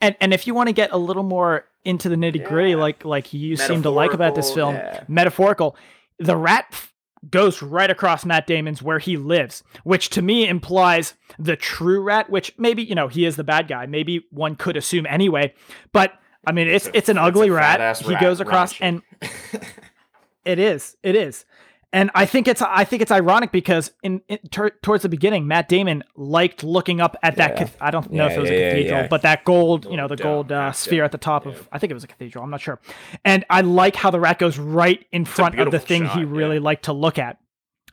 And 0.00 0.14
and 0.20 0.32
if 0.34 0.46
you 0.46 0.54
want 0.54 0.68
to 0.68 0.72
get 0.72 0.92
a 0.92 0.98
little 0.98 1.22
more 1.22 1.64
into 1.84 2.08
the 2.08 2.16
nitty 2.16 2.44
gritty, 2.46 2.70
Yeah. 2.70 2.76
like 2.76 3.04
like 3.04 3.32
you 3.32 3.56
seem 3.56 3.82
to 3.82 3.90
like 3.90 4.12
about 4.12 4.34
this 4.34 4.52
film, 4.52 4.74
Metaphorical, 4.74 4.98
yeah. 4.98 5.04
metaphorical, 5.08 5.76
the 6.18 6.36
rat 6.36 6.66
f- 6.72 6.92
goes 7.30 7.62
right 7.62 7.90
across 7.90 8.24
Matt 8.24 8.46
Damon's 8.46 8.82
where 8.82 8.98
he 8.98 9.16
lives, 9.16 9.62
which 9.84 10.10
to 10.10 10.22
me 10.22 10.46
implies 10.46 11.14
the 11.38 11.56
true 11.56 12.00
rat. 12.02 12.28
Which 12.28 12.52
maybe 12.58 12.82
you 12.82 12.94
know 12.94 13.08
he 13.08 13.24
is 13.24 13.36
the 13.36 13.44
bad 13.44 13.68
guy. 13.68 13.86
Maybe 13.86 14.26
one 14.30 14.56
could 14.56 14.76
assume 14.76 15.06
anyway, 15.06 15.54
but. 15.92 16.12
I 16.48 16.52
mean, 16.52 16.68
it's 16.68 16.86
it's 16.94 17.08
an 17.08 17.16
It's 17.16 17.24
a 17.24 17.26
ugly 17.26 17.50
rat. 17.50 17.78
fat-ass 17.80 18.00
He 18.06 18.12
rat, 18.12 18.20
goes 18.22 18.40
across, 18.40 18.80
and 18.80 19.02
It 20.44 20.60
is. 20.60 20.96
It 21.02 21.16
is. 21.16 21.44
And 21.92 22.10
I 22.14 22.26
think 22.26 22.48
it's 22.48 22.60
I 22.60 22.84
think 22.84 23.00
it's 23.00 23.12
ironic 23.12 23.52
because 23.52 23.92
in, 24.02 24.20
in 24.28 24.38
towards 24.82 25.02
the 25.02 25.08
beginning, 25.08 25.46
Matt 25.46 25.68
Damon 25.68 26.02
liked 26.16 26.64
looking 26.64 27.00
up 27.00 27.16
at 27.22 27.36
that. 27.36 27.52
Yeah. 27.52 27.58
cath- 27.58 27.76
I 27.80 27.90
don't 27.90 28.10
know 28.12 28.26
if 28.26 28.32
it 28.32 28.40
was 28.40 28.50
yeah, 28.50 28.56
a 28.56 28.70
cathedral, 28.70 29.00
yeah. 29.02 29.08
but 29.08 29.22
that 29.22 29.44
gold, 29.44 29.86
you 29.86 29.96
know, 29.96 30.08
the 30.08 30.16
gold 30.16 30.50
uh, 30.50 30.72
sphere 30.72 30.98
yeah, 30.98 31.04
at 31.04 31.12
the 31.12 31.18
top 31.18 31.46
yeah. 31.46 31.52
of. 31.52 31.68
I 31.70 31.78
think 31.78 31.92
it 31.92 31.94
was 31.94 32.04
a 32.04 32.08
cathedral. 32.08 32.42
I'm 32.44 32.50
not 32.50 32.60
sure. 32.60 32.80
And 33.24 33.44
I 33.48 33.60
like 33.60 33.96
how 33.96 34.10
the 34.10 34.20
rat 34.20 34.38
goes 34.38 34.58
right 34.58 35.06
in 35.12 35.24
front 35.24 35.58
of 35.58 35.70
the 35.70 35.78
thing 35.78 36.04
shot, 36.06 36.18
he 36.18 36.24
really 36.24 36.56
yeah. 36.56 36.62
liked 36.62 36.84
to 36.86 36.92
look 36.92 37.18
at. 37.18 37.38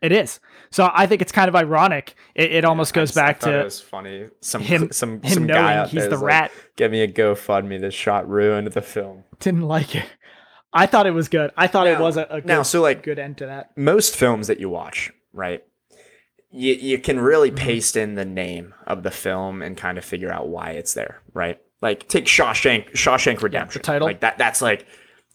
It 0.01 0.11
is. 0.11 0.41
So 0.69 0.89
I 0.93 1.07
think 1.07 1.21
it's 1.21 1.31
kind 1.31 1.47
of 1.47 1.55
ironic. 1.55 2.15
It, 2.35 2.51
it 2.51 2.65
almost 2.65 2.93
goes 2.93 3.09
just- 3.09 3.15
back 3.15 3.39
thought 3.39 3.53
it 3.53 3.57
to 3.59 3.63
was 3.63 3.79
funny. 3.79 4.27
Some 4.41 4.61
him- 4.61 4.91
some 4.91 5.21
him 5.21 5.33
some 5.33 5.47
guy 5.47 5.77
out 5.77 5.89
he's 5.89 6.01
there 6.01 6.09
the 6.09 6.15
is 6.15 6.21
like, 6.21 6.27
rat. 6.27 6.51
Get 6.75 6.91
me 6.91 7.01
a 7.01 7.07
GoFundMe. 7.07 7.79
This 7.79 7.93
shot 7.93 8.27
ruined 8.27 8.67
the 8.67 8.81
film. 8.81 9.23
didn't 9.39 9.61
like 9.61 9.95
it. 9.95 10.05
I 10.73 10.85
thought 10.87 11.05
it 11.05 11.11
was 11.13 11.27
good. 11.29 11.51
I 11.55 11.67
thought 11.67 11.87
it 11.87 11.99
was 11.99 12.17
a, 12.17 12.23
a 12.29 12.35
good, 12.41 12.45
now, 12.45 12.63
so, 12.63 12.81
like- 12.81 13.03
good 13.03 13.19
end 13.19 13.37
to 13.37 13.45
that. 13.45 13.77
most 13.77 14.15
films 14.15 14.47
that 14.47 14.59
you 14.59 14.69
watch, 14.69 15.11
right? 15.31 15.63
You 16.51 16.73
you 16.73 16.99
can 16.99 17.19
really 17.19 17.49
Mm-hmm. 17.49 17.57
paste 17.65 17.95
in 17.97 18.15
the 18.15 18.25
name 18.25 18.73
of 18.85 19.03
the 19.03 19.11
film 19.11 19.61
and 19.61 19.75
kind 19.75 19.97
of 19.97 20.05
figure 20.05 20.31
out 20.31 20.47
why 20.47 20.71
it's 20.71 20.93
there, 20.93 21.21
right? 21.33 21.59
Like 21.81 22.07
take 22.07 22.25
Shawshank 22.25 22.91
Shawshank 22.93 23.41
Redemption. 23.41 23.81
title. 23.81 24.07
Like 24.07 24.19
that 24.21 24.37
that's 24.37 24.61
like 24.61 24.85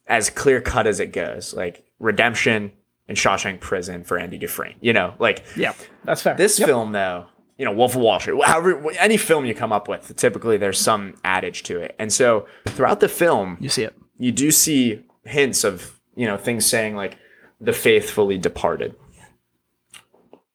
as 0.06 0.30
clear 0.30 0.60
cut 0.60 0.86
as 0.86 1.00
it 1.00 1.12
goes. 1.12 1.52
Like 1.54 1.84
Redemption 1.98 2.72
and 3.08 3.16
Shawshank 3.16 3.60
Prison 3.60 4.04
for 4.04 4.16
Andy 4.18 4.38
Dufresne. 4.38 4.76
You 4.80 4.92
know, 4.92 5.14
like 5.18 5.44
Yeah, 5.56 5.72
that's 6.04 6.22
fair. 6.22 6.34
this 6.36 6.58
Yep. 6.60 6.68
film 6.68 6.92
though, 6.92 7.26
you 7.56 7.64
know, 7.64 7.72
Wolf 7.72 7.96
of 7.96 8.00
Wall 8.00 8.20
Street, 8.20 8.40
however 8.44 8.88
any 9.00 9.16
film 9.16 9.44
you 9.44 9.54
come 9.56 9.72
up 9.72 9.88
with, 9.88 10.14
typically 10.16 10.56
there's 10.56 10.78
some 10.80 11.14
adage 11.24 11.64
to 11.64 11.80
it. 11.80 11.96
And 11.98 12.12
so 12.12 12.46
throughout 12.68 13.00
the 13.00 13.08
film, 13.08 13.56
you 13.60 13.68
see 13.68 13.82
it. 13.82 13.94
you 14.18 14.30
do 14.30 14.52
see 14.52 15.04
hints 15.28 15.64
of 15.64 15.98
you 16.14 16.26
know 16.26 16.36
things 16.36 16.66
saying 16.66 16.96
like 16.96 17.18
the 17.60 17.72
faithfully 17.72 18.38
departed. 18.38 18.94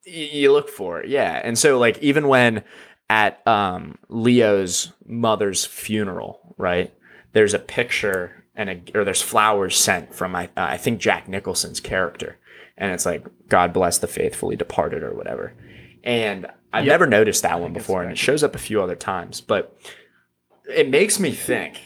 Y- 0.05 0.29
you 0.33 0.51
look 0.51 0.69
for 0.69 1.01
it 1.01 1.09
yeah. 1.09 1.41
And 1.43 1.57
so 1.57 1.79
like 1.79 1.97
even 1.99 2.27
when 2.27 2.63
at 3.09 3.45
um 3.47 3.97
leo's 4.07 4.93
mother's 5.05 5.65
funeral 5.65 6.55
right 6.57 6.93
there's 7.33 7.53
a 7.53 7.59
picture 7.59 8.45
and 8.55 8.69
a 8.69 8.81
or 8.95 9.03
there's 9.03 9.21
flowers 9.21 9.75
sent 9.75 10.15
from 10.15 10.33
i 10.35 10.45
uh, 10.45 10.49
i 10.55 10.77
think 10.77 10.99
jack 10.99 11.27
nicholson's 11.27 11.79
character. 11.79 12.37
And 12.77 12.91
it's 12.91 13.05
like 13.05 13.25
god 13.47 13.73
bless 13.73 13.99
the 13.99 14.07
faithfully 14.07 14.55
departed 14.55 15.03
or 15.03 15.13
whatever. 15.13 15.53
And 16.03 16.47
i've 16.71 16.85
never 16.85 17.05
noticed 17.05 17.43
that 17.43 17.59
one 17.59 17.73
before 17.73 18.01
and 18.03 18.11
it 18.11 18.17
shows 18.17 18.43
up 18.43 18.55
a 18.55 18.59
few 18.59 18.81
other 18.81 18.95
times. 18.95 19.41
But 19.41 19.77
it 20.67 20.89
makes 20.89 21.19
me 21.19 21.31
think 21.31 21.79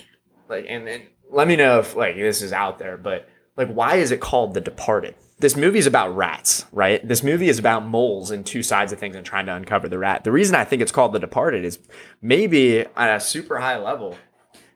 like, 0.49 0.65
and, 0.67 0.87
and 0.87 1.03
let 1.29 1.47
me 1.47 1.55
know 1.55 1.79
if 1.79 1.95
like 1.95 2.15
this 2.15 2.41
is 2.41 2.53
out 2.53 2.79
there, 2.79 2.97
but 2.97 3.27
like, 3.55 3.69
why 3.69 3.95
is 3.95 4.11
it 4.11 4.19
called 4.19 4.53
The 4.53 4.61
Departed? 4.61 5.15
This 5.39 5.55
movie 5.55 5.79
is 5.79 5.87
about 5.87 6.15
rats, 6.15 6.65
right? 6.71 7.05
This 7.07 7.23
movie 7.23 7.49
is 7.49 7.59
about 7.59 7.85
moles 7.85 8.31
and 8.31 8.45
two 8.45 8.63
sides 8.63 8.91
of 8.91 8.99
things 8.99 9.15
and 9.15 9.25
trying 9.25 9.45
to 9.47 9.53
uncover 9.53 9.87
the 9.87 9.99
rat. 9.99 10.23
The 10.23 10.31
reason 10.31 10.55
I 10.55 10.63
think 10.63 10.81
it's 10.81 10.91
called 10.91 11.13
The 11.13 11.19
Departed 11.19 11.63
is 11.63 11.79
maybe 12.21 12.79
at 12.79 13.15
a 13.15 13.19
super 13.19 13.59
high 13.59 13.77
level, 13.77 14.17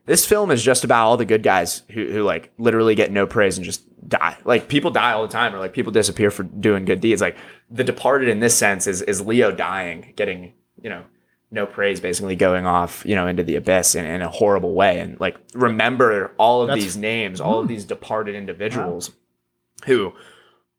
this 0.06 0.26
film 0.26 0.50
is 0.50 0.62
just 0.62 0.84
about 0.84 1.06
all 1.06 1.16
the 1.16 1.24
good 1.24 1.42
guys 1.42 1.82
who, 1.90 2.06
who 2.08 2.22
like 2.22 2.52
literally 2.58 2.94
get 2.94 3.10
no 3.12 3.26
praise 3.26 3.56
and 3.56 3.64
just 3.64 3.82
die. 4.08 4.36
Like 4.44 4.68
people 4.68 4.90
die 4.90 5.12
all 5.12 5.22
the 5.22 5.32
time, 5.32 5.54
or 5.54 5.58
like 5.58 5.72
people 5.72 5.92
disappear 5.92 6.30
for 6.30 6.42
doing 6.42 6.84
good 6.84 7.00
deeds. 7.00 7.20
Like 7.20 7.36
The 7.70 7.84
Departed 7.84 8.28
in 8.28 8.40
this 8.40 8.56
sense 8.56 8.86
is 8.86 9.02
is 9.02 9.20
Leo 9.20 9.52
dying, 9.52 10.12
getting 10.16 10.54
you 10.80 10.90
know 10.90 11.04
no 11.52 11.66
praise, 11.66 12.00
basically 12.00 12.34
going 12.34 12.66
off 12.66 13.04
you 13.06 13.14
know 13.14 13.26
into 13.26 13.44
the 13.44 13.56
abyss 13.56 13.94
in, 13.94 14.04
in 14.04 14.22
a 14.22 14.28
horrible 14.28 14.74
way, 14.74 14.98
and 14.98 15.20
like 15.20 15.36
remember 15.54 16.32
all 16.38 16.62
of 16.62 16.68
That's- 16.68 16.82
these 16.82 16.96
names, 16.96 17.40
all 17.40 17.60
of 17.60 17.68
these 17.68 17.84
departed 17.84 18.34
individuals 18.34 19.12
who 19.86 20.12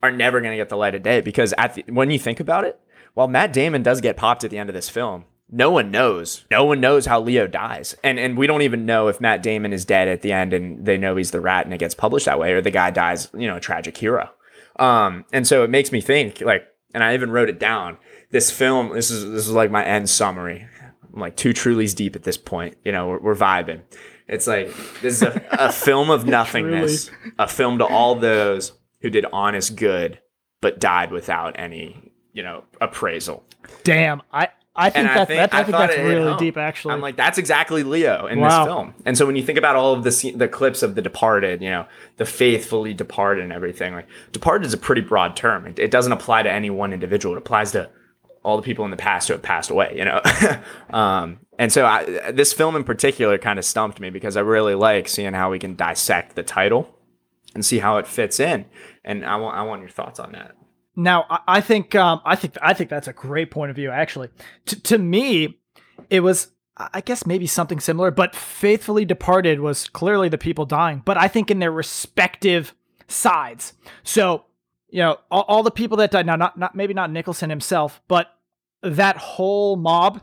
are 0.01 0.11
never 0.11 0.41
going 0.41 0.51
to 0.51 0.57
get 0.57 0.69
the 0.69 0.76
light 0.76 0.95
of 0.95 1.03
day 1.03 1.21
because 1.21 1.53
at 1.57 1.76
the, 1.76 1.86
when 1.88 2.11
you 2.11 2.19
think 2.19 2.39
about 2.39 2.65
it, 2.65 2.80
while 3.13 3.28
Matt 3.28 3.53
Damon 3.53 3.84
does 3.84 4.01
get 4.01 4.17
popped 4.17 4.43
at 4.43 4.51
the 4.51 4.57
end 4.57 4.69
of 4.69 4.74
this 4.74 4.89
film, 4.89 5.24
no 5.49 5.69
one 5.69 5.91
knows. 5.91 6.45
No 6.49 6.65
one 6.65 6.82
knows 6.82 7.05
how 7.05 7.21
Leo 7.21 7.47
dies. 7.47 7.95
And 8.03 8.19
and 8.19 8.38
we 8.38 8.47
don't 8.47 8.63
even 8.63 8.86
know 8.86 9.07
if 9.07 9.21
Matt 9.21 9.43
Damon 9.43 9.71
is 9.71 9.86
dead 9.86 10.07
at 10.07 10.21
the 10.21 10.32
end 10.32 10.53
and 10.53 10.86
they 10.86 10.97
know 10.97 11.15
he's 11.15 11.32
the 11.32 11.41
rat 11.41 11.65
and 11.65 11.74
it 11.74 11.78
gets 11.80 11.95
published 11.95 12.26
that 12.26 12.39
way 12.39 12.53
or 12.53 12.61
the 12.61 12.71
guy 12.71 12.89
dies, 12.89 13.30
you 13.34 13.47
know, 13.47 13.57
a 13.57 13.61
tragic 13.61 13.95
hero. 13.95 14.30
Um 14.78 15.26
and 15.32 15.47
so 15.47 15.63
it 15.63 15.69
makes 15.69 15.91
me 15.91 16.01
think 16.01 16.41
like 16.41 16.65
and 16.93 17.03
I 17.03 17.13
even 17.13 17.32
wrote 17.32 17.49
it 17.49 17.59
down. 17.59 17.97
This 18.34 18.51
film, 18.51 18.89
this 18.93 19.09
is 19.11 19.23
this 19.31 19.47
is 19.47 19.51
like 19.51 19.71
my 19.71 19.86
end 19.86 20.09
summary. 20.09 20.67
I'm 21.13 21.19
like 21.21 21.36
two 21.36 21.53
trulies 21.53 21.95
deep 21.95 22.15
at 22.15 22.23
this 22.23 22.36
point. 22.38 22.75
You 22.84 22.91
know, 22.91 23.07
we're, 23.07 23.19
we're 23.19 23.36
vibing. 23.36 23.81
It's 24.27 24.47
like 24.47 24.67
this 25.01 25.15
is 25.17 25.21
a, 25.21 25.41
a 25.51 25.71
film 25.88 26.09
of 26.09 26.25
nothingness, 26.25 27.11
a 27.38 27.47
film 27.47 27.77
to 27.77 27.86
all 27.86 28.15
those 28.15 28.71
who 29.01 29.09
did 29.11 29.25
honest 29.31 29.75
good 29.75 30.19
but 30.61 30.79
died 30.79 31.11
without 31.11 31.59
any, 31.59 32.11
you 32.34 32.41
know, 32.41 32.63
appraisal. 32.81 33.43
Damn, 33.84 34.21
I 34.31 34.47
I 34.75 34.89
think 34.89 35.07
I 35.09 35.13
that, 35.15 35.27
think- 35.27 35.38
that 35.38 35.53
I 35.53 35.59
I 35.59 35.63
think 35.65 35.77
that's 35.77 35.97
really 35.97 36.36
deep. 36.38 36.57
Actually, 36.57 36.95
I'm 36.95 37.01
like, 37.01 37.15
that's 37.17 37.38
exactly 37.38 37.84
Leo 37.84 38.25
in 38.25 38.39
Wow. 38.39 38.47
this 38.47 38.73
film. 38.73 38.93
And 39.05 39.15
so 39.15 39.27
when 39.27 39.36
you 39.36 39.43
think 39.43 39.59
about 39.59 39.75
all 39.75 39.93
of 39.93 40.03
the 40.03 40.34
the 40.36 40.47
clips 40.47 40.81
of 40.81 40.95
the 40.95 41.03
departed, 41.03 41.61
you 41.61 41.69
know, 41.69 41.86
the 42.17 42.25
faithfully 42.25 42.95
departed 42.95 43.43
and 43.43 43.53
everything, 43.53 43.93
like 43.93 44.07
departed 44.31 44.65
is 44.65 44.73
a 44.73 44.77
pretty 44.77 45.01
broad 45.01 45.36
term. 45.36 45.67
It, 45.67 45.77
it 45.77 45.91
doesn't 45.91 46.11
apply 46.13 46.41
to 46.41 46.51
any 46.51 46.71
one 46.71 46.93
individual. 46.93 47.36
It 47.36 47.38
applies 47.38 47.71
to 47.73 47.89
all 48.43 48.57
the 48.57 48.63
people 48.63 48.85
in 48.85 48.91
the 48.91 48.97
past 48.97 49.27
who 49.27 49.33
have 49.33 49.41
passed 49.41 49.69
away, 49.69 49.93
you 49.95 50.05
know? 50.05 50.21
um, 50.97 51.39
and 51.57 51.71
so 51.71 51.85
I, 51.85 52.31
this 52.31 52.53
film 52.53 52.75
in 52.75 52.83
particular 52.83 53.37
kind 53.37 53.59
of 53.59 53.65
stumped 53.65 53.99
me 53.99 54.09
because 54.09 54.37
I 54.37 54.41
really 54.41 54.75
like 54.75 55.07
seeing 55.07 55.33
how 55.33 55.51
we 55.51 55.59
can 55.59 55.75
dissect 55.75 56.35
the 56.35 56.43
title 56.43 56.93
and 57.55 57.65
see 57.65 57.79
how 57.79 57.97
it 57.97 58.07
fits 58.07 58.39
in. 58.39 58.65
And 59.03 59.25
I 59.25 59.35
want, 59.37 59.57
I 59.57 59.61
want 59.63 59.81
your 59.81 59.89
thoughts 59.89 60.19
on 60.19 60.31
that. 60.33 60.55
Now, 60.95 61.25
I, 61.47 61.61
think 61.61 61.95
um, 61.95 62.21
I 62.23 62.35
think 62.35 62.55
I 62.61 62.73
think 62.73 62.91
that's 62.91 63.07
a 63.07 63.13
great 63.13 63.49
point 63.49 63.71
of 63.71 63.75
view. 63.75 63.89
Actually, 63.89 64.29
to 64.67 64.79
to 64.83 64.97
me, 64.99 65.59
it 66.11 66.19
was 66.19 66.49
I 66.77 67.01
guess 67.01 67.25
maybe 67.25 67.47
something 67.47 67.79
similar, 67.79 68.11
but 68.11 68.35
faithfully 68.35 69.05
departed 69.05 69.59
was 69.59 69.87
clearly 69.89 70.29
the 70.29 70.37
people 70.37 70.65
dying, 70.65 71.01
but 71.03 71.17
I 71.17 71.27
think 71.27 71.49
in 71.49 71.59
their 71.59 71.71
respective 71.71 72.75
sides. 73.07 73.73
So 74.03 74.45
you 74.93 74.99
know, 74.99 75.17
all, 75.31 75.43
all 75.47 75.63
the 75.63 75.71
people 75.71 75.97
that 75.97 76.11
died 76.11 76.27
now, 76.27 76.35
not 76.35 76.55
not 76.55 76.75
maybe 76.75 76.93
not 76.93 77.09
Nicholson 77.09 77.49
himself, 77.49 77.99
but 78.07 78.37
that 78.83 79.17
whole 79.17 79.75
mob, 79.75 80.21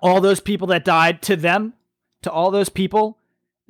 all 0.00 0.20
those 0.20 0.40
people 0.40 0.66
that 0.66 0.84
died 0.84 1.22
to 1.22 1.36
them, 1.36 1.72
to 2.22 2.30
all 2.30 2.50
those 2.50 2.68
people, 2.68 3.16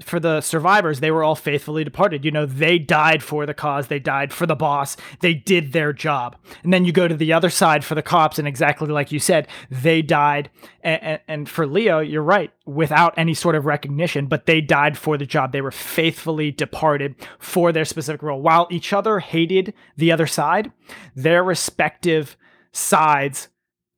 for 0.02 0.20
the 0.20 0.42
survivors, 0.42 1.00
they 1.00 1.10
were 1.10 1.24
all 1.24 1.34
faithfully 1.34 1.82
departed. 1.82 2.24
You 2.24 2.30
know, 2.30 2.44
they 2.44 2.78
died 2.78 3.22
for 3.22 3.46
the 3.46 3.54
cause, 3.54 3.88
they 3.88 3.98
died 3.98 4.32
for 4.32 4.44
the 4.44 4.54
boss, 4.54 4.96
they 5.20 5.32
did 5.32 5.72
their 5.72 5.92
job. 5.92 6.36
And 6.62 6.72
then 6.72 6.84
you 6.84 6.92
go 6.92 7.08
to 7.08 7.16
the 7.16 7.32
other 7.32 7.48
side 7.48 7.84
for 7.84 7.94
the 7.94 8.02
cops, 8.02 8.38
and 8.38 8.46
exactly 8.46 8.88
like 8.88 9.10
you 9.10 9.18
said, 9.18 9.48
they 9.70 10.02
died. 10.02 10.50
And, 10.82 11.20
and, 11.26 11.48
for 11.48 11.66
Leo, 11.66 12.00
you're 12.00 12.22
right, 12.22 12.52
without 12.66 13.14
any 13.16 13.32
sort 13.32 13.54
of 13.54 13.64
recognition, 13.64 14.26
but 14.26 14.46
they 14.46 14.60
died 14.60 14.98
for 14.98 15.16
the 15.16 15.26
job. 15.26 15.52
They 15.52 15.62
were 15.62 15.70
faithfully 15.70 16.50
departed 16.50 17.14
for 17.38 17.72
their 17.72 17.84
specific 17.84 18.22
role. 18.22 18.42
While 18.42 18.68
each 18.70 18.92
other 18.92 19.20
hated 19.20 19.72
the 19.96 20.12
other 20.12 20.26
side, 20.26 20.72
their 21.14 21.42
respective 21.42 22.36
sides 22.72 23.48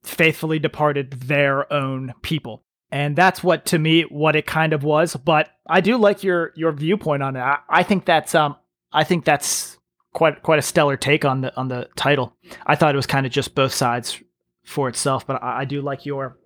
faithfully 0.04 0.60
departed 0.60 1.12
their 1.12 1.70
own 1.72 2.14
people 2.22 2.62
and 2.90 3.16
that's 3.16 3.42
what 3.42 3.66
to 3.66 3.78
me 3.78 4.02
what 4.02 4.36
it 4.36 4.46
kind 4.46 4.72
of 4.72 4.82
was. 4.82 5.16
But 5.16 5.50
i 5.68 5.80
do 5.80 5.96
like 5.96 6.22
your 6.22 6.52
your 6.56 6.72
viewpoint 6.72 7.22
on 7.22 7.36
it. 7.36 7.40
I, 7.40 7.58
I 7.68 7.82
think 7.82 8.04
that's 8.04 8.34
um 8.34 8.56
i 8.92 9.04
think 9.04 9.24
that's 9.24 9.78
quite 10.12 10.42
quite 10.42 10.58
a 10.58 10.62
stellar 10.62 10.96
take 10.96 11.24
on 11.24 11.42
the 11.42 11.54
on 11.56 11.68
the 11.68 11.88
title. 11.96 12.34
I 12.66 12.74
thought 12.74 12.94
it 12.94 12.96
was 12.96 13.06
kind 13.06 13.26
of 13.26 13.32
just 13.32 13.54
both 13.54 13.74
sides 13.74 14.22
for 14.64 14.88
itself 14.88 15.26
but 15.26 15.42
i, 15.42 15.60
I 15.60 15.64
do 15.64 15.80
like 15.80 16.04
your 16.06 16.36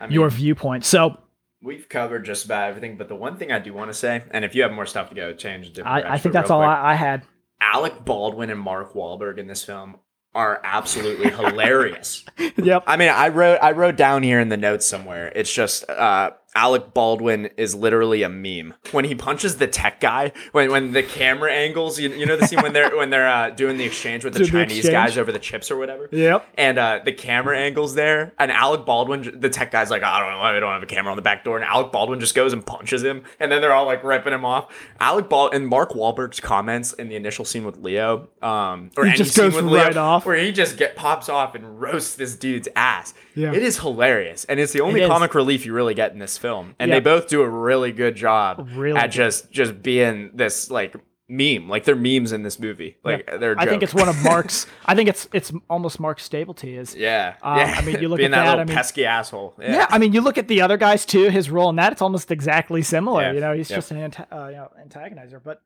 I 0.00 0.06
mean, 0.06 0.14
your 0.14 0.30
viewpoint. 0.30 0.84
So 0.84 1.18
We've 1.62 1.88
covered 1.88 2.24
just 2.24 2.44
about 2.44 2.68
everything, 2.68 2.96
but 2.96 3.08
the 3.08 3.16
one 3.16 3.38
thing 3.38 3.50
I 3.50 3.58
do 3.58 3.72
want 3.72 3.90
to 3.90 3.94
say, 3.94 4.22
and 4.30 4.44
if 4.44 4.54
you 4.54 4.62
have 4.62 4.72
more 4.72 4.86
stuff 4.86 5.08
to 5.08 5.14
go, 5.14 5.32
change. 5.32 5.66
a 5.66 5.70
different 5.70 6.06
i, 6.06 6.14
I 6.14 6.18
think 6.18 6.32
that's 6.32 6.50
all 6.50 6.60
I, 6.60 6.92
I 6.92 6.94
had. 6.94 7.24
Alec 7.60 8.04
Baldwin 8.04 8.50
and 8.50 8.60
Mark 8.60 8.92
Wahlberg 8.94 9.38
in 9.38 9.46
this 9.46 9.64
film 9.64 9.96
are 10.36 10.60
absolutely 10.62 11.30
hilarious. 11.30 12.24
yep 12.56 12.84
I 12.86 12.96
mean, 12.96 13.08
I 13.08 13.28
wrote 13.28 13.58
I 13.62 13.72
wrote 13.72 13.96
down 13.96 14.22
here 14.22 14.38
in 14.38 14.50
the 14.50 14.56
notes 14.56 14.86
somewhere. 14.86 15.32
It's 15.34 15.52
just 15.52 15.88
uh, 15.88 16.30
Alec 16.56 16.94
Baldwin 16.94 17.50
is 17.58 17.74
literally 17.74 18.22
a 18.22 18.28
meme 18.28 18.74
when 18.92 19.04
he 19.04 19.14
punches 19.14 19.58
the 19.58 19.66
tech 19.66 20.00
guy. 20.00 20.32
When 20.52 20.70
when 20.72 20.92
the 20.92 21.02
camera 21.02 21.52
angles, 21.52 22.00
you, 22.00 22.08
you 22.10 22.24
know 22.26 22.36
the 22.36 22.46
scene 22.46 22.62
when 22.62 22.72
they're 22.72 22.96
when 22.96 23.10
they're 23.10 23.28
uh, 23.28 23.50
doing 23.50 23.76
the 23.76 23.84
exchange 23.84 24.24
with 24.24 24.32
the 24.32 24.38
Doing 24.46 24.50
Chinese 24.50 24.78
exchange? 24.78 24.92
guys 24.94 25.18
over 25.18 25.30
the 25.32 25.38
chips 25.38 25.70
or 25.70 25.76
whatever. 25.76 26.08
yep 26.10 26.46
And 26.56 26.78
uh, 26.78 27.00
the 27.04 27.12
camera 27.12 27.58
angles 27.58 27.94
there, 27.94 28.32
and 28.38 28.50
Alec 28.50 28.86
Baldwin, 28.86 29.38
the 29.38 29.50
tech 29.50 29.70
guy's 29.70 29.90
like, 29.90 30.02
I 30.02 30.18
don't 30.18 30.30
know, 30.30 30.40
I 30.40 30.58
don't 30.58 30.72
have 30.72 30.82
a 30.82 30.86
camera 30.86 31.10
on 31.12 31.16
the 31.16 31.22
back 31.22 31.44
door, 31.44 31.56
and 31.56 31.64
Alec 31.64 31.92
Baldwin 31.92 32.20
just 32.20 32.34
goes 32.34 32.52
and 32.54 32.64
punches 32.64 33.04
him, 33.04 33.24
and 33.38 33.52
then 33.52 33.60
they're 33.60 33.74
all 33.74 33.84
like 33.86 34.02
ripping 34.02 34.32
him 34.32 34.44
off. 34.46 34.74
Alec 34.98 35.28
Bald 35.28 35.52
and 35.52 35.68
Mark 35.68 35.90
Wahlberg's 35.90 36.40
comments 36.40 36.94
in 36.94 37.08
the 37.10 37.16
initial 37.16 37.44
scene 37.44 37.64
with 37.64 37.76
Leo, 37.76 38.28
um, 38.40 38.90
or 38.96 39.04
He 39.04 39.10
any 39.10 39.18
just 39.18 39.34
scene 39.34 39.44
goes 39.50 39.54
with 39.56 39.66
Leo, 39.66 39.82
right 39.84 39.96
off. 39.96 40.24
where 40.24 40.36
he 40.36 40.52
just 40.52 40.78
get 40.78 40.96
pops 40.96 41.28
off 41.28 41.54
and 41.54 41.78
roasts 41.80 42.14
this 42.14 42.34
dude's 42.34 42.68
ass. 42.74 43.12
Yeah. 43.34 43.52
It 43.52 43.62
is 43.62 43.78
hilarious, 43.80 44.46
and 44.46 44.58
it's 44.58 44.72
the 44.72 44.80
only 44.80 45.00
It 45.00 45.04
is. 45.04 45.08
comic 45.10 45.34
relief 45.34 45.66
you 45.66 45.74
really 45.74 45.92
get 45.92 46.12
in 46.12 46.18
this 46.18 46.38
film, 46.38 46.45
and 46.46 46.88
Yeah. 46.88 46.96
they 46.96 47.00
both 47.00 47.28
do 47.28 47.42
a 47.42 47.48
really 47.48 47.92
good 47.92 48.14
job 48.16 48.68
Really 48.74 48.98
at 48.98 49.06
good. 49.06 49.12
just 49.12 49.50
just 49.50 49.82
being 49.82 50.30
this 50.34 50.70
like 50.70 50.94
meme, 51.28 51.68
like 51.68 51.82
they're 51.84 51.96
memes 51.96 52.30
in 52.32 52.42
this 52.44 52.60
movie, 52.60 52.96
like 53.02 53.26
they're. 53.40 53.58
I 53.58 53.66
think 53.66 53.82
it's 53.82 53.92
one 53.94 54.08
of 54.08 54.16
mark's 54.22 54.66
i 54.86 54.94
think 54.94 55.08
it's 55.08 55.28
it's 55.32 55.52
almost 55.68 55.98
mark's 55.98 56.22
stability 56.22 56.76
is 56.76 56.94
Yeah, 56.94 57.34
Uh, 57.42 57.56
yeah. 57.58 57.74
I 57.78 57.80
mean, 57.84 58.00
you 58.00 58.08
look 58.12 58.18
being 58.18 58.32
at 58.32 58.36
that, 58.36 58.44
little 58.50 58.60
I 58.60 58.64
mean- 58.64 58.74
pesky 58.76 59.04
asshole. 59.04 59.54
Yeah. 59.60 59.72
Yeah, 59.72 59.86
I 59.90 59.98
mean, 59.98 60.12
you 60.12 60.20
look 60.20 60.38
at 60.38 60.46
the 60.48 60.60
other 60.62 60.76
guys 60.76 61.04
too. 61.04 61.28
His 61.30 61.50
role 61.50 61.68
in 61.70 61.76
that, 61.76 61.90
it's 61.92 62.02
almost 62.02 62.30
exactly 62.30 62.82
similar. 62.82 63.22
Yeah. 63.22 63.32
You 63.32 63.40
know, 63.40 63.52
he's 63.54 63.68
just 63.68 63.90
an 63.90 63.98
anta- 63.98 64.26
uh, 64.30 64.48
you 64.50 64.56
know, 64.56 64.70
antagonizer. 64.86 65.40
But 65.42 65.60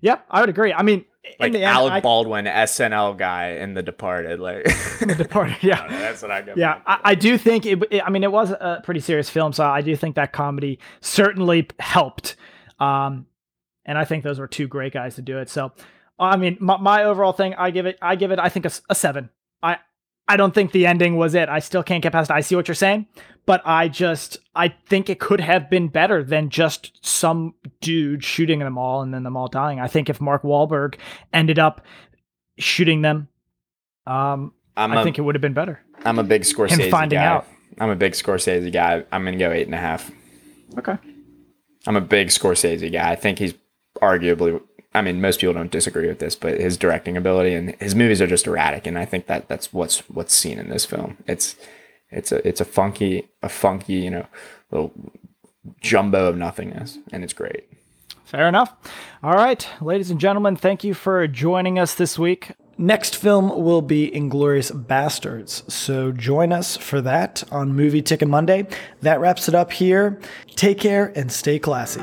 yep, 0.00 0.24
I 0.30 0.40
would 0.40 0.48
agree. 0.50 0.72
I 0.72 0.82
mean, 0.82 1.04
in 1.24 1.32
like 1.40 1.52
the 1.52 1.58
end, 1.58 1.66
Alec 1.66 1.92
I, 1.92 2.00
Baldwin, 2.00 2.46
SNL 2.46 3.16
guy 3.18 3.50
in 3.50 3.74
The 3.74 3.82
Departed. 3.82 4.40
Like, 4.40 4.64
The 5.00 5.14
Departed, 5.16 5.56
yeah. 5.62 5.86
know, 5.90 5.98
that's 5.98 6.22
what 6.22 6.30
I 6.30 6.42
got. 6.42 6.56
yeah, 6.56 6.80
I. 6.86 7.00
I 7.04 7.14
do 7.14 7.36
think. 7.38 7.66
It, 7.66 7.82
it- 7.90 8.02
I 8.04 8.10
mean, 8.10 8.24
it 8.24 8.32
was 8.32 8.50
a 8.50 8.80
pretty 8.84 9.00
serious 9.00 9.28
film, 9.28 9.52
so 9.52 9.64
I 9.64 9.80
do 9.82 9.94
think 9.96 10.16
that 10.16 10.32
comedy 10.32 10.78
certainly 11.00 11.68
helped. 11.78 12.36
Um, 12.78 13.26
and 13.84 13.98
I 13.98 14.04
think 14.04 14.22
those 14.24 14.38
were 14.38 14.46
two 14.48 14.66
great 14.68 14.92
guys 14.92 15.14
to 15.16 15.22
do 15.22 15.38
it. 15.38 15.48
So, 15.50 15.72
I 16.18 16.36
mean, 16.36 16.56
my, 16.60 16.76
my 16.76 17.04
overall 17.04 17.32
thing, 17.32 17.54
I 17.54 17.70
give 17.70 17.86
it, 17.86 17.98
I 18.02 18.16
give 18.16 18.30
it, 18.30 18.38
I 18.38 18.48
think 18.48 18.66
a 18.66 18.94
seven. 18.94 19.30
I, 20.28 20.36
don't 20.36 20.54
think 20.54 20.72
the 20.72 20.86
ending 20.86 21.16
was 21.16 21.34
it. 21.34 21.48
I 21.48 21.58
still 21.58 21.82
can't 21.82 22.02
get 22.02 22.12
past. 22.12 22.30
it. 22.30 22.34
I 22.34 22.40
see 22.40 22.56
what 22.56 22.68
you're 22.68 22.74
saying, 22.74 23.06
but 23.46 23.62
I 23.64 23.88
just, 23.88 24.38
I 24.54 24.68
think 24.68 25.08
it 25.08 25.20
could 25.20 25.40
have 25.40 25.70
been 25.70 25.88
better 25.88 26.22
than 26.22 26.50
just 26.50 27.04
some 27.04 27.54
dude 27.80 28.22
shooting 28.22 28.58
them 28.60 28.78
all 28.78 29.02
and 29.02 29.12
then 29.12 29.22
them 29.22 29.36
all 29.36 29.48
dying. 29.48 29.80
I 29.80 29.88
think 29.88 30.08
if 30.08 30.20
Mark 30.20 30.42
Wahlberg 30.42 30.96
ended 31.32 31.58
up 31.58 31.84
shooting 32.58 33.02
them, 33.02 33.28
um, 34.06 34.52
I'm 34.76 34.92
I 34.92 35.00
a, 35.00 35.04
think 35.04 35.18
it 35.18 35.22
would 35.22 35.34
have 35.34 35.42
been 35.42 35.54
better. 35.54 35.80
I'm 36.04 36.18
a 36.18 36.24
big 36.24 36.42
Scorsese 36.42 36.90
finding 36.90 37.18
guy. 37.18 37.24
out. 37.24 37.46
I'm 37.80 37.90
a 37.90 37.96
big 37.96 38.12
Scorsese 38.12 38.72
guy. 38.72 39.04
I'm 39.12 39.24
gonna 39.24 39.36
go 39.36 39.50
eight 39.50 39.66
and 39.66 39.74
a 39.74 39.78
half. 39.78 40.10
Okay. 40.78 40.96
I'm 41.86 41.96
a 41.96 42.00
big 42.00 42.28
Scorsese 42.28 42.92
guy. 42.92 43.10
I 43.10 43.16
think 43.16 43.38
he's 43.38 43.54
arguably. 44.00 44.60
I 44.98 45.02
mean, 45.02 45.20
most 45.20 45.40
people 45.40 45.54
don't 45.54 45.70
disagree 45.70 46.08
with 46.08 46.18
this, 46.18 46.34
but 46.34 46.60
his 46.60 46.76
directing 46.76 47.16
ability 47.16 47.54
and 47.54 47.74
his 47.76 47.94
movies 47.94 48.20
are 48.20 48.26
just 48.26 48.46
erratic, 48.46 48.86
and 48.86 48.98
I 48.98 49.04
think 49.04 49.26
that 49.26 49.48
that's 49.48 49.72
what's 49.72 50.00
what's 50.10 50.34
seen 50.34 50.58
in 50.58 50.68
this 50.68 50.84
film. 50.84 51.16
It's 51.26 51.56
it's 52.10 52.32
a 52.32 52.46
it's 52.46 52.60
a 52.60 52.64
funky 52.64 53.28
a 53.42 53.48
funky 53.48 53.94
you 53.94 54.10
know 54.10 54.26
little 54.70 54.92
jumbo 55.80 56.26
of 56.26 56.36
nothingness, 56.36 56.98
and 57.12 57.22
it's 57.22 57.32
great. 57.32 57.68
Fair 58.24 58.48
enough. 58.48 58.74
All 59.22 59.34
right, 59.34 59.66
ladies 59.80 60.10
and 60.10 60.20
gentlemen, 60.20 60.56
thank 60.56 60.84
you 60.84 60.94
for 60.94 61.26
joining 61.26 61.78
us 61.78 61.94
this 61.94 62.18
week. 62.18 62.52
Next 62.76 63.16
film 63.16 63.48
will 63.64 63.82
be 63.82 64.10
Inglourious 64.10 64.70
Basterds, 64.86 65.68
so 65.70 66.12
join 66.12 66.52
us 66.52 66.76
for 66.76 67.00
that 67.00 67.42
on 67.50 67.74
Movie 67.74 68.02
Ticket 68.02 68.28
Monday. 68.28 68.66
That 69.02 69.20
wraps 69.20 69.48
it 69.48 69.54
up 69.54 69.72
here. 69.72 70.20
Take 70.54 70.78
care 70.78 71.12
and 71.16 71.32
stay 71.32 71.58
classy. 71.58 72.02